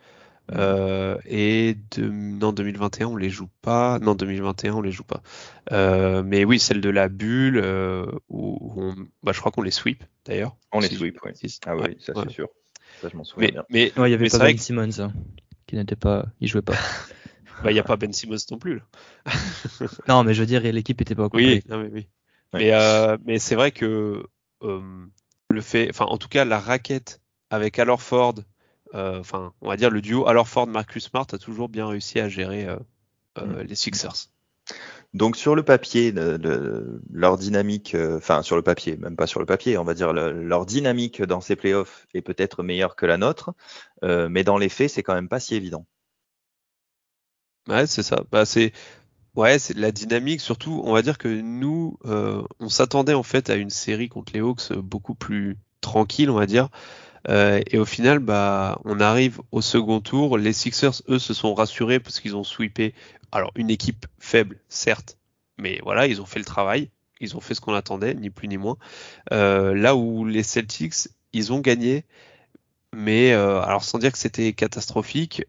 [0.53, 3.99] Euh, et de, non, 2021, on les joue pas.
[4.01, 5.23] Non, 2021, on les joue pas.
[5.73, 9.71] Euh, mais oui, celle de la bulle, euh, où, on, bah, je crois qu'on les
[9.71, 10.57] sweep d'ailleurs.
[10.73, 11.33] On les sweep, oui.
[11.67, 12.49] Ah oui, ça c'est sûr.
[13.01, 13.65] Ça, je m'en souviens mais, bien.
[13.71, 15.13] Mais il y avait pas Ben Simmons hein,
[15.67, 16.75] qui n'était pas, il jouait pas.
[17.63, 18.77] bah, il n'y a pas Ben Simmons non plus.
[18.77, 19.33] Là.
[20.09, 22.09] non, mais je veux dire, l'équipe était pas au Oui, non, mais oui.
[22.53, 24.25] Mais, euh, mais c'est vrai que
[24.63, 25.07] euh,
[25.51, 27.21] le fait, enfin en tout cas la raquette
[27.51, 28.35] avec Alor Ford,
[28.93, 32.29] enfin on va dire le duo Alor Ford Marcus Smart a toujours bien réussi à
[32.29, 32.67] gérer
[33.37, 33.61] mm.
[33.61, 34.29] les Sixers.
[35.15, 36.15] Donc sur le papier,
[37.11, 40.67] leur dynamique, enfin sur le papier, même pas sur le papier, on va dire leur
[40.67, 43.53] dynamique dans ces playoffs est peut-être meilleure que la nôtre,
[44.03, 45.87] mais dans les faits, c'est quand même pas si évident.
[47.69, 48.25] Ouais, c'est ça.
[48.31, 48.73] Bah, c'est
[49.37, 50.41] Ouais, c'est la dynamique.
[50.41, 54.33] Surtout, on va dire que nous, euh, on s'attendait en fait à une série contre
[54.33, 56.69] les Hawks euh, beaucoup plus tranquille, on va dire.
[57.29, 60.39] Euh, et au final, bah, on arrive au second tour.
[60.39, 62.95] Les Sixers, eux, se sont rassurés parce qu'ils ont sweepé.
[63.33, 65.17] Alors, une équipe faible, certes,
[65.59, 66.91] mais voilà, ils ont fait le travail.
[67.21, 68.77] Ils ont fait ce qu'on attendait, ni plus ni moins.
[69.31, 72.05] là où les Celtics, ils ont gagné,
[72.95, 75.45] mais alors sans dire que c'était catastrophique,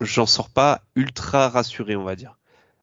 [0.00, 2.38] j'en sors pas ultra rassuré, on va dire.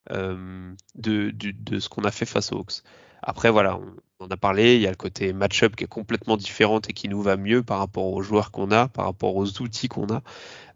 [0.10, 2.82] Euh, de, ce qu'on a fait face aux Hawks.
[3.22, 6.38] Après, voilà, on, en a parlé, il y a le côté match-up qui est complètement
[6.38, 9.62] différent et qui nous va mieux par rapport aux joueurs qu'on a, par rapport aux
[9.62, 10.22] outils qu'on a.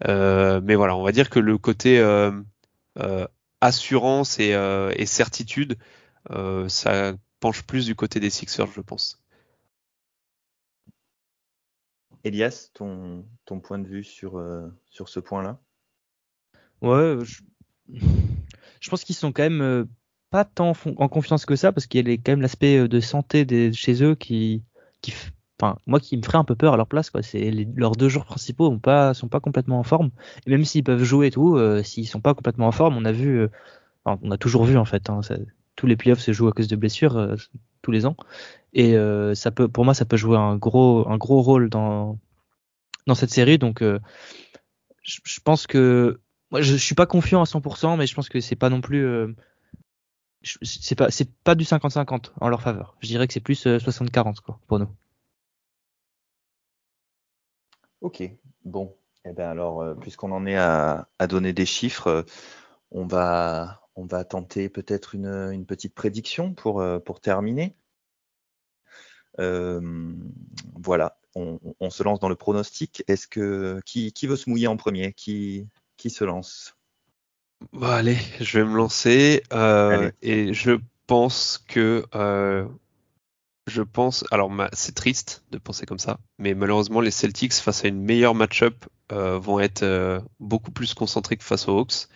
[0.08, 2.32] Euh, mais voilà, on va dire que le côté euh,
[3.62, 4.52] assurance et,
[4.96, 5.78] et certitude,
[6.68, 9.22] ça penche plus du côté des Sixers, je pense.
[12.24, 14.44] Elias, ton, ton point de vue sur,
[14.90, 15.60] sur ce point-là?
[16.82, 17.42] Ouais, je
[18.80, 19.86] je pense qu'ils sont quand même euh,
[20.30, 23.00] pas tant en confiance que ça parce qu'il y a quand même l'aspect euh, de
[23.00, 24.64] santé chez eux qui,
[25.60, 27.22] enfin moi qui me ferait un peu peur à leur place quoi.
[27.76, 30.12] Leurs deux joueurs principaux pas sont pas complètement en forme
[30.46, 33.06] et même s'ils peuvent jouer et tout, euh, s'ils sont pas complètement en forme, on
[33.06, 33.48] a vu,
[34.06, 35.10] on a toujours vu en fait.
[35.10, 35.22] Hein,
[35.76, 37.36] tous les playoffs se jouent à cause de blessures
[37.82, 38.16] tous les ans
[38.74, 38.96] et
[39.36, 42.18] ça peut, pour moi, ça peut jouer un gros un gros rôle dans
[43.08, 43.84] dans cette série donc
[45.06, 46.20] je pense que
[46.52, 49.06] moi, je, suis pas confiant à 100%, mais je pense que c'est pas non plus.
[50.46, 52.96] Euh, c'est pas, c'est pas du 50-50 en leur faveur.
[53.02, 54.90] Je dirais que c'est plus 60-40 euh, quoi pour nous.
[58.02, 58.24] Ok,
[58.64, 58.96] bon.
[59.26, 62.26] Eh ben alors, euh, puisqu'on en est à, donner des chiffres,
[62.92, 67.76] on va, on va tenter peut-être une, une, petite prédiction pour, pour terminer.
[69.38, 73.04] voilà, on, on, se lance dans le pronostic.
[73.08, 75.14] Est-ce que qui, qui veut se mouiller en premier?
[75.14, 75.68] Qui,
[75.98, 76.76] qui se lance?
[77.74, 79.44] Bah, Allez, je vais me lancer.
[79.54, 80.72] Euh, et je
[81.08, 82.06] pense que.
[82.16, 82.66] Euh,
[83.68, 84.24] je pense.
[84.32, 86.20] Alors, c'est triste de penser comme ça.
[86.38, 91.38] Mais malheureusement, les Celtics, face à une meilleure match-up, euh, vont être beaucoup plus concentrés
[91.38, 92.08] que face aux Hawks.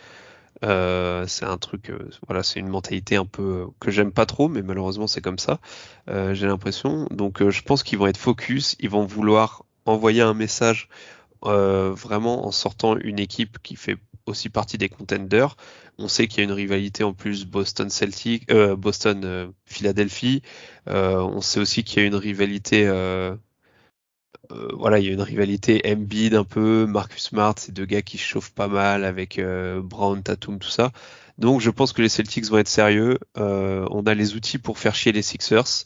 [0.61, 1.91] c'est un truc,
[2.27, 5.59] voilà, c'est une mentalité un peu que j'aime pas trop, mais malheureusement c'est comme ça.
[6.07, 7.07] J'ai l'impression.
[7.09, 10.87] Donc je pense qu'ils vont être focus, ils vont vouloir envoyer un message
[11.45, 15.55] euh, vraiment en sortant une équipe qui fait aussi partie des contenders.
[15.97, 19.47] On sait qu'il y a une rivalité en plus Boston Celtic, euh, Boston euh,
[20.87, 22.87] on sait aussi qu'il y a une rivalité
[24.73, 28.17] voilà, il y a une rivalité Embiid un peu, Marcus Smart, ces deux gars qui
[28.17, 29.39] chauffent pas mal avec
[29.83, 30.91] Brown, Tatum, tout ça.
[31.37, 33.19] Donc je pense que les Celtics vont être sérieux.
[33.35, 35.85] on a les outils pour faire chier les Sixers.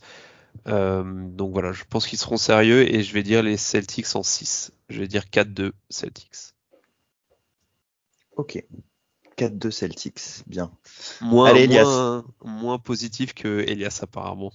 [0.65, 4.71] Donc voilà, je pense qu'ils seront sérieux et je vais dire les Celtics en 6.
[4.89, 6.53] Je vais dire 4-2 Celtics.
[8.35, 8.63] Ok.
[9.37, 10.71] 4-2 Celtics, bien.
[11.21, 14.51] Moins, Allez, moins, moins, positif que Elias apparemment.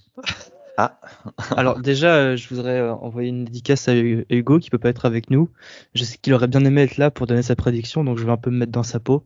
[0.77, 0.99] Ah.
[1.57, 4.89] Alors déjà, euh, je voudrais euh, envoyer une dédicace à Hu- Hugo qui peut pas
[4.89, 5.49] être avec nous.
[5.93, 8.31] Je sais qu'il aurait bien aimé être là pour donner sa prédiction, donc je vais
[8.31, 9.25] un peu me mettre dans sa peau.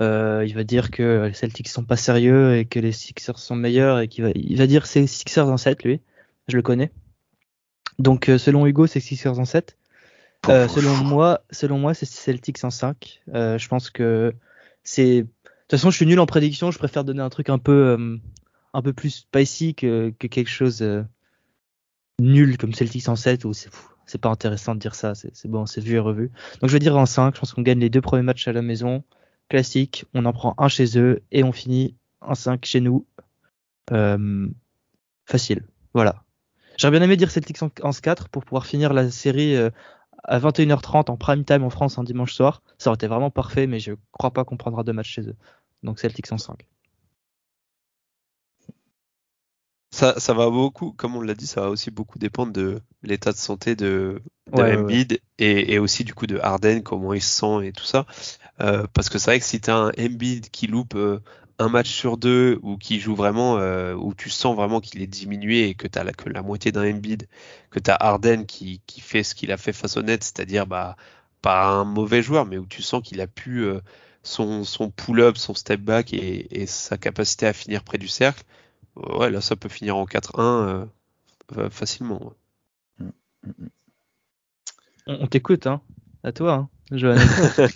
[0.00, 3.56] Euh, il va dire que les Celtics sont pas sérieux et que les Sixers sont
[3.56, 6.00] meilleurs et qu'il va, il va dire que c'est Sixers en 7 lui.
[6.48, 6.92] Je le connais.
[7.98, 9.76] Donc euh, selon Hugo, c'est Sixers en 7.
[10.48, 13.22] Euh, selon moi, selon moi, c'est Celtics en 5.
[13.34, 14.32] Euh, je pense que
[14.84, 15.22] c'est.
[15.22, 15.28] De
[15.68, 16.70] toute façon, je suis nul en prédiction.
[16.70, 18.16] Je préfère donner un truc un peu, euh,
[18.72, 21.02] un peu plus spicy que, que quelque chose euh,
[22.20, 23.70] nul comme Celtics en 7 où c'est
[24.08, 25.16] c'est pas intéressant de dire ça.
[25.16, 26.30] C'est c'est bon, c'est vu et revu.
[26.60, 27.34] Donc je vais dire en 5.
[27.34, 29.02] Je pense qu'on gagne les deux premiers matchs à la maison.
[29.48, 30.04] Classique.
[30.14, 33.06] On en prend un chez eux et on finit en 5 chez nous.
[33.92, 34.48] Euh,
[35.24, 35.64] facile.
[35.94, 36.24] Voilà.
[36.78, 39.70] J'aurais bien aimé dire Celtics en, en 4 pour pouvoir finir la série euh,
[40.24, 42.62] à 21h30 en prime time en France un dimanche soir.
[42.78, 45.36] Ça aurait été vraiment parfait, mais je crois pas qu'on prendra deux matchs chez eux.
[45.82, 46.66] Donc Celtics en 5.
[49.92, 53.32] Ça, ça va beaucoup, comme on l'a dit, ça va aussi beaucoup dépendre de l'état
[53.32, 54.22] de santé de,
[54.54, 57.66] de Ouais, ouais, Embiid Et, et aussi du coup de Harden, comment il se sent
[57.66, 58.06] et tout ça.
[58.60, 61.20] Euh, parce que c'est vrai que si tu as un Embiid qui loupe euh,
[61.58, 65.06] un match sur deux ou qui joue vraiment, euh, où tu sens vraiment qu'il est
[65.06, 67.28] diminué et que tu as la, que la moitié d'un Embiid,
[67.70, 70.66] que tu as Harden qui, qui fait ce qu'il a fait face au net, c'est-à-dire
[70.66, 70.96] bah,
[71.42, 73.80] pas un mauvais joueur, mais où tu sens qu'il a pu euh,
[74.22, 78.44] son, son pull-up, son step back et, et sa capacité à finir près du cercle.
[78.96, 80.86] Ouais, là, ça peut finir en 4-1 euh,
[81.58, 82.22] euh, facilement.
[82.24, 82.32] ouais.
[85.06, 85.80] On, on t'écoute, hein.
[86.24, 87.16] À toi, hein, Johan.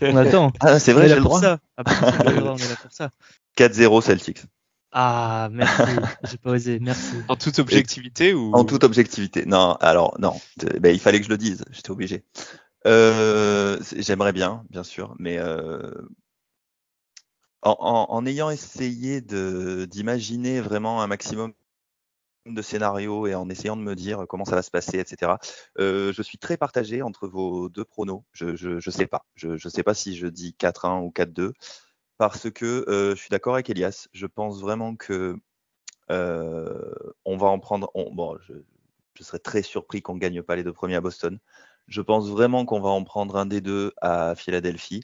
[0.03, 0.53] on attend.
[0.61, 1.41] Ah, c'est vrai, j'ai le droit.
[1.41, 1.61] ça.
[1.77, 3.11] Ah, bah, on est là, on est là pour ça.
[3.57, 4.43] 4-0 Celtics.
[4.93, 5.83] Ah, merci.
[6.25, 6.81] J'ai pas osé.
[6.81, 7.15] Merci.
[7.29, 8.53] En toute objectivité ou?
[8.55, 9.47] En toute objectivité.
[9.47, 10.35] Non, alors non.
[10.81, 11.65] Ben, il fallait que je le dise.
[11.71, 12.25] J'étais obligé.
[12.87, 15.93] Euh, J'aimerais bien, bien sûr, mais euh,
[17.63, 21.53] en, en- en ayant essayé de- d'imaginer vraiment un maximum
[22.47, 25.39] de scénarios et en essayant de me dire comment ça va se passer, etc.
[25.79, 28.25] euh, je suis très partagé entre vos deux pronos.
[28.33, 29.27] Je, je, je sais pas.
[29.35, 31.53] Je, je sais pas si je dis 4-1 ou 4-2
[32.19, 34.09] parce que euh, je suis d'accord avec Elias.
[34.13, 35.37] Je pense vraiment que
[36.11, 36.93] euh,
[37.25, 37.91] on va en prendre.
[37.95, 38.55] on- bon, je,
[39.15, 41.39] je serais très surpris qu'on ne gagne pas les deux premiers à Boston.
[41.89, 45.03] Je pense vraiment qu'on va en prendre un des deux à Philadelphie.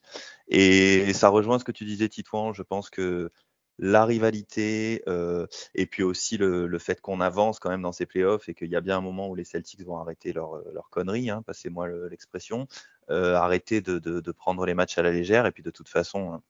[0.48, 2.52] Et ça rejoint ce que tu disais, Titouan.
[2.52, 3.30] Je pense que
[3.78, 8.06] la rivalité euh, et puis aussi le, le fait qu'on avance quand même dans ces
[8.06, 10.88] playoffs et qu'il y a bien un moment où les Celtics vont arrêter leur, leur
[10.90, 12.66] connerie, hein, passez-moi le- l'expression,
[13.10, 15.46] euh, arrêter de, de- de prendre les matchs à la légère.
[15.46, 16.42] Et puis de toute façon, hein,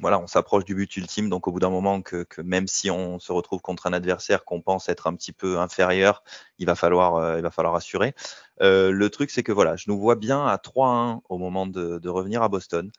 [0.00, 2.90] voilà, on s'approche du but ultime, donc au bout d'un moment, que, que même si
[2.90, 6.24] on se retrouve contre un adversaire qu'on pense être un petit peu inférieur,
[6.58, 8.14] il va falloir, euh, il va falloir assurer.
[8.62, 11.98] Euh, le truc, c'est que voilà, je nous vois bien à 3-1 au moment de,
[11.98, 12.90] de revenir à Boston.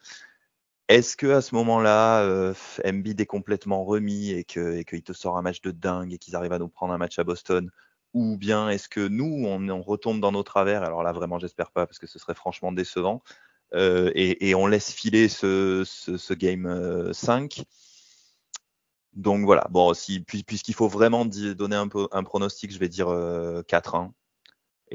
[0.89, 2.53] Est-ce que à ce moment-là, euh,
[2.85, 6.17] Embiid est complètement remis et que et qu'il te sort un match de dingue et
[6.17, 7.69] qu'ils arrivent à nous prendre un match à Boston?
[8.13, 10.83] Ou bien est-ce que nous, on, retombe dans nos travers?
[10.83, 13.23] Alors là, vraiment, j'espère pas parce que ce serait franchement décevant.
[13.73, 17.63] Euh, et, et on laisse filer ce, ce, ce game euh, 5.
[19.13, 23.09] Donc voilà, bon, si, puis- puisqu'il faut vraiment donner un, un pronostic, je vais dire
[23.09, 24.11] euh, 4-1.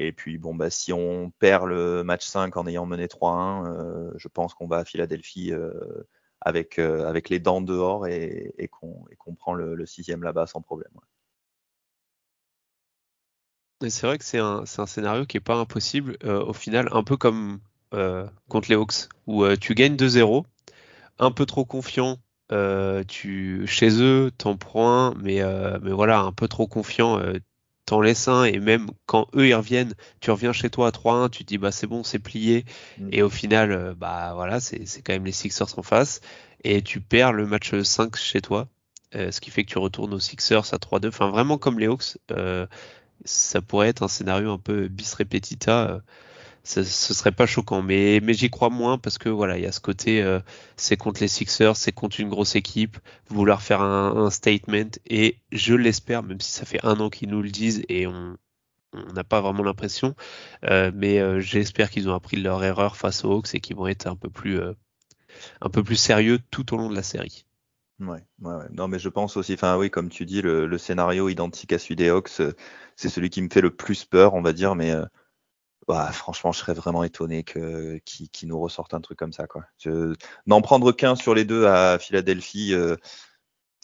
[0.01, 4.11] Et puis bon, bah, si on perd le match 5 en ayant mené 3-1, euh,
[4.15, 5.73] je pense qu'on va à Philadelphie euh,
[6.39, 10.61] avec, euh, avec les dents dehors et, et qu'on prend le, le sixième là-bas sans
[10.61, 10.91] problème.
[13.89, 17.17] c'est vrai que c'est un, un scénario qui est pas impossible au final, un peu
[17.17, 17.59] comme
[17.91, 20.45] contre les Hawks, où tu gagnes 2-0,
[21.17, 22.17] un peu trop confiant,
[23.07, 25.41] tu chez eux t'en prends un, mais,
[25.81, 27.21] mais voilà, un peu trop confiant,
[27.89, 31.29] t'en laisses un, et même quand eux ils reviennent, tu reviens chez toi à 3-1,
[31.29, 32.65] tu te dis bah c'est bon, c'est plié,
[32.97, 33.09] Mm.
[33.11, 36.21] et au final, euh, bah voilà, c'est c'est quand même les Sixers en face,
[36.63, 38.67] et tu perds le match 5 chez toi,
[39.15, 41.87] euh, ce qui fait que tu retournes aux Sixers à 3-2, enfin vraiment comme les
[41.87, 42.17] Hawks.
[42.31, 42.67] euh,
[43.25, 46.01] ça pourrait être un scénario un peu bis repetita.
[46.69, 49.71] Ce, serait pas choquant, mais, mais j'y crois moins parce que voilà, il y a
[49.71, 50.39] ce côté, euh,
[50.77, 55.37] c'est contre les Sixers, c'est contre une grosse équipe, vouloir faire un, un statement et
[55.51, 58.37] je l'espère, même si ça fait un an qu'ils nous le disent et on
[59.15, 60.15] n'a pas vraiment l'impression,
[60.65, 63.87] euh, mais euh, j'espère qu'ils ont appris leur erreur face aux Hawks et qu'ils vont
[63.87, 64.73] être un peu plus euh,
[65.61, 67.45] un peu plus sérieux tout au long de la série.
[67.99, 68.67] Ouais, ouais, ouais.
[68.71, 71.79] Non, mais je pense aussi, enfin oui, comme tu dis, le, le scénario identique à
[71.79, 72.53] celui des Hawks, euh,
[72.95, 75.03] c'est celui qui me fait le plus peur, on va dire, mais euh,
[75.89, 79.65] bah, franchement, je serais vraiment étonné que qui nous ressorte un truc comme ça, quoi.
[79.79, 80.15] Je-
[80.47, 82.95] N'en prendre qu'un sur les deux à Philadelphie, euh,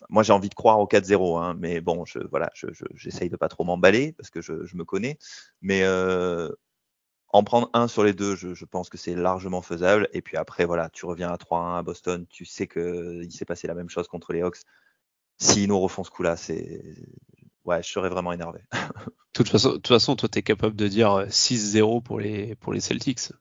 [0.09, 3.29] moi j'ai envie de croire au 4-0, hein, mais bon, je, voilà, je, je- j'essaye
[3.29, 5.17] de pas trop m'emballer parce que je, je me connais,
[5.61, 6.49] mais euh,
[7.29, 10.09] en prendre un sur les deux, je, je pense que c'est largement faisable.
[10.13, 13.45] Et puis après, voilà, tu reviens à 3-1 à Boston, tu sais que il s'est
[13.45, 14.59] passé la même chose contre les Hawks.
[15.39, 16.81] S'ils nous refont ce coup-là, c'est
[17.65, 18.59] ouais, je serais vraiment énervé.
[19.35, 22.71] De toute façon, toute façon toi, tu es capable de dire 6-0 pour les, pour
[22.71, 23.33] les Celtics.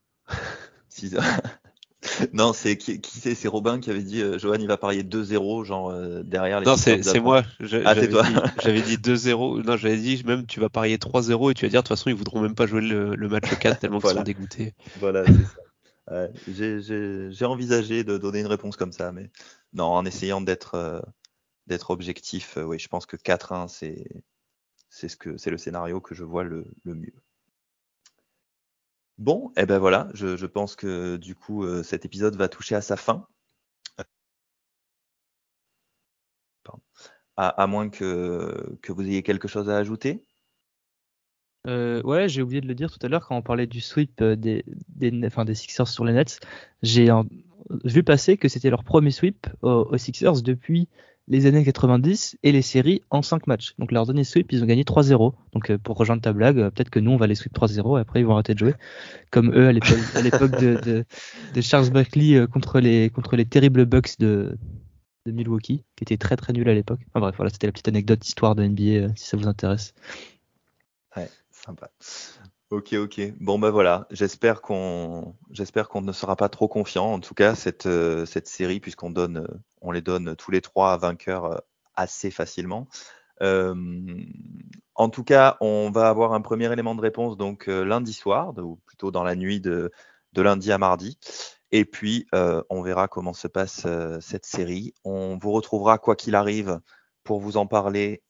[2.32, 3.34] non, c'est qui, qui c'est?
[3.34, 6.66] C'est Robin qui avait dit euh, Johan il va parier 2-0 genre euh, derrière les
[6.66, 7.42] Non, c'est moi.
[7.84, 8.24] Ah, c'est toi.
[8.62, 9.64] J'avais dit 2-0.
[9.64, 12.10] Non, j'avais dit même tu vas parier 3-0 et tu vas dire de toute façon
[12.10, 14.74] ils voudront même pas jouer le, match 4 tellement qu'ils sont dégoûtés.
[15.00, 16.28] Voilà, c'est ça.
[17.30, 19.30] J'ai envisagé de donner une réponse comme ça, mais
[19.72, 21.00] non, en essayant d'être euh,
[21.66, 24.04] d'être objectif, oui, je pense que 4-1 c'est
[24.94, 27.14] ce le scénario que je vois le, mieux.
[29.18, 32.74] Bon, et eh ben voilà, je, pense que du coup euh, cet épisode va toucher
[32.74, 33.26] à sa fin.
[37.36, 40.22] À, moins que, que, vous ayez quelque chose à ajouter.
[41.66, 44.20] Euh, ouais, j'ai oublié de le dire tout à l'heure quand on parlait du sweep
[44.20, 46.38] euh, des, des, des Sixers sur les Nets.
[46.82, 47.10] J'ai
[47.84, 50.88] vu passer que c'était leur premier sweep aux Sixers depuis
[51.26, 53.74] les années 90 et les séries en 5 matchs.
[53.78, 55.32] Donc leur dernier sweep, ils ont gagné 3-0.
[55.52, 57.98] Donc euh, pour rejoindre ta blague, euh, peut-être que nous on va les sweep 3-0
[57.98, 58.74] et après ils vont arrêter de jouer.
[59.30, 61.04] Comme eux à l'époque de,
[61.60, 64.58] Charles Barkley euh, contre les, contre les terribles Bucks de,
[65.26, 67.00] Milwaukee, qui étaient très très nuls à l'époque.
[67.08, 69.94] Enfin bref, voilà, c'était la petite anecdote histoire de NBA si ça vous intéresse.
[71.16, 71.90] Ouais, sympa.
[72.68, 73.32] Ok, ok.
[73.40, 77.06] Bon ben voilà, j'espère qu'on j'espère qu'on ne sera pas trop confiant.
[77.06, 77.88] En tout cas, cette,
[78.26, 79.46] cette série, puisqu'on donne
[79.84, 81.58] on les donne tous les trois à vainqueurs euh,
[81.94, 82.88] assez facilement.
[83.40, 88.76] en tout cas, on va avoir un premier élément de réponse donc lundi soir, ou
[88.86, 89.92] plutôt dans la nuit de,
[90.36, 91.18] lundi à mardi.
[91.70, 93.86] Et puis, on verra comment se passe
[94.20, 94.94] cette série.
[95.04, 96.80] On vous retrouvera, quoi qu'il arrive,
[97.22, 98.22] pour vous en parler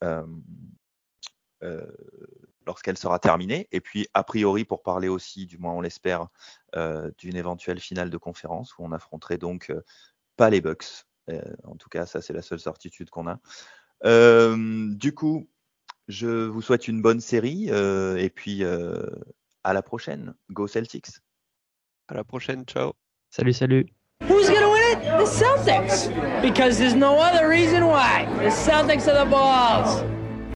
[2.66, 3.68] lorsqu'elle sera terminée.
[3.72, 6.28] Et puis, a priori, pour parler aussi, du moins on l'espère,
[6.76, 9.82] euh, d'une éventuelle finale de conférence où on affronterait donc euh,
[10.36, 11.06] pas les Bucks.
[11.30, 13.38] Euh, en tout cas, ça, c'est la seule certitude qu'on a.
[14.96, 15.48] du coup,
[16.08, 20.34] je vous souhaite une bonne série et puis à la prochaine.
[20.50, 21.20] Go Celtics.
[22.08, 22.64] À la prochaine.
[22.66, 22.92] Ciao.
[23.30, 23.86] Salut, salut.
[24.28, 25.00] Who's gonna win it?
[25.18, 26.08] The Celtics.
[26.42, 28.26] Because there's no other reason why.
[28.38, 30.23] The Celtics are the balls.